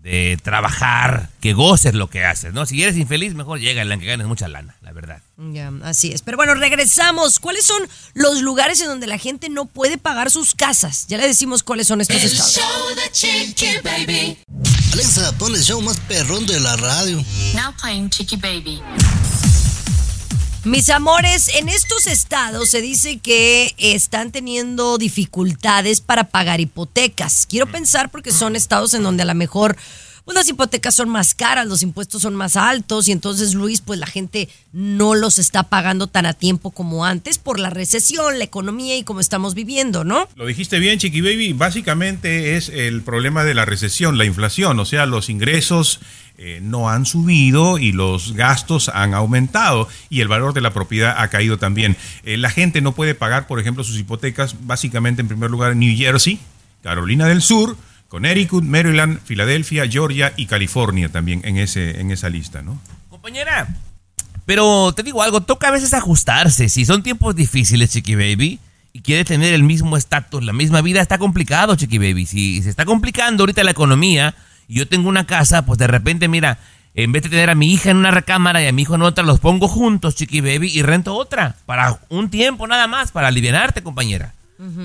de 0.03 0.39
trabajar, 0.43 1.29
que 1.41 1.53
goces 1.53 1.95
lo 1.95 2.09
que 2.09 2.25
haces, 2.25 2.53
¿no? 2.55 2.65
Si 2.67 2.83
eres 2.83 2.97
infeliz, 2.97 3.35
mejor 3.35 3.59
llega 3.61 3.83
en 3.83 3.89
la 3.89 3.99
que 3.99 4.07
ganes 4.07 4.27
mucha 4.27 4.49
lana, 4.49 4.77
la 4.81 4.93
verdad. 4.93 5.21
Ya, 5.37 5.71
así 5.85 6.13
es. 6.13 6.23
Pero 6.23 6.37
bueno, 6.37 6.55
regresamos. 6.55 7.39
¿Cuáles 7.39 7.65
son 7.65 7.83
los 8.15 8.41
lugares 8.43 8.81
en 8.81 8.87
donde 8.89 9.07
la 9.07 9.19
gente 9.19 9.49
no 9.49 9.67
puede 9.67 9.99
pagar 9.99 10.31
sus 10.31 10.55
casas? 10.55 11.07
Ya 11.09 11.19
le 11.19 11.27
decimos 11.27 11.63
cuáles 11.63 11.87
son 11.89 12.01
estos 12.01 12.17
El 12.23 12.33
estados. 12.33 12.55
show 12.55 12.97
de 12.97 13.11
Chiqui 13.13 13.79
Baby. 13.85 14.39
Alexa, 14.93 15.33
pon 15.39 15.55
el 15.55 15.63
show 15.63 15.81
más 15.83 15.99
perrón 16.01 16.47
de 16.47 16.59
la 16.61 16.77
radio. 16.77 17.23
Now 17.55 17.73
playing 17.81 18.09
Chicky 18.11 18.37
Baby. 18.37 18.81
Mis 20.69 20.91
amores, 20.91 21.49
en 21.55 21.71
estos 21.71 22.07
estados 22.07 22.69
se 22.69 22.83
dice 22.83 23.21
que 23.21 23.75
están 23.79 24.33
teniendo 24.33 24.99
dificultades 24.99 26.03
para 26.03 26.25
pagar 26.25 26.61
hipotecas. 26.61 27.47
Quiero 27.49 27.67
pensar 27.73 28.11
porque 28.11 28.33
son 28.33 28.55
estados 28.55 28.93
en 28.93 29.03
donde 29.03 29.23
a 29.23 29.27
lo 29.27 29.35
mejor 29.35 29.79
pues 30.27 30.37
las 30.37 30.47
hipotecas 30.47 30.95
son 30.95 31.09
más 31.09 31.35
caras, 31.35 31.67
los 31.67 31.81
impuestos 31.81 32.21
son 32.21 32.35
más 32.35 32.55
altos 32.55 33.09
y 33.09 33.13
entonces 33.13 33.55
Luis, 33.55 33.81
pues 33.81 33.99
la 33.99 34.07
gente 34.07 34.51
no 34.75 35.15
los 35.15 35.39
está 35.39 35.63
pagando 35.63 36.07
tan 36.07 36.27
a 36.27 36.35
tiempo 36.35 36.71
como 36.71 37.07
antes 37.07 37.39
por 37.39 37.59
la 37.59 37.71
recesión, 37.71 38.39
la 38.39 38.45
economía 38.45 38.99
y 38.99 39.05
como 39.05 39.21
estamos 39.21 39.55
viviendo, 39.55 40.05
¿no? 40.05 40.29
Lo 40.37 40.45
dijiste 40.45 40.81
bien, 40.81 40.99
Chiqui 40.99 41.23
Baby. 41.23 41.55
Básicamente 41.55 42.59
es 42.59 42.69
el 42.69 43.01
problema 43.01 43.43
de 43.43 43.55
la 43.55 43.65
recesión, 43.65 44.19
la 44.19 44.27
inflación. 44.27 44.79
O 44.81 44.85
sea, 44.85 45.07
los 45.07 45.31
ingresos 45.31 46.01
eh, 46.41 46.61
no 46.63 46.89
han 46.89 47.05
subido 47.05 47.79
y 47.79 47.91
los 47.91 48.35
gastos 48.35 48.89
han 48.89 49.13
aumentado 49.13 49.89
y 50.09 50.21
el 50.21 50.29
valor 50.29 50.55
de 50.55 50.61
la 50.61 50.73
propiedad 50.73 51.17
ha 51.19 51.27
caído 51.29 51.59
también. 51.59 51.97
Eh, 52.23 52.37
la 52.37 52.49
gente 52.49 52.81
no 52.81 52.93
puede 52.93 53.17
pagar, 53.17 53.49
por 53.49 53.59
ejemplo, 53.59 53.83
sus 53.83 53.99
hipotecas, 53.99 54.55
básicamente 54.61 55.21
en 55.21 55.27
primer 55.27 55.51
lugar 55.51 55.73
en 55.73 55.81
New 55.81 55.97
Jersey, 55.97 56.39
Carolina 56.83 57.27
del 57.27 57.43
Sur, 57.43 57.77
Connecticut, 58.07 58.63
Maryland, 58.63 59.21
Filadelfia, 59.25 59.89
Georgia 59.89 60.33
y 60.37 60.47
California 60.47 61.09
también 61.09 61.41
en, 61.45 61.57
ese, 61.57 62.01
en 62.01 62.13
esa 62.13 62.29
lista, 62.29 62.63
¿no? 62.63 62.81
Compañera, 63.11 63.69
pero 64.47 64.93
te 64.95 65.03
digo 65.03 65.23
algo, 65.23 65.41
toca 65.41 65.69
a 65.69 65.73
veces 65.73 65.93
ajustarse. 65.93 66.69
Si 66.69 66.87
son 66.87 67.03
tiempos 67.03 67.35
difíciles, 67.35 67.91
Chiqui 67.91 68.15
Baby, 68.15 68.61
y 68.93 69.03
quieres 69.03 69.27
tener 69.27 69.53
el 69.53 69.63
mismo 69.63 69.97
estatus, 69.97 70.43
la 70.43 70.53
misma 70.53 70.81
vida, 70.83 71.03
está 71.03 71.19
complicado, 71.19 71.77
Chiqui 71.77 71.99
Baby. 71.99 72.27
Si 72.27 72.63
se 72.63 72.71
está 72.71 72.85
complicando 72.85 73.43
ahorita 73.43 73.63
la 73.65 73.73
economía 73.73 74.35
y 74.69 74.75
yo 74.75 74.87
tengo 74.87 75.09
una 75.09 75.27
casa, 75.27 75.65
pues 75.67 75.79
de 75.79 75.87
repente, 75.87 76.29
mira, 76.29 76.59
en 76.95 77.11
vez 77.13 77.23
de 77.23 77.29
tener 77.31 77.51
a 77.51 77.55
mi 77.55 77.73
hija 77.73 77.91
en 77.91 77.97
una 77.97 78.11
recámara 78.11 78.63
y 78.63 78.67
a 78.67 78.73
mi 78.73 78.83
hijo 78.83 78.95
en 78.95 79.03
otra, 79.03 79.25
los 79.25 79.41
pongo 79.41 79.67
juntos, 79.69 80.15
Chiqui 80.17 80.41
Baby, 80.41 80.71
y 80.73 80.83
rento 80.83 81.15
otra. 81.15 81.57
Para 81.67 82.01
un 82.09 82.29
tiempo 82.31 82.67
nada 82.67 82.87
más, 82.87 83.13
para 83.13 83.29
alivianarte, 83.29 83.83
compañera. 83.83 84.35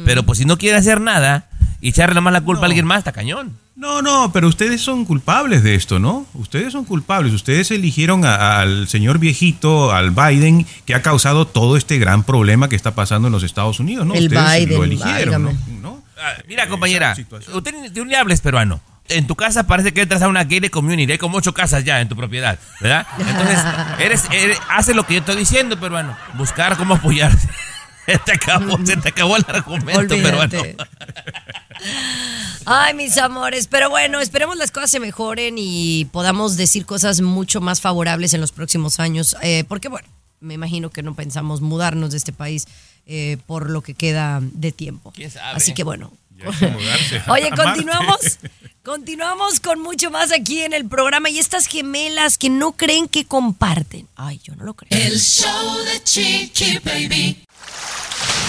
Pero 0.06 0.22
pues 0.24 0.38
si 0.38 0.46
no 0.46 0.58
quieres 0.60 0.82
hacer 0.82 1.02
nada 1.02 1.50
y 1.82 1.90
echarle 1.90 2.14
nomás 2.16 2.34
la 2.34 2.42
culpa 2.42 2.62
a 2.64 2.66
alguien 2.68 2.86
más, 2.86 3.00
está 3.00 3.12
cañón. 3.12 3.58
No, 3.76 4.04
no, 4.04 4.32
pero 4.32 4.48
ustedes 4.48 4.82
son 4.82 5.04
culpables 5.04 5.64
de 5.64 5.74
esto, 5.74 5.98
¿no? 5.98 6.28
Ustedes 6.36 6.72
son 6.72 6.86
culpables. 6.86 7.34
Ustedes 7.34 7.72
eligieron 7.72 8.24
a- 8.24 8.60
al 8.62 8.88
señor 8.88 9.18
viejito, 9.18 9.92
al 9.92 10.12
Biden, 10.12 10.68
que 10.86 10.94
ha 10.94 11.02
causado 11.02 11.48
todo 11.48 11.76
este 11.76 11.98
gran 11.98 12.22
problema 12.24 12.70
que 12.70 12.76
está 12.76 12.94
pasando 12.94 13.30
en 13.30 13.32
los 13.32 13.42
Estados 13.42 13.80
Unidos, 13.80 14.06
¿no? 14.06 14.14
El 14.14 14.26
ustedes 14.26 14.54
Biden, 14.60 14.78
lo 14.78 14.84
eligieron, 14.84 15.44
¿no? 15.44 15.52
¿no? 15.82 16.04
Ah, 16.22 16.34
Mira, 16.48 16.70
compañera, 16.70 17.16
usted 17.52 17.74
ni- 17.82 17.90
tú 17.90 18.06
ni 18.06 18.14
hables 18.14 18.42
peruano. 18.42 18.80
En 19.10 19.28
tu 19.28 19.36
casa 19.36 19.68
parece 19.68 19.94
que 19.94 20.02
entras 20.02 20.22
a 20.22 20.28
una 20.28 20.44
gated 20.44 20.70
community. 20.72 21.12
Hay 21.12 21.18
como 21.18 21.38
ocho 21.38 21.54
casas 21.54 21.84
ya 21.84 22.00
en 22.02 22.08
tu 22.08 22.16
propiedad, 22.16 22.58
¿verdad? 22.80 23.06
Entonces, 23.20 23.60
eres, 24.00 24.24
eres- 24.32 24.60
hace 24.70 24.94
lo 24.94 25.06
que 25.06 25.16
yo 25.16 25.20
estoy 25.20 25.36
diciendo, 25.36 25.80
peruano. 25.80 26.16
Buscar 26.36 26.78
cómo 26.78 26.96
apoyarse. 26.96 27.48
Se 28.06 28.18
te 28.18 28.34
acabó, 28.34 28.78
se 28.86 28.98
te 28.98 29.10
acabó 29.10 29.38
el 29.38 29.46
argumento, 29.48 30.16
peruano. 30.16 30.42
Olvídate. 30.60 30.76
Ay, 32.66 32.94
mis 32.94 33.18
amores, 33.18 33.68
pero 33.68 33.90
bueno, 33.90 34.20
esperemos 34.20 34.58
las 34.58 34.72
cosas 34.72 34.92
se 34.92 35.00
mejoren 35.00 35.56
y 35.58 36.06
podamos 36.12 36.58
decir 36.58 36.86
cosas 36.86 37.22
mucho 37.22 37.62
más 37.62 37.80
favorables 37.82 38.34
en 38.34 38.42
los 38.42 38.52
próximos 38.52 39.00
años, 39.00 39.36
eh, 39.42 39.64
porque 39.70 39.88
bueno, 39.88 40.08
me 40.42 40.54
imagino 40.54 40.90
que 40.90 41.02
no 41.04 41.14
pensamos 41.16 41.62
mudarnos 41.62 42.12
de 42.12 42.18
este 42.18 42.34
país 42.34 42.68
eh, 43.06 43.38
por 43.48 43.70
lo 43.70 43.82
que 43.82 43.94
queda 43.94 44.40
de 44.42 44.72
tiempo. 44.72 45.12
¿Quién 45.16 45.32
sabe? 45.32 45.56
Así 45.58 45.74
que 45.74 45.84
bueno. 45.84 46.12
Ya 46.38 46.46
hay 46.48 46.56
que 46.56 46.68
mudarse 46.80 47.22
a 47.26 47.32
Oye, 47.32 47.50
continuamos, 47.52 48.40
continuamos 48.84 49.60
con 49.60 49.80
mucho 49.80 50.12
más 50.12 50.32
aquí 50.32 50.62
en 50.62 50.74
el 50.74 50.88
programa 50.88 51.30
y 51.30 51.40
estas 51.40 51.68
gemelas 51.68 52.38
que 52.38 52.50
no 52.50 52.74
creen 52.74 53.08
que 53.08 53.26
comparten. 53.26 54.08
Ay, 54.16 54.40
yo 54.44 54.56
no 54.56 54.64
lo 54.64 54.74
creo. 54.74 54.90
El 54.92 55.20
show 55.20 55.78
de 55.86 56.04
Chiqui 56.04 56.80
Baby. 56.80 57.44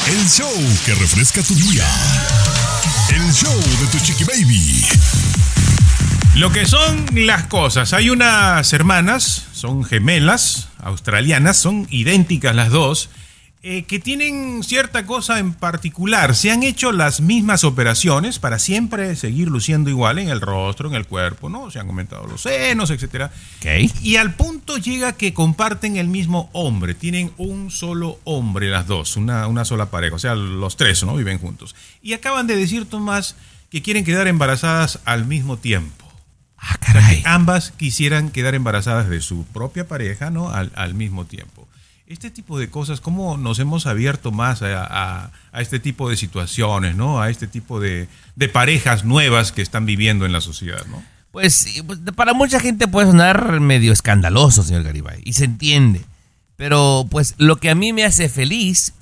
El 0.06 0.28
show 0.28 0.52
que 0.84 0.94
refresca 0.94 1.42
tu 1.42 1.54
día. 1.54 1.86
El 3.08 3.32
show 3.32 3.56
de 3.80 3.86
tu 3.90 3.98
chiqui 4.04 4.24
baby. 4.24 4.84
Lo 6.36 6.52
que 6.52 6.66
son 6.66 7.06
las 7.14 7.44
cosas. 7.44 7.94
Hay 7.94 8.10
unas 8.10 8.70
hermanas, 8.74 9.46
son 9.54 9.82
gemelas, 9.82 10.68
australianas, 10.82 11.56
son 11.56 11.86
idénticas 11.88 12.54
las 12.54 12.70
dos, 12.70 13.08
eh, 13.66 13.84
que 13.84 13.98
tienen 13.98 14.62
cierta 14.62 15.06
cosa 15.06 15.38
en 15.38 15.54
particular. 15.54 16.34
Se 16.36 16.50
han 16.50 16.62
hecho 16.62 16.92
las 16.92 17.22
mismas 17.22 17.64
operaciones 17.64 18.38
para 18.38 18.58
siempre 18.58 19.16
seguir 19.16 19.48
luciendo 19.48 19.88
igual 19.88 20.18
en 20.18 20.28
el 20.28 20.42
rostro, 20.42 20.86
en 20.90 20.94
el 20.94 21.06
cuerpo, 21.06 21.48
¿no? 21.48 21.70
Se 21.70 21.78
han 21.78 21.86
aumentado 21.86 22.26
los 22.26 22.42
senos, 22.42 22.90
etcétera. 22.90 23.32
Ok. 23.60 23.90
Y 24.02 24.16
al 24.16 24.34
punto 24.34 24.76
llega 24.76 25.14
que 25.14 25.32
comparten 25.32 25.96
el 25.96 26.08
mismo 26.08 26.50
hombre, 26.52 26.92
tienen 26.92 27.32
un 27.38 27.70
solo 27.70 28.18
hombre 28.24 28.68
las 28.68 28.86
dos, 28.86 29.16
una, 29.16 29.46
una 29.46 29.64
sola 29.64 29.86
pareja, 29.86 30.16
o 30.16 30.18
sea, 30.18 30.34
los 30.34 30.76
tres, 30.76 31.02
¿no? 31.02 31.16
Viven 31.16 31.38
juntos. 31.38 31.74
Y 32.02 32.12
acaban 32.12 32.46
de 32.46 32.56
decir, 32.56 32.84
Tomás, 32.84 33.34
que 33.70 33.80
quieren 33.80 34.04
quedar 34.04 34.26
embarazadas 34.28 34.98
al 35.06 35.24
mismo 35.24 35.56
tiempo. 35.56 36.04
Ah, 36.58 36.76
O 36.80 36.84
sea, 36.84 36.92
caray. 37.00 37.22
que 37.22 37.28
ambas 37.28 37.70
quisieran 37.70 38.28
quedar 38.28 38.54
embarazadas 38.54 39.08
de 39.08 39.22
su 39.22 39.44
propia 39.46 39.88
pareja, 39.88 40.28
¿no? 40.30 40.50
Al, 40.50 40.70
al 40.74 40.92
mismo 40.92 41.24
tiempo. 41.24 41.66
Este 42.06 42.30
tipo 42.30 42.58
de 42.58 42.68
cosas, 42.68 43.00
¿cómo 43.00 43.38
nos 43.38 43.58
hemos 43.58 43.86
abierto 43.86 44.30
más 44.30 44.60
a, 44.62 45.32
este 45.54 45.78
tipo 45.80 46.10
de 46.10 46.18
situaciones, 46.18 46.96
¿no? 46.96 47.22
A 47.22 47.30
este 47.30 47.46
tipo 47.46 47.80
de, 47.80 48.08
parejas 48.52 49.04
nuevas 49.04 49.52
que 49.52 49.62
están 49.62 49.86
viviendo 49.86 50.26
en 50.26 50.32
la 50.32 50.42
sociedad, 50.42 50.84
¿no? 50.90 51.02
Pues 51.30 51.54
sí, 51.54 51.82
pues, 51.82 52.00
para 52.14 52.34
mucha 52.34 52.60
gente 52.60 52.86
puede 52.86 53.06
sonar 53.06 53.58
medio 53.60 53.90
escandaloso, 53.90 54.62
señor 54.62 54.82
Garibay, 54.82 55.22
y 55.24 55.32
se 55.32 55.46
entiende. 55.46 56.04
Pero 56.56 57.06
pues 57.10 57.34
lo 57.38 57.56
que 57.56 57.70
a 57.70 57.74
mí 57.74 57.92
me 57.92 58.04
hace 58.04 58.28
feliz 58.28 58.92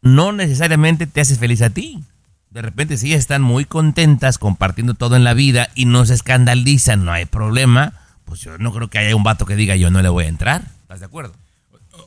no 0.00 0.32
necesariamente 0.32 1.06
te 1.06 1.20
hace 1.20 1.36
feliz 1.36 1.62
a 1.62 1.70
ti. 1.70 2.04
De 2.50 2.62
repente 2.62 2.96
si 2.96 3.08
ellas 3.08 3.20
están 3.20 3.42
muy 3.42 3.64
contentas 3.64 4.38
compartiendo 4.38 4.94
todo 4.94 5.16
en 5.16 5.24
la 5.24 5.34
vida 5.34 5.68
y 5.74 5.84
no 5.84 6.06
se 6.06 6.14
escandalizan, 6.14 7.04
no 7.04 7.12
hay 7.12 7.26
problema, 7.26 7.92
pues 8.24 8.40
yo 8.40 8.56
no 8.56 8.72
creo 8.72 8.88
que 8.88 8.98
haya 8.98 9.16
un 9.16 9.24
vato 9.24 9.46
que 9.46 9.56
diga 9.56 9.74
yo 9.76 9.90
no 9.90 10.00
le 10.00 10.08
voy 10.08 10.24
a 10.24 10.28
entrar. 10.28 10.62
¿Estás 10.82 11.00
de 11.00 11.06
acuerdo? 11.06 11.41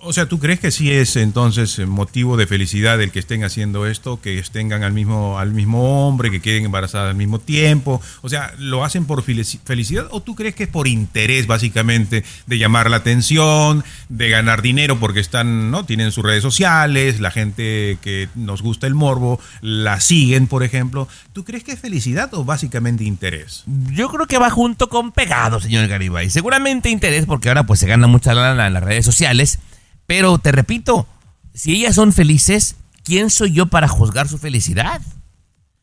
O 0.02 0.14
sea, 0.14 0.28
¿tú 0.28 0.40
crees 0.40 0.60
que 0.60 0.72
sí 0.72 0.92
es 0.92 1.16
entonces 1.16 1.78
eh, 1.80 1.86
motivo 1.86 2.38
de 2.38 2.48
felicidad 2.48 3.02
el 3.02 3.12
que 3.12 3.20
estén 3.20 3.44
haciendo 3.44 3.86
esto, 3.86 4.20
que 4.20 4.44
tengan 4.52 4.84
al 4.84 4.94
mismo, 4.94 5.38
al 5.40 5.52
mismo 5.52 6.08
hombre, 6.08 6.30
que 6.32 6.42
queden 6.42 6.66
embarazadas 6.66 7.10
al 7.12 7.16
mismo 7.16 7.40
tiempo? 7.40 8.02
O 8.22 8.30
sea, 8.30 8.54
¿lo 8.58 8.84
hacen 8.84 9.06
por 9.06 9.24
felici- 9.24 9.60
felicidad 9.64 10.08
o 10.12 10.22
tú 10.22 10.36
crees 10.36 10.56
que 10.56 10.64
es 10.64 10.70
por 10.70 10.88
interés 10.88 11.46
básicamente 11.48 12.24
de 12.46 12.58
llamar 12.58 12.90
la 12.90 12.98
atención, 12.98 13.84
de 14.10 14.30
ganar 14.30 14.62
dinero 14.64 15.00
porque 15.00 15.20
están, 15.20 15.70
¿no? 15.72 15.86
Tienen 15.86 16.12
sus 16.12 16.24
redes 16.24 16.42
sociales, 16.44 17.20
la 17.20 17.32
gente 17.32 17.98
que 18.02 18.28
nos 18.36 18.62
gusta 18.64 18.88
el 18.88 18.96
morbo, 18.96 19.40
la 19.62 20.00
siguen, 20.00 20.48
por 20.48 20.64
ejemplo. 20.64 21.08
¿Tú 21.34 21.44
crees 21.44 21.64
que 21.64 21.72
es 21.74 21.80
felicidad 21.80 22.32
o 22.34 22.44
básicamente 22.44 23.04
interés? 23.04 23.64
Yo 23.92 24.10
creo 24.10 24.26
que 24.28 24.38
va 24.40 24.50
junto 24.50 24.90
con 24.90 25.12
pegado, 25.12 25.60
señor 25.60 25.88
Garibay. 25.88 26.30
Seguramente 26.32 26.90
interés 26.90 27.26
porque 27.26 27.50
ahora 27.50 27.66
pues 27.68 27.80
se 27.80 27.88
gana 27.88 28.08
mucha 28.08 28.34
lana 28.34 28.68
en 28.68 28.74
las 28.74 28.84
redes 28.84 29.06
sociales. 29.06 29.60
Pero 30.08 30.38
te 30.38 30.52
repito, 30.52 31.08
si 31.54 31.74
ellas 31.74 31.96
son 31.96 32.14
felices, 32.14 32.76
¿quién 33.04 33.30
soy 33.30 33.54
yo 33.54 33.66
para 33.68 33.88
juzgar 33.88 34.28
su 34.28 34.38
felicidad? 34.38 35.02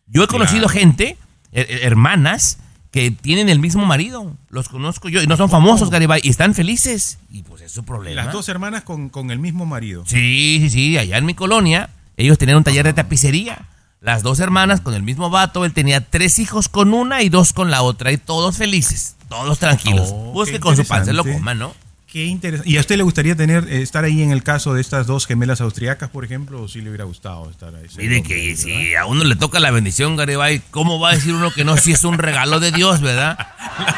Yo 0.06 0.24
he 0.24 0.26
conocido 0.26 0.66
Claro. 0.68 0.78
gente, 0.80 1.16
her- 1.52 1.66
her- 1.68 1.80
hermanas, 1.84 2.58
que 2.90 3.10
tienen 3.10 3.48
el 3.48 3.58
mismo 3.58 3.86
marido. 3.86 4.36
Los 4.50 4.68
conozco 4.68 5.08
yo 5.08 5.22
y 5.22 5.26
no 5.26 5.36
son 5.38 5.48
famosos, 5.48 5.88
Garibay, 5.88 6.20
y 6.22 6.28
están 6.28 6.54
felices. 6.54 7.18
Y 7.30 7.42
pues 7.42 7.62
es 7.62 7.72
su 7.72 7.84
problema. 7.84 8.22
Las 8.24 8.32
dos 8.34 8.48
hermanas 8.50 8.82
con, 8.82 9.08
con 9.08 9.30
el 9.30 9.38
mismo 9.38 9.64
marido. 9.64 10.04
Sí, 10.06 10.58
sí, 10.60 10.68
sí, 10.70 10.98
allá 10.98 11.16
en 11.16 11.24
mi 11.24 11.32
colonia, 11.34 11.88
ellos 12.18 12.36
tenían 12.36 12.58
un 12.58 12.64
taller 12.64 12.84
de 12.84 12.92
tapicería. 12.92 13.66
Las 14.02 14.22
dos 14.22 14.40
hermanas 14.40 14.80
con 14.82 14.92
el 14.94 15.02
mismo 15.02 15.30
vato, 15.30 15.64
él 15.64 15.72
tenía 15.72 16.04
tres 16.04 16.38
hijos 16.38 16.68
con 16.68 16.92
una 16.92 17.22
y 17.22 17.28
dos 17.30 17.52
con 17.54 17.70
la 17.70 17.82
otra, 17.82 18.12
y 18.12 18.18
todos 18.18 18.56
felices, 18.58 19.16
todos 19.28 19.58
tranquilos. 19.58 20.10
Oh, 20.12 20.32
Busque 20.32 20.54
qué 20.54 20.60
con 20.60 20.76
su 20.76 20.84
pan, 20.84 21.04
se 21.06 21.12
lo 21.14 21.24
coman, 21.24 21.58
¿no? 21.58 21.72
Qué 22.12 22.26
interesante. 22.26 22.70
¿Y 22.70 22.76
a 22.76 22.80
usted 22.80 22.98
le 22.98 23.04
gustaría 23.04 23.34
tener 23.34 23.66
eh, 23.70 23.80
estar 23.80 24.04
ahí 24.04 24.20
en 24.20 24.32
el 24.32 24.42
caso 24.42 24.74
de 24.74 24.82
estas 24.82 25.06
dos 25.06 25.26
gemelas 25.26 25.62
austriacas, 25.62 26.10
por 26.10 26.26
ejemplo, 26.26 26.60
o 26.60 26.68
sí 26.68 26.82
le 26.82 26.90
hubiera 26.90 27.04
gustado 27.04 27.48
estar 27.48 27.74
ahí? 27.74 27.86
Mire 27.96 28.22
que 28.22 28.54
si 28.54 28.94
a 28.94 29.06
uno 29.06 29.24
le 29.24 29.34
toca 29.34 29.58
la 29.60 29.70
bendición, 29.70 30.14
Garibay, 30.14 30.60
¿cómo 30.70 31.00
va 31.00 31.12
a 31.12 31.14
decir 31.14 31.32
uno 31.32 31.50
que 31.50 31.64
no 31.64 31.78
si 31.78 31.92
es 31.92 32.04
un 32.04 32.18
regalo 32.18 32.60
de 32.60 32.70
Dios, 32.70 33.00
verdad? 33.00 33.38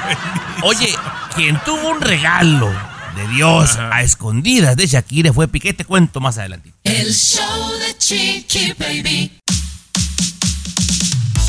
Oye, 0.63 0.95
quien 1.35 1.59
tuvo 1.65 1.89
un 1.91 2.01
regalo 2.01 2.73
de 3.17 3.27
Dios 3.35 3.77
a 3.79 4.01
escondidas 4.03 4.77
de 4.77 4.87
Shakira 4.87 5.33
fue 5.33 5.49
Piqué, 5.49 5.73
te 5.75 5.85
cuento 5.85 6.21
más 6.21 6.39
adelante. 6.39 6.73
El 6.85 7.13
show 7.13 7.73
de 7.81 7.99
Chiqui 7.99 8.75
Baby. 8.79 9.33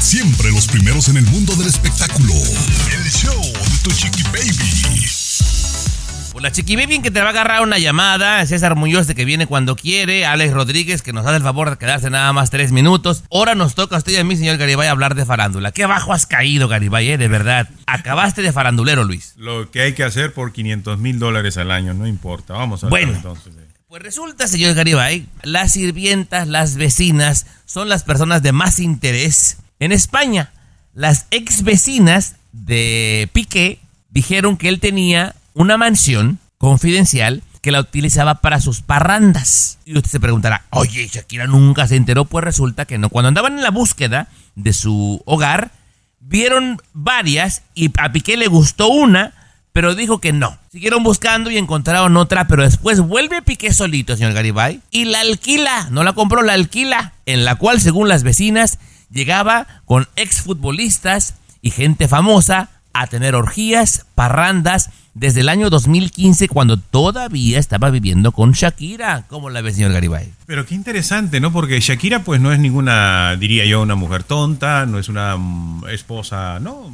Siempre 0.02 0.50
los 0.50 0.66
primeros 0.66 1.10
en 1.10 1.18
el 1.18 1.26
mundo 1.26 1.56
del 1.56 1.68
espectáculo. 1.68 2.34
El 2.34 3.12
show 3.12 3.42
de 3.44 3.78
tu 3.84 3.92
chiqui 3.92 4.24
baby. 4.32 5.25
Pues 6.36 6.44
la 6.44 6.52
Chiqui 6.52 6.76
Baby 6.76 7.00
que 7.00 7.12
te 7.12 7.22
va 7.22 7.28
a 7.28 7.30
agarrar 7.30 7.62
una 7.62 7.78
llamada, 7.80 8.46
César 8.46 8.76
Muñoz 8.76 9.08
de 9.08 9.16
que 9.16 9.24
viene 9.24 9.48
cuando 9.48 9.78
quiere, 9.78 10.26
Alex 10.26 10.54
Rodríguez 10.54 11.02
que 11.02 11.14
nos 11.14 11.26
hace 11.26 11.38
el 11.38 11.44
favor 11.44 11.70
de 11.70 11.78
quedarse 11.78 12.10
nada 12.10 12.34
más 12.34 12.50
tres 12.50 12.74
minutos. 12.74 13.24
Ahora 13.32 13.56
nos 13.56 13.74
toca 13.74 13.96
a 13.96 14.00
usted 14.00 14.12
y 14.12 14.18
a 14.18 14.24
mí, 14.26 14.36
señor 14.36 14.58
Garibay, 14.58 14.90
hablar 14.90 15.16
de 15.16 15.26
farándula. 15.26 15.72
Qué 15.72 15.86
bajo 15.86 16.12
has 16.12 16.26
caído, 16.26 16.68
Garibay, 16.68 17.12
eh, 17.12 17.18
de 17.18 17.30
verdad. 17.30 17.70
Acabaste 17.86 18.42
de 18.42 18.52
farandulero, 18.52 19.06
Luis. 19.06 19.34
Lo 19.38 19.72
que 19.72 19.80
hay 19.80 19.94
que 19.94 20.04
hacer 20.04 20.34
por 20.34 20.52
500 20.52 21.00
mil 21.00 21.20
dólares 21.20 21.56
al 21.56 21.72
año, 21.72 21.94
no 21.94 22.06
importa. 22.06 22.52
Vamos 22.56 22.84
a 22.84 22.90
Bueno. 22.90 23.08
ver 23.08 23.16
entonces. 23.16 23.54
eh. 23.56 23.68
Pues 23.88 24.04
resulta, 24.04 24.50
señor 24.50 24.74
Garibay, 24.74 25.28
las 25.42 25.72
sirvientas, 25.72 26.50
las 26.50 26.76
vecinas, 26.76 27.46
son 27.66 27.88
las 27.88 28.04
personas 28.04 28.44
de 28.44 28.52
más 28.52 28.80
interés 28.80 29.60
en 29.80 29.94
España. 29.94 30.52
Las 30.94 31.28
ex 31.32 31.64
vecinas 31.64 32.36
de 32.52 33.30
Piqué 33.32 33.80
dijeron 34.10 34.58
que 34.58 34.68
él 34.68 34.82
tenía 34.82 35.34
una 35.56 35.78
mansión 35.78 36.40
confidencial 36.60 37.42
que 37.62 37.72
la 37.72 37.80
utilizaba 37.80 38.36
para 38.36 38.62
sus 38.62 38.82
parrandas. 38.82 39.80
Y 39.86 39.98
usted 39.98 40.12
se 40.12 40.20
preguntará, 40.20 40.66
oye, 40.70 41.10
Shakira 41.12 41.48
nunca 41.48 41.88
se 41.88 41.96
enteró. 41.96 42.26
Pues 42.26 42.46
resulta 42.46 42.86
que 42.86 43.00
no. 43.00 43.10
Cuando 43.10 43.30
andaban 43.30 43.54
en 43.54 43.64
la 43.64 43.72
búsqueda 43.72 44.28
de 44.54 44.72
su 44.72 45.24
hogar, 45.26 45.72
vieron 46.20 46.80
varias 46.94 47.64
y 47.74 47.92
a 47.98 48.12
Piqué 48.12 48.38
le 48.38 48.48
gustó 48.48 48.90
una, 48.90 49.34
pero 49.74 49.96
dijo 49.96 50.22
que 50.22 50.32
no. 50.32 50.58
Siguieron 50.72 51.04
buscando 51.04 51.50
y 51.50 51.58
encontraron 51.58 52.16
otra, 52.18 52.48
pero 52.48 52.64
después 52.64 53.00
vuelve 53.00 53.42
Piqué 53.42 53.74
solito, 53.74 54.16
señor 54.16 54.34
Garibay, 54.34 54.82
y 54.92 55.06
la 55.06 55.22
alquila, 55.22 55.88
no 55.90 56.04
la 56.04 56.14
compró, 56.14 56.44
la 56.44 56.54
alquila, 56.54 57.14
en 57.26 57.46
la 57.46 57.56
cual, 57.56 57.82
según 57.82 58.10
las 58.10 58.22
vecinas, 58.22 58.78
llegaba 59.10 59.66
con 59.86 60.08
exfutbolistas 60.16 61.36
y 61.62 61.72
gente 61.72 62.08
famosa 62.08 62.70
a 62.94 63.08
tener 63.08 63.36
orgías, 63.36 64.06
parrandas, 64.16 64.92
desde 65.16 65.40
el 65.40 65.50
año 65.50 65.70
2015, 65.70 66.50
cuando 66.50 66.78
todavía 66.78 67.58
estaba 67.58 67.90
viviendo 67.90 68.34
con 68.34 68.52
Shakira. 68.52 69.24
¿Cómo 69.30 69.50
la 69.50 69.62
ve, 69.62 69.74
señor 69.74 69.94
Garibay? 69.94 70.32
Pero 70.46 70.66
qué 70.66 70.76
interesante, 70.76 71.40
¿no? 71.40 71.54
Porque 71.54 71.80
Shakira, 71.80 72.24
pues 72.24 72.42
no 72.42 72.52
es 72.52 72.60
ninguna, 72.60 73.38
diría 73.38 73.66
yo, 73.66 73.82
una 73.82 73.96
mujer 73.96 74.24
tonta, 74.24 74.86
no 74.86 75.00
es 75.00 75.08
una 75.08 75.38
mm, 75.38 75.86
esposa, 75.88 76.60
¿no? 76.60 76.92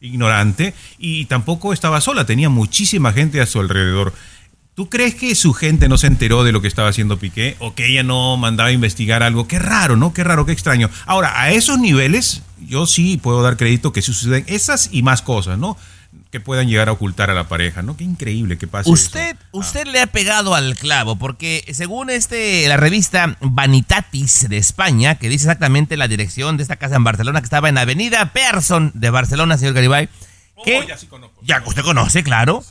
Ignorante, 0.00 0.74
y 0.98 1.26
tampoco 1.26 1.74
estaba 1.74 2.00
sola, 2.00 2.24
tenía 2.24 2.48
muchísima 2.48 3.12
gente 3.12 3.40
a 3.42 3.46
su 3.46 3.60
alrededor. 3.60 4.14
¿Tú 4.74 4.88
crees 4.88 5.14
que 5.14 5.34
su 5.34 5.52
gente 5.52 5.90
no 5.90 5.98
se 5.98 6.06
enteró 6.06 6.44
de 6.44 6.52
lo 6.52 6.62
que 6.62 6.68
estaba 6.68 6.88
haciendo 6.88 7.18
Piqué 7.18 7.56
o 7.58 7.74
que 7.74 7.86
ella 7.86 8.02
no 8.02 8.38
mandaba 8.38 8.70
a 8.70 8.72
investigar 8.72 9.22
algo? 9.22 9.46
Qué 9.46 9.58
raro, 9.58 9.96
¿no? 9.96 10.14
Qué 10.14 10.24
raro, 10.24 10.46
qué 10.46 10.52
extraño. 10.52 10.88
Ahora, 11.04 11.38
a 11.38 11.52
esos 11.52 11.78
niveles, 11.78 12.42
yo 12.66 12.86
sí 12.86 13.18
puedo 13.22 13.42
dar 13.42 13.58
crédito 13.58 13.92
que 13.92 14.00
suceden 14.00 14.44
esas 14.48 14.88
y 14.90 15.02
más 15.02 15.20
cosas, 15.20 15.58
¿no? 15.58 15.76
Que 16.32 16.40
puedan 16.40 16.66
llegar 16.66 16.88
a 16.88 16.92
ocultar 16.92 17.30
a 17.30 17.34
la 17.34 17.46
pareja, 17.46 17.82
¿no? 17.82 17.94
Qué 17.96 18.04
increíble 18.04 18.56
que 18.58 18.66
pase 18.66 18.90
Usted, 18.90 19.36
eso. 19.36 19.46
usted 19.52 19.86
le 19.86 20.00
ha 20.00 20.06
pegado 20.08 20.54
al 20.54 20.76
clavo, 20.76 21.16
porque 21.16 21.62
según 21.74 22.08
este, 22.10 22.66
la 22.68 22.78
revista 22.78 23.36
Vanitatis 23.40 24.48
de 24.48 24.56
España, 24.56 25.16
que 25.16 25.28
dice 25.28 25.44
exactamente 25.44 25.96
la 25.98 26.08
dirección 26.08 26.56
de 26.56 26.62
esta 26.64 26.76
casa 26.76 26.96
en 26.96 27.04
Barcelona, 27.04 27.40
que 27.40 27.44
estaba 27.44 27.68
en 27.68 27.76
Avenida 27.78 28.32
Persson 28.32 28.90
de 28.94 29.10
Barcelona, 29.10 29.58
señor 29.58 29.74
Garibay, 29.74 30.08
que 30.64 30.78
Oh, 30.78 30.82
ya 30.88 30.96
sí 30.96 31.06
conozco. 31.06 31.38
ya 31.44 31.62
usted 31.66 31.82
conoce, 31.82 32.22
claro. 32.24 32.64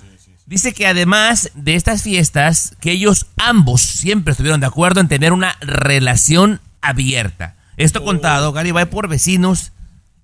Dice 0.47 0.73
que 0.73 0.87
además 0.87 1.51
de 1.53 1.75
estas 1.75 2.01
fiestas, 2.01 2.75
que 2.81 2.91
ellos 2.91 3.27
ambos 3.37 3.81
siempre 3.81 4.31
estuvieron 4.31 4.59
de 4.59 4.65
acuerdo 4.67 4.99
en 4.99 5.07
tener 5.07 5.31
una 5.33 5.55
relación 5.61 6.59
abierta. 6.81 7.55
Esto 7.77 8.03
contado, 8.03 8.51
Garibay, 8.53 8.85
por 8.85 9.07
vecinos 9.07 9.71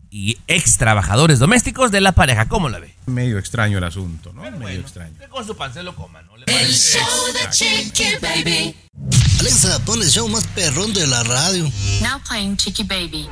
y 0.10 0.38
ex 0.48 0.78
trabajadores 0.78 1.40
domésticos 1.40 1.92
de 1.92 2.02
la 2.02 2.14
pareja. 2.14 2.48
¿Cómo 2.48 2.70
la 2.70 2.80
ve? 2.80 2.94
Medio 3.06 3.38
extraño 3.38 3.78
el 3.78 3.84
asunto, 3.84 4.34
¿no? 4.34 4.50
Medio 4.52 4.82
extraño. 4.82 5.18
Que 5.20 5.28
con 5.28 5.46
su 5.46 5.56
pan 5.56 5.74
se 5.74 5.84
lo 5.84 5.96
coma, 5.96 6.22
¿no? 6.24 6.38
¿Le 6.38 6.46
El 6.48 6.74
show 6.74 7.34
de 7.34 7.50
Chiqui 7.50 8.16
Baby. 8.22 8.76
Alexa, 9.40 9.80
pon 9.86 10.02
el 10.02 10.10
show 10.10 10.28
más 10.28 10.46
perrón 10.48 10.94
de 10.94 11.06
la 11.08 11.24
radio. 11.24 11.64
Now 12.02 12.20
playing 12.28 12.58
Chicky 12.58 12.84
Baby. 12.84 13.30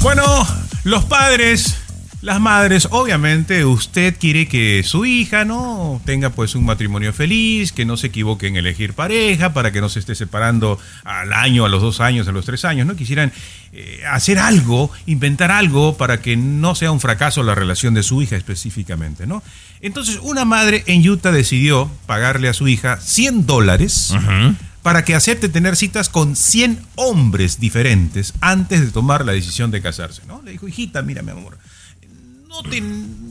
Bueno, 0.00 0.46
los 0.84 1.04
padres, 1.04 1.74
las 2.20 2.40
madres, 2.40 2.88
obviamente 2.90 3.64
usted 3.64 4.16
quiere 4.18 4.48
que 4.48 4.82
su 4.84 5.06
hija, 5.06 5.44
¿no? 5.44 6.00
Tenga 6.04 6.30
pues 6.30 6.56
un 6.56 6.64
matrimonio 6.64 7.12
feliz, 7.12 7.70
que 7.70 7.84
no 7.84 7.96
se 7.96 8.08
equivoque 8.08 8.48
en 8.48 8.56
elegir 8.56 8.94
pareja, 8.94 9.52
para 9.52 9.70
que 9.70 9.80
no 9.80 9.88
se 9.88 10.00
esté 10.00 10.16
separando 10.16 10.80
al 11.04 11.32
año, 11.32 11.64
a 11.64 11.68
los 11.68 11.80
dos 11.80 12.00
años, 12.00 12.26
a 12.26 12.32
los 12.32 12.44
tres 12.44 12.64
años, 12.64 12.88
¿no? 12.88 12.96
Quisieran 12.96 13.32
eh, 13.72 14.02
hacer 14.10 14.40
algo, 14.40 14.90
inventar 15.06 15.52
algo 15.52 15.96
para 15.96 16.20
que 16.20 16.36
no 16.36 16.74
sea 16.74 16.90
un 16.90 16.98
fracaso 16.98 17.44
la 17.44 17.54
relación 17.54 17.94
de 17.94 18.02
su 18.02 18.20
hija 18.20 18.34
específicamente, 18.34 19.26
¿no? 19.26 19.42
Entonces, 19.80 20.18
una 20.20 20.44
madre 20.44 20.82
en 20.86 21.08
Utah 21.08 21.30
decidió 21.30 21.88
pagarle 22.06 22.48
a 22.48 22.52
su 22.52 22.66
hija 22.66 22.98
100 23.00 23.46
dólares 23.46 24.12
para 24.82 25.04
que 25.04 25.14
acepte 25.14 25.48
tener 25.48 25.76
citas 25.76 26.08
con 26.08 26.34
100 26.34 26.80
hombres 26.96 27.60
diferentes 27.60 28.34
antes 28.40 28.80
de 28.80 28.90
tomar 28.90 29.24
la 29.24 29.32
decisión 29.32 29.70
de 29.70 29.82
casarse, 29.82 30.22
¿no? 30.26 30.42
Le 30.42 30.50
dijo, 30.50 30.66
hijita, 30.66 31.02
mira, 31.02 31.22
mi 31.22 31.30
amor, 31.30 31.58
no 32.48 32.62
te 32.62 32.82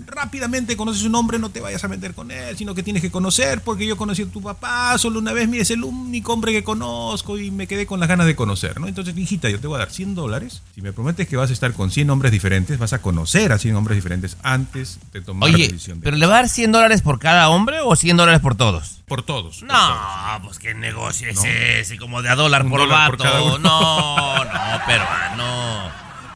rápidamente 0.05 0.78
conoces 0.78 1.03
un 1.03 1.15
hombre, 1.15 1.38
no 1.39 1.49
te 1.49 1.59
vayas 1.59 1.84
a 1.84 1.88
meter 1.88 2.13
con 2.13 2.32
él, 2.32 2.55
sino 2.57 2.74
que 2.76 2.84
tienes 2.84 3.01
que 3.01 3.11
conocer, 3.11 3.61
porque 3.61 3.86
yo 3.86 3.97
conocí 3.97 4.22
a 4.22 4.26
tu 4.28 4.41
papá 4.41 4.97
solo 4.97 5.20
una 5.20 5.34
vez, 5.34 5.47
mira, 5.49 5.63
es 5.63 5.72
el 5.72 5.84
único 5.84 6.34
hombre 6.34 6.51
que 6.53 6.63
conozco 6.63 7.38
y 7.38 7.51
me 7.51 7.68
quedé 7.68 7.86
con 7.86 7.99
las 7.99 8.07
ganas 8.07 8.26
de 8.28 8.36
conocer, 8.36 8.80
¿no? 8.80 8.88
Entonces, 8.88 9.18
hijita, 9.18 9.49
yo 9.49 9.59
te 9.59 9.68
voy 9.68 9.76
a 9.76 9.80
dar 9.80 9.91
100 9.91 10.15
dólares. 10.15 10.61
Si 10.76 10.82
me 10.82 10.93
prometes 10.93 11.28
que 11.28 11.36
vas 11.36 11.49
a 11.49 11.53
estar 11.53 11.74
con 11.74 11.91
100 11.91 12.09
hombres 12.09 12.32
diferentes, 12.32 12.78
vas 12.80 12.93
a 12.93 13.01
conocer 13.01 13.51
a 13.51 13.57
100 13.57 13.76
hombres 13.76 13.97
diferentes 13.97 14.38
antes 14.43 14.99
de 15.11 15.22
tomar 15.22 15.49
la 15.49 15.55
Oye, 15.55 15.68
decisión. 15.68 15.99
de- 15.99 16.03
¿pero 16.03 16.15
le 16.18 16.26
va 16.26 16.34
a 16.36 16.38
dar 16.38 16.49
100 16.49 16.72
dólares 16.72 17.01
por 17.01 17.20
cada 17.20 17.49
hombre 17.49 17.78
o 17.84 17.95
100 17.95 18.18
dólares 18.18 18.39
por 18.41 18.55
todos? 18.55 19.01
Por 19.07 19.24
todos. 19.24 19.59
por 19.59 19.68
No, 19.68 19.74
todos. 19.74 20.41
pues 20.45 20.59
qué 20.59 20.74
negocio 20.74 21.30
es 21.30 21.39
ese, 21.43 21.97
como 21.97 22.22
de 22.22 22.30
a 22.30 22.36
dólar 22.36 22.63
Un 22.63 22.70
por 22.70 22.80
dólar 22.82 23.09
por 23.11 23.20
vato. 23.20 23.45
uno. 23.55 23.57
No, 23.59 24.43
no, 24.45 24.82
pero 24.86 25.03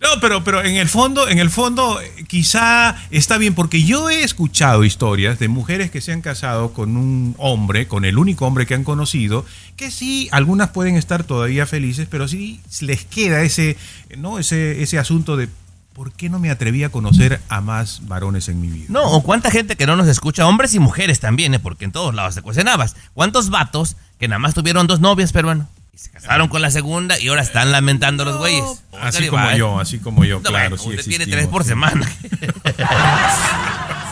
no. 0.02 0.20
Pero, 0.20 0.44
pero 0.44 0.64
en 0.64 0.76
el 0.76 0.90
fondo, 0.90 1.30
en 1.30 1.40
el 1.40 1.50
fondo, 1.50 2.00
quizá 2.28 2.96
está 3.12 3.38
bien, 3.38 3.54
porque 3.54 3.84
yo 3.84 4.10
he 4.10 4.24
escuchado 4.24 4.84
historias 4.84 5.40
de 5.40 5.48
mujeres 5.48 5.92
que 5.92 6.02
se 6.02 6.12
han 6.12 6.22
casado 6.22 6.74
con 6.74 6.98
un 6.98 7.36
hombre, 7.38 7.88
con 7.88 8.06
el 8.06 8.18
único 8.18 8.46
hombre 8.46 8.66
que 8.66 8.74
han 8.74 8.84
conocido, 8.84 9.46
que 9.76 9.92
sí, 9.92 10.30
algunas 10.32 10.70
pueden 10.70 10.96
estar 10.96 11.24
todavía 11.24 11.66
felices, 11.66 12.08
pero 12.10 12.28
sí 12.28 12.60
les 12.82 13.06
queda 13.06 13.42
ese, 13.42 13.78
¿no? 14.18 14.40
ese, 14.40 14.82
ese 14.82 15.00
asunto 15.00 15.38
de 15.38 15.50
¿por 15.94 16.14
qué 16.14 16.30
no 16.30 16.40
me 16.40 16.50
atreví 16.50 16.84
a 16.84 16.90
conocer 16.90 17.42
a 17.50 17.62
más 17.62 18.08
varones 18.08 18.48
en 18.50 18.62
mi 18.62 18.68
vida? 18.70 18.88
No, 18.90 19.04
o 19.12 19.24
cuánta 19.24 19.52
gente 19.52 19.76
que 19.76 19.86
no 19.86 19.96
nos 19.96 20.08
escucha, 20.08 20.48
hombres 20.48 20.74
y 20.74 20.80
mujeres 20.80 21.20
también, 21.20 21.54
¿eh? 21.54 21.60
porque 21.60 21.86
en 21.86 21.92
todos 21.92 22.16
lados 22.16 22.34
se 22.34 22.42
cuecen 22.42 22.68
habas. 22.68 22.96
¿Cuántos 23.14 23.50
vatos 23.50 23.98
que 24.20 24.28
nada 24.28 24.40
más 24.40 24.54
tuvieron 24.54 24.88
dos 24.88 25.00
novias, 25.00 25.32
pero 25.32 25.50
bueno, 25.50 25.68
y 25.94 25.98
se 25.98 26.10
casaron 26.10 26.48
con 26.48 26.62
la 26.62 26.72
segunda 26.72 27.20
y 27.20 27.28
ahora 27.28 27.42
están 27.42 27.72
lamentando 27.72 28.26
los 28.26 28.38
güeyes? 28.38 28.84
Así 29.02 29.24
Oiga, 29.24 29.30
como 29.32 29.52
yo, 29.58 29.80
así 29.80 29.98
como 30.00 30.24
yo, 30.26 30.36
No, 30.38 30.44
claro. 30.44 30.78
bueno, 30.78 30.84
sí 30.84 30.90
usted 30.90 31.06
tiene 31.06 31.26
tres 31.26 31.48
por 31.48 31.64
semana. 31.64 32.06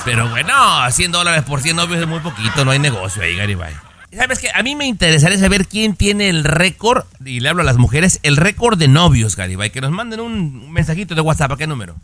Pero 0.06 0.30
bueno, 0.30 0.54
100 0.90 1.12
dólares 1.12 1.44
por 1.44 1.62
100 1.62 1.76
novios 1.76 2.02
es 2.02 2.08
muy 2.08 2.20
poquito, 2.20 2.66
no 2.66 2.72
hay 2.72 2.80
negocio 2.80 3.22
ahí, 3.22 3.36
Garibay. 3.36 3.74
¿Sabes 4.16 4.40
qué? 4.40 4.50
A 4.54 4.64
mí 4.64 4.76
me 4.76 4.88
interesaría 4.88 5.38
saber 5.38 5.68
quién 5.68 5.96
tiene 5.96 6.30
el 6.30 6.44
récord, 6.44 7.04
y 7.24 7.42
le 7.42 7.50
hablo 7.50 7.62
a 7.62 7.66
las 7.66 7.78
mujeres, 7.78 8.20
el 8.24 8.36
récord 8.38 8.80
de 8.80 8.88
novios, 8.88 9.36
Garibay. 9.36 9.70
Que 9.70 9.82
nos 9.82 9.92
manden 9.92 10.20
un 10.20 10.72
mensajito 10.72 11.14
de 11.14 11.22
WhatsApp, 11.22 11.52
¿a 11.52 11.58
qué 11.58 11.68
número? 11.68 11.96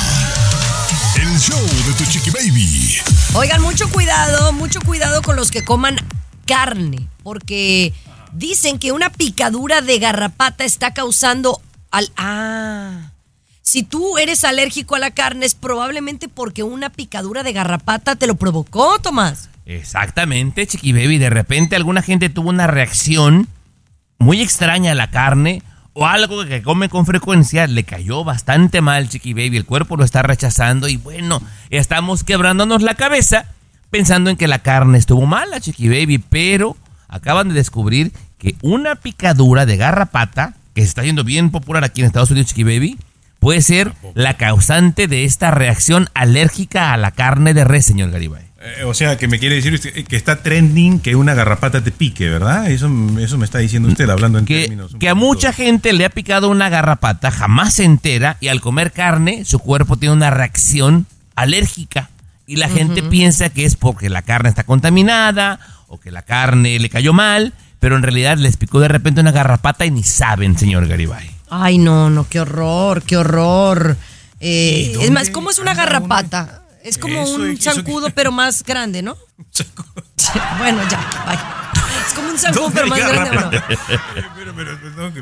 El 1.15 1.39
show 1.39 1.59
de 1.61 1.93
tu 1.93 2.05
chiqui 2.09 2.31
baby. 2.31 2.97
Oigan, 3.35 3.61
mucho 3.61 3.87
cuidado, 3.89 4.51
mucho 4.53 4.79
cuidado 4.81 5.21
con 5.21 5.35
los 5.35 5.51
que 5.51 5.63
coman 5.63 5.97
carne, 6.49 7.07
porque 7.21 7.93
dicen 8.33 8.79
que 8.79 8.91
una 8.91 9.11
picadura 9.11 9.81
de 9.81 9.99
garrapata 9.99 10.65
está 10.65 10.93
causando 10.95 11.61
al... 11.91 12.11
Ah, 12.17 13.11
si 13.61 13.83
tú 13.83 14.17
eres 14.17 14.43
alérgico 14.43 14.95
a 14.95 14.99
la 14.99 15.11
carne 15.11 15.45
es 15.45 15.53
probablemente 15.53 16.27
porque 16.27 16.63
una 16.63 16.89
picadura 16.89 17.43
de 17.43 17.53
garrapata 17.53 18.15
te 18.15 18.25
lo 18.25 18.33
provocó, 18.33 18.97
Tomás. 18.97 19.49
Exactamente, 19.67 20.65
Chiqui 20.65 20.91
Baby. 20.91 21.19
De 21.19 21.29
repente 21.29 21.75
alguna 21.75 22.01
gente 22.01 22.29
tuvo 22.29 22.49
una 22.49 22.65
reacción 22.65 23.47
muy 24.17 24.41
extraña 24.41 24.93
a 24.93 24.95
la 24.95 25.11
carne 25.11 25.61
o 25.93 26.07
algo 26.07 26.45
que 26.45 26.63
come 26.63 26.89
con 26.89 27.05
frecuencia 27.05 27.67
le 27.67 27.83
cayó 27.83 28.23
bastante 28.23 28.81
mal, 28.81 29.07
Chiqui 29.07 29.33
Baby. 29.33 29.57
El 29.57 29.65
cuerpo 29.65 29.97
lo 29.97 30.03
está 30.03 30.23
rechazando 30.23 30.87
y 30.87 30.97
bueno, 30.97 31.39
estamos 31.69 32.23
quebrándonos 32.23 32.81
la 32.81 32.95
cabeza 32.95 33.45
pensando 33.89 34.29
en 34.29 34.37
que 34.37 34.47
la 34.47 34.59
carne 34.59 34.97
estuvo 34.97 35.25
mala, 35.25 35.59
Chiqui 35.59 35.89
Baby. 35.89 36.19
Pero 36.29 36.77
acaban 37.07 37.49
de 37.49 37.55
descubrir 37.55 38.11
que 38.37 38.55
una 38.61 38.95
picadura 38.95 39.65
de 39.65 39.77
garrapata, 39.77 40.55
que 40.73 40.81
se 40.81 40.87
está 40.87 41.03
yendo 41.03 41.23
bien 41.23 41.51
popular 41.51 41.83
aquí 41.83 42.01
en 42.01 42.07
Estados 42.07 42.31
Unidos, 42.31 42.49
Chiqui 42.49 42.63
Baby, 42.63 42.97
puede 43.39 43.61
ser 43.61 43.93
la 44.13 44.35
causante 44.35 45.07
de 45.07 45.25
esta 45.25 45.51
reacción 45.51 46.09
alérgica 46.13 46.93
a 46.93 46.97
la 46.97 47.11
carne 47.11 47.53
de 47.53 47.63
res, 47.63 47.85
señor 47.85 48.11
Garibay. 48.11 48.49
Eh, 48.61 48.83
o 48.83 48.93
sea, 48.93 49.17
que 49.17 49.29
me 49.29 49.39
quiere 49.39 49.55
decir 49.55 49.73
usted 49.73 50.05
que 50.05 50.17
está 50.17 50.43
trending 50.43 50.99
que 50.99 51.15
una 51.15 51.33
garrapata 51.33 51.81
te 51.81 51.91
pique, 51.91 52.29
¿verdad? 52.29 52.69
Eso, 52.69 52.89
eso 53.17 53.37
me 53.37 53.45
está 53.45 53.59
diciendo 53.59 53.87
usted 53.87 54.09
hablando 54.09 54.37
en 54.37 54.45
que, 54.45 54.63
términos. 54.63 54.95
que 54.99 55.07
a 55.07 55.15
mucha 55.15 55.53
gente 55.53 55.93
le 55.93 56.03
ha 56.03 56.09
picado 56.09 56.49
una 56.49 56.67
garrapata, 56.67 57.31
jamás 57.31 57.75
se 57.75 57.85
entera 57.85 58.35
y 58.41 58.49
al 58.49 58.59
comer 58.59 58.91
carne 58.91 59.45
su 59.45 59.59
cuerpo 59.59 59.95
tiene 59.95 60.13
una 60.13 60.29
reacción 60.29 61.07
alérgica 61.35 62.09
y 62.49 62.55
la 62.55 62.67
gente 62.67 63.03
piensa 63.03 63.49
que 63.49 63.63
es 63.65 63.75
porque 63.75 64.09
la 64.09 64.23
carne 64.23 64.49
está 64.49 64.63
contaminada 64.63 65.59
o 65.87 65.99
que 65.99 66.09
la 66.09 66.23
carne 66.23 66.79
le 66.79 66.89
cayó 66.89 67.13
mal, 67.13 67.53
pero 67.79 67.95
en 67.95 68.01
realidad 68.01 68.37
les 68.37 68.57
picó 68.57 68.79
de 68.79 68.87
repente 68.87 69.21
una 69.21 69.31
garrapata 69.31 69.85
y 69.85 69.91
ni 69.91 70.01
saben, 70.03 70.57
señor 70.57 70.87
Garibay. 70.87 71.29
Ay, 71.51 71.77
no, 71.77 72.09
no, 72.09 72.27
qué 72.27 72.39
horror, 72.39 73.03
qué 73.03 73.17
horror. 73.17 73.97
Eh, 74.39 74.95
¿Y 74.99 75.03
es 75.03 75.11
más, 75.11 75.29
¿cómo 75.29 75.51
es 75.51 75.59
una 75.59 75.75
garrapata? 75.75 76.63
Es 76.83 76.97
como 76.97 77.21
Eso, 77.21 77.35
un 77.35 77.51
eso 77.51 77.57
que- 77.69 77.75
zancudo, 77.75 78.09
pero 78.09 78.31
más 78.31 78.63
grande, 78.63 79.03
¿no? 79.03 79.15
bueno, 80.57 80.81
ya, 80.89 80.99
bye. 81.27 81.37
Es 82.07 82.13
como 82.15 82.29
un 82.29 82.37
zancudo, 82.39 82.63
¿Dónde 82.63 82.81
pero 82.81 82.87
más 82.87 82.99
grande. 82.99 83.61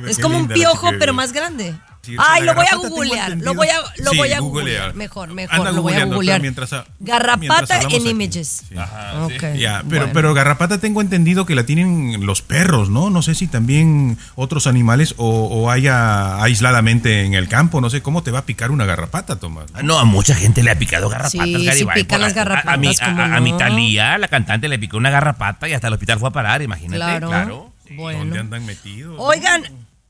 no, 0.01 0.07
Es 0.07 0.19
como 0.19 0.37
un 0.37 0.47
piojo, 0.47 0.91
pero 0.99 1.13
más 1.13 1.33
grande. 1.33 1.75
Sí, 2.07 2.15
Ay, 2.17 2.43
lo 2.43 2.53
voy 2.55 2.65
a 2.71 2.75
googlear, 2.77 3.37
lo 3.37 3.53
voy 3.53 3.67
a, 3.67 3.81
lo 3.97 4.11
Sí, 4.11 4.17
voy 4.17 4.31
a 4.31 4.39
googlea. 4.39 4.39
googlear. 4.39 4.93
Mejor, 4.95 5.33
mejor, 5.33 5.55
Anda 5.55 5.71
lo 5.73 5.81
voy 5.81 5.93
a 5.93 6.05
googlear. 6.05 6.39
mientras- 6.41 6.73
Garrapata 6.99 7.81
en 7.81 8.07
images. 8.07 8.63
Sí. 8.69 8.75
Ok. 9.21 9.57
Ya, 9.57 9.83
pero, 9.89 10.01
bueno. 10.01 10.09
pero 10.13 10.33
garrapata 10.33 10.79
tengo 10.79 11.01
entendido 11.01 11.45
que 11.45 11.53
la 11.55 11.65
tienen 11.65 12.25
los 12.25 12.41
perros, 12.41 12.89
¿no? 12.89 13.09
No 13.09 13.21
sé 13.21 13.35
si 13.35 13.47
también 13.47 14.17
otros 14.35 14.67
animales 14.67 15.15
o, 15.17 15.47
o 15.47 15.69
haya 15.69 16.41
aisladamente 16.41 17.25
en 17.25 17.33
el 17.33 17.49
campo. 17.49 17.81
No 17.81 17.89
sé 17.89 18.01
cómo 18.01 18.23
te 18.23 18.31
va 18.31 18.39
a 18.39 18.45
picar 18.45 18.71
una 18.71 18.85
garrapata, 18.85 19.37
Tomás. 19.37 19.65
Ah, 19.73 19.83
No, 19.83 19.99
a 19.99 20.05
mucha 20.05 20.33
gente 20.35 20.63
le 20.63 20.71
ha 20.71 20.79
picado 20.79 21.09
garrapatas, 21.09 21.31
Sí, 21.45 21.59
sí 21.59 21.65
Garibay. 21.65 22.03
pican 22.03 22.21
las 22.21 22.37
A- 22.37 22.41
a- 22.43 22.73
A, 22.73 22.77
mi, 22.77 22.87
a, 22.87 23.05
¿cómo 23.05 23.21
a- 23.21 23.35
a 23.35 23.39
mi? 23.41 23.57
Talía, 23.57 24.17
la 24.17 24.27
cantante, 24.29 24.67
le 24.69 24.79
picó 24.79 24.95
una 24.97 25.09
garrapata 25.09 25.67
y 25.67 25.73
hasta 25.73 25.87
el 25.87 25.93
hospital 25.93 26.19
fue 26.19 26.29
a 26.29 26.31
parar, 26.31 26.61
imagínate. 26.61 26.95
Claro. 26.97 27.27
claro. 27.27 27.73
Bueno. 27.91 28.19
¿Dónde 28.19 28.39
andan 28.39 28.65
metidos? 28.65 29.15
Oigan, 29.17 29.63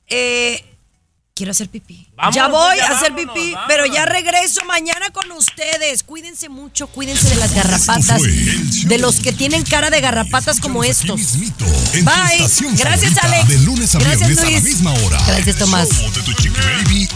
eh, 0.07 0.63
quiero 1.37 1.51
hacer 1.51 1.69
pipí. 1.69 2.07
Vámonos, 2.15 2.35
ya 2.35 2.47
voy 2.47 2.77
ya 2.77 2.87
a 2.87 2.97
hacer 2.97 3.11
vámonos, 3.11 3.33
pipí, 3.35 3.51
vámonos. 3.53 3.67
pero 3.67 3.85
ya 3.85 4.05
regreso 4.05 4.65
mañana 4.65 5.11
con 5.11 5.31
ustedes. 5.33 6.01
Cuídense 6.03 6.49
mucho, 6.49 6.87
cuídense 6.87 7.29
de 7.29 7.35
las 7.35 7.53
garrapatas, 7.53 8.21
de 8.23 8.97
los 8.97 9.19
que 9.19 9.31
tienen 9.31 9.63
cara 9.63 9.89
de 9.91 10.01
garrapatas 10.01 10.59
como 10.59 10.83
estos. 10.83 11.15
mismito, 11.17 11.65
Bye. 11.93 12.47
Gracias, 12.75 13.17
Alex. 13.23 13.47
De 13.47 13.59
lunes 13.59 13.93
a 13.95 13.99
Gracias, 13.99 14.27
viernes 14.27 14.39
a 14.39 14.49
la 14.51 14.59
misma 14.61 14.93
hora. 14.93 15.21
Gracias, 15.27 15.55
Tomás. 15.57 15.89
baby. 15.89 17.07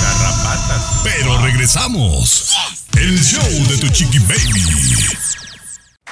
Garrapatas. 0.00 1.00
Pero 1.02 1.38
regresamos. 1.42 2.54
El 2.96 3.20
show 3.22 3.42
de 3.68 3.76
tu 3.78 3.88
chiqui 3.88 4.18
baby. 4.20 4.64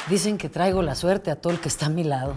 Dicen 0.08 0.38
que 0.38 0.48
traigo 0.48 0.82
la 0.82 0.94
suerte 0.94 1.30
a 1.30 1.36
todo 1.36 1.52
el 1.52 1.60
que 1.60 1.68
está 1.68 1.86
a 1.86 1.90
mi 1.90 2.02
lado. 2.02 2.36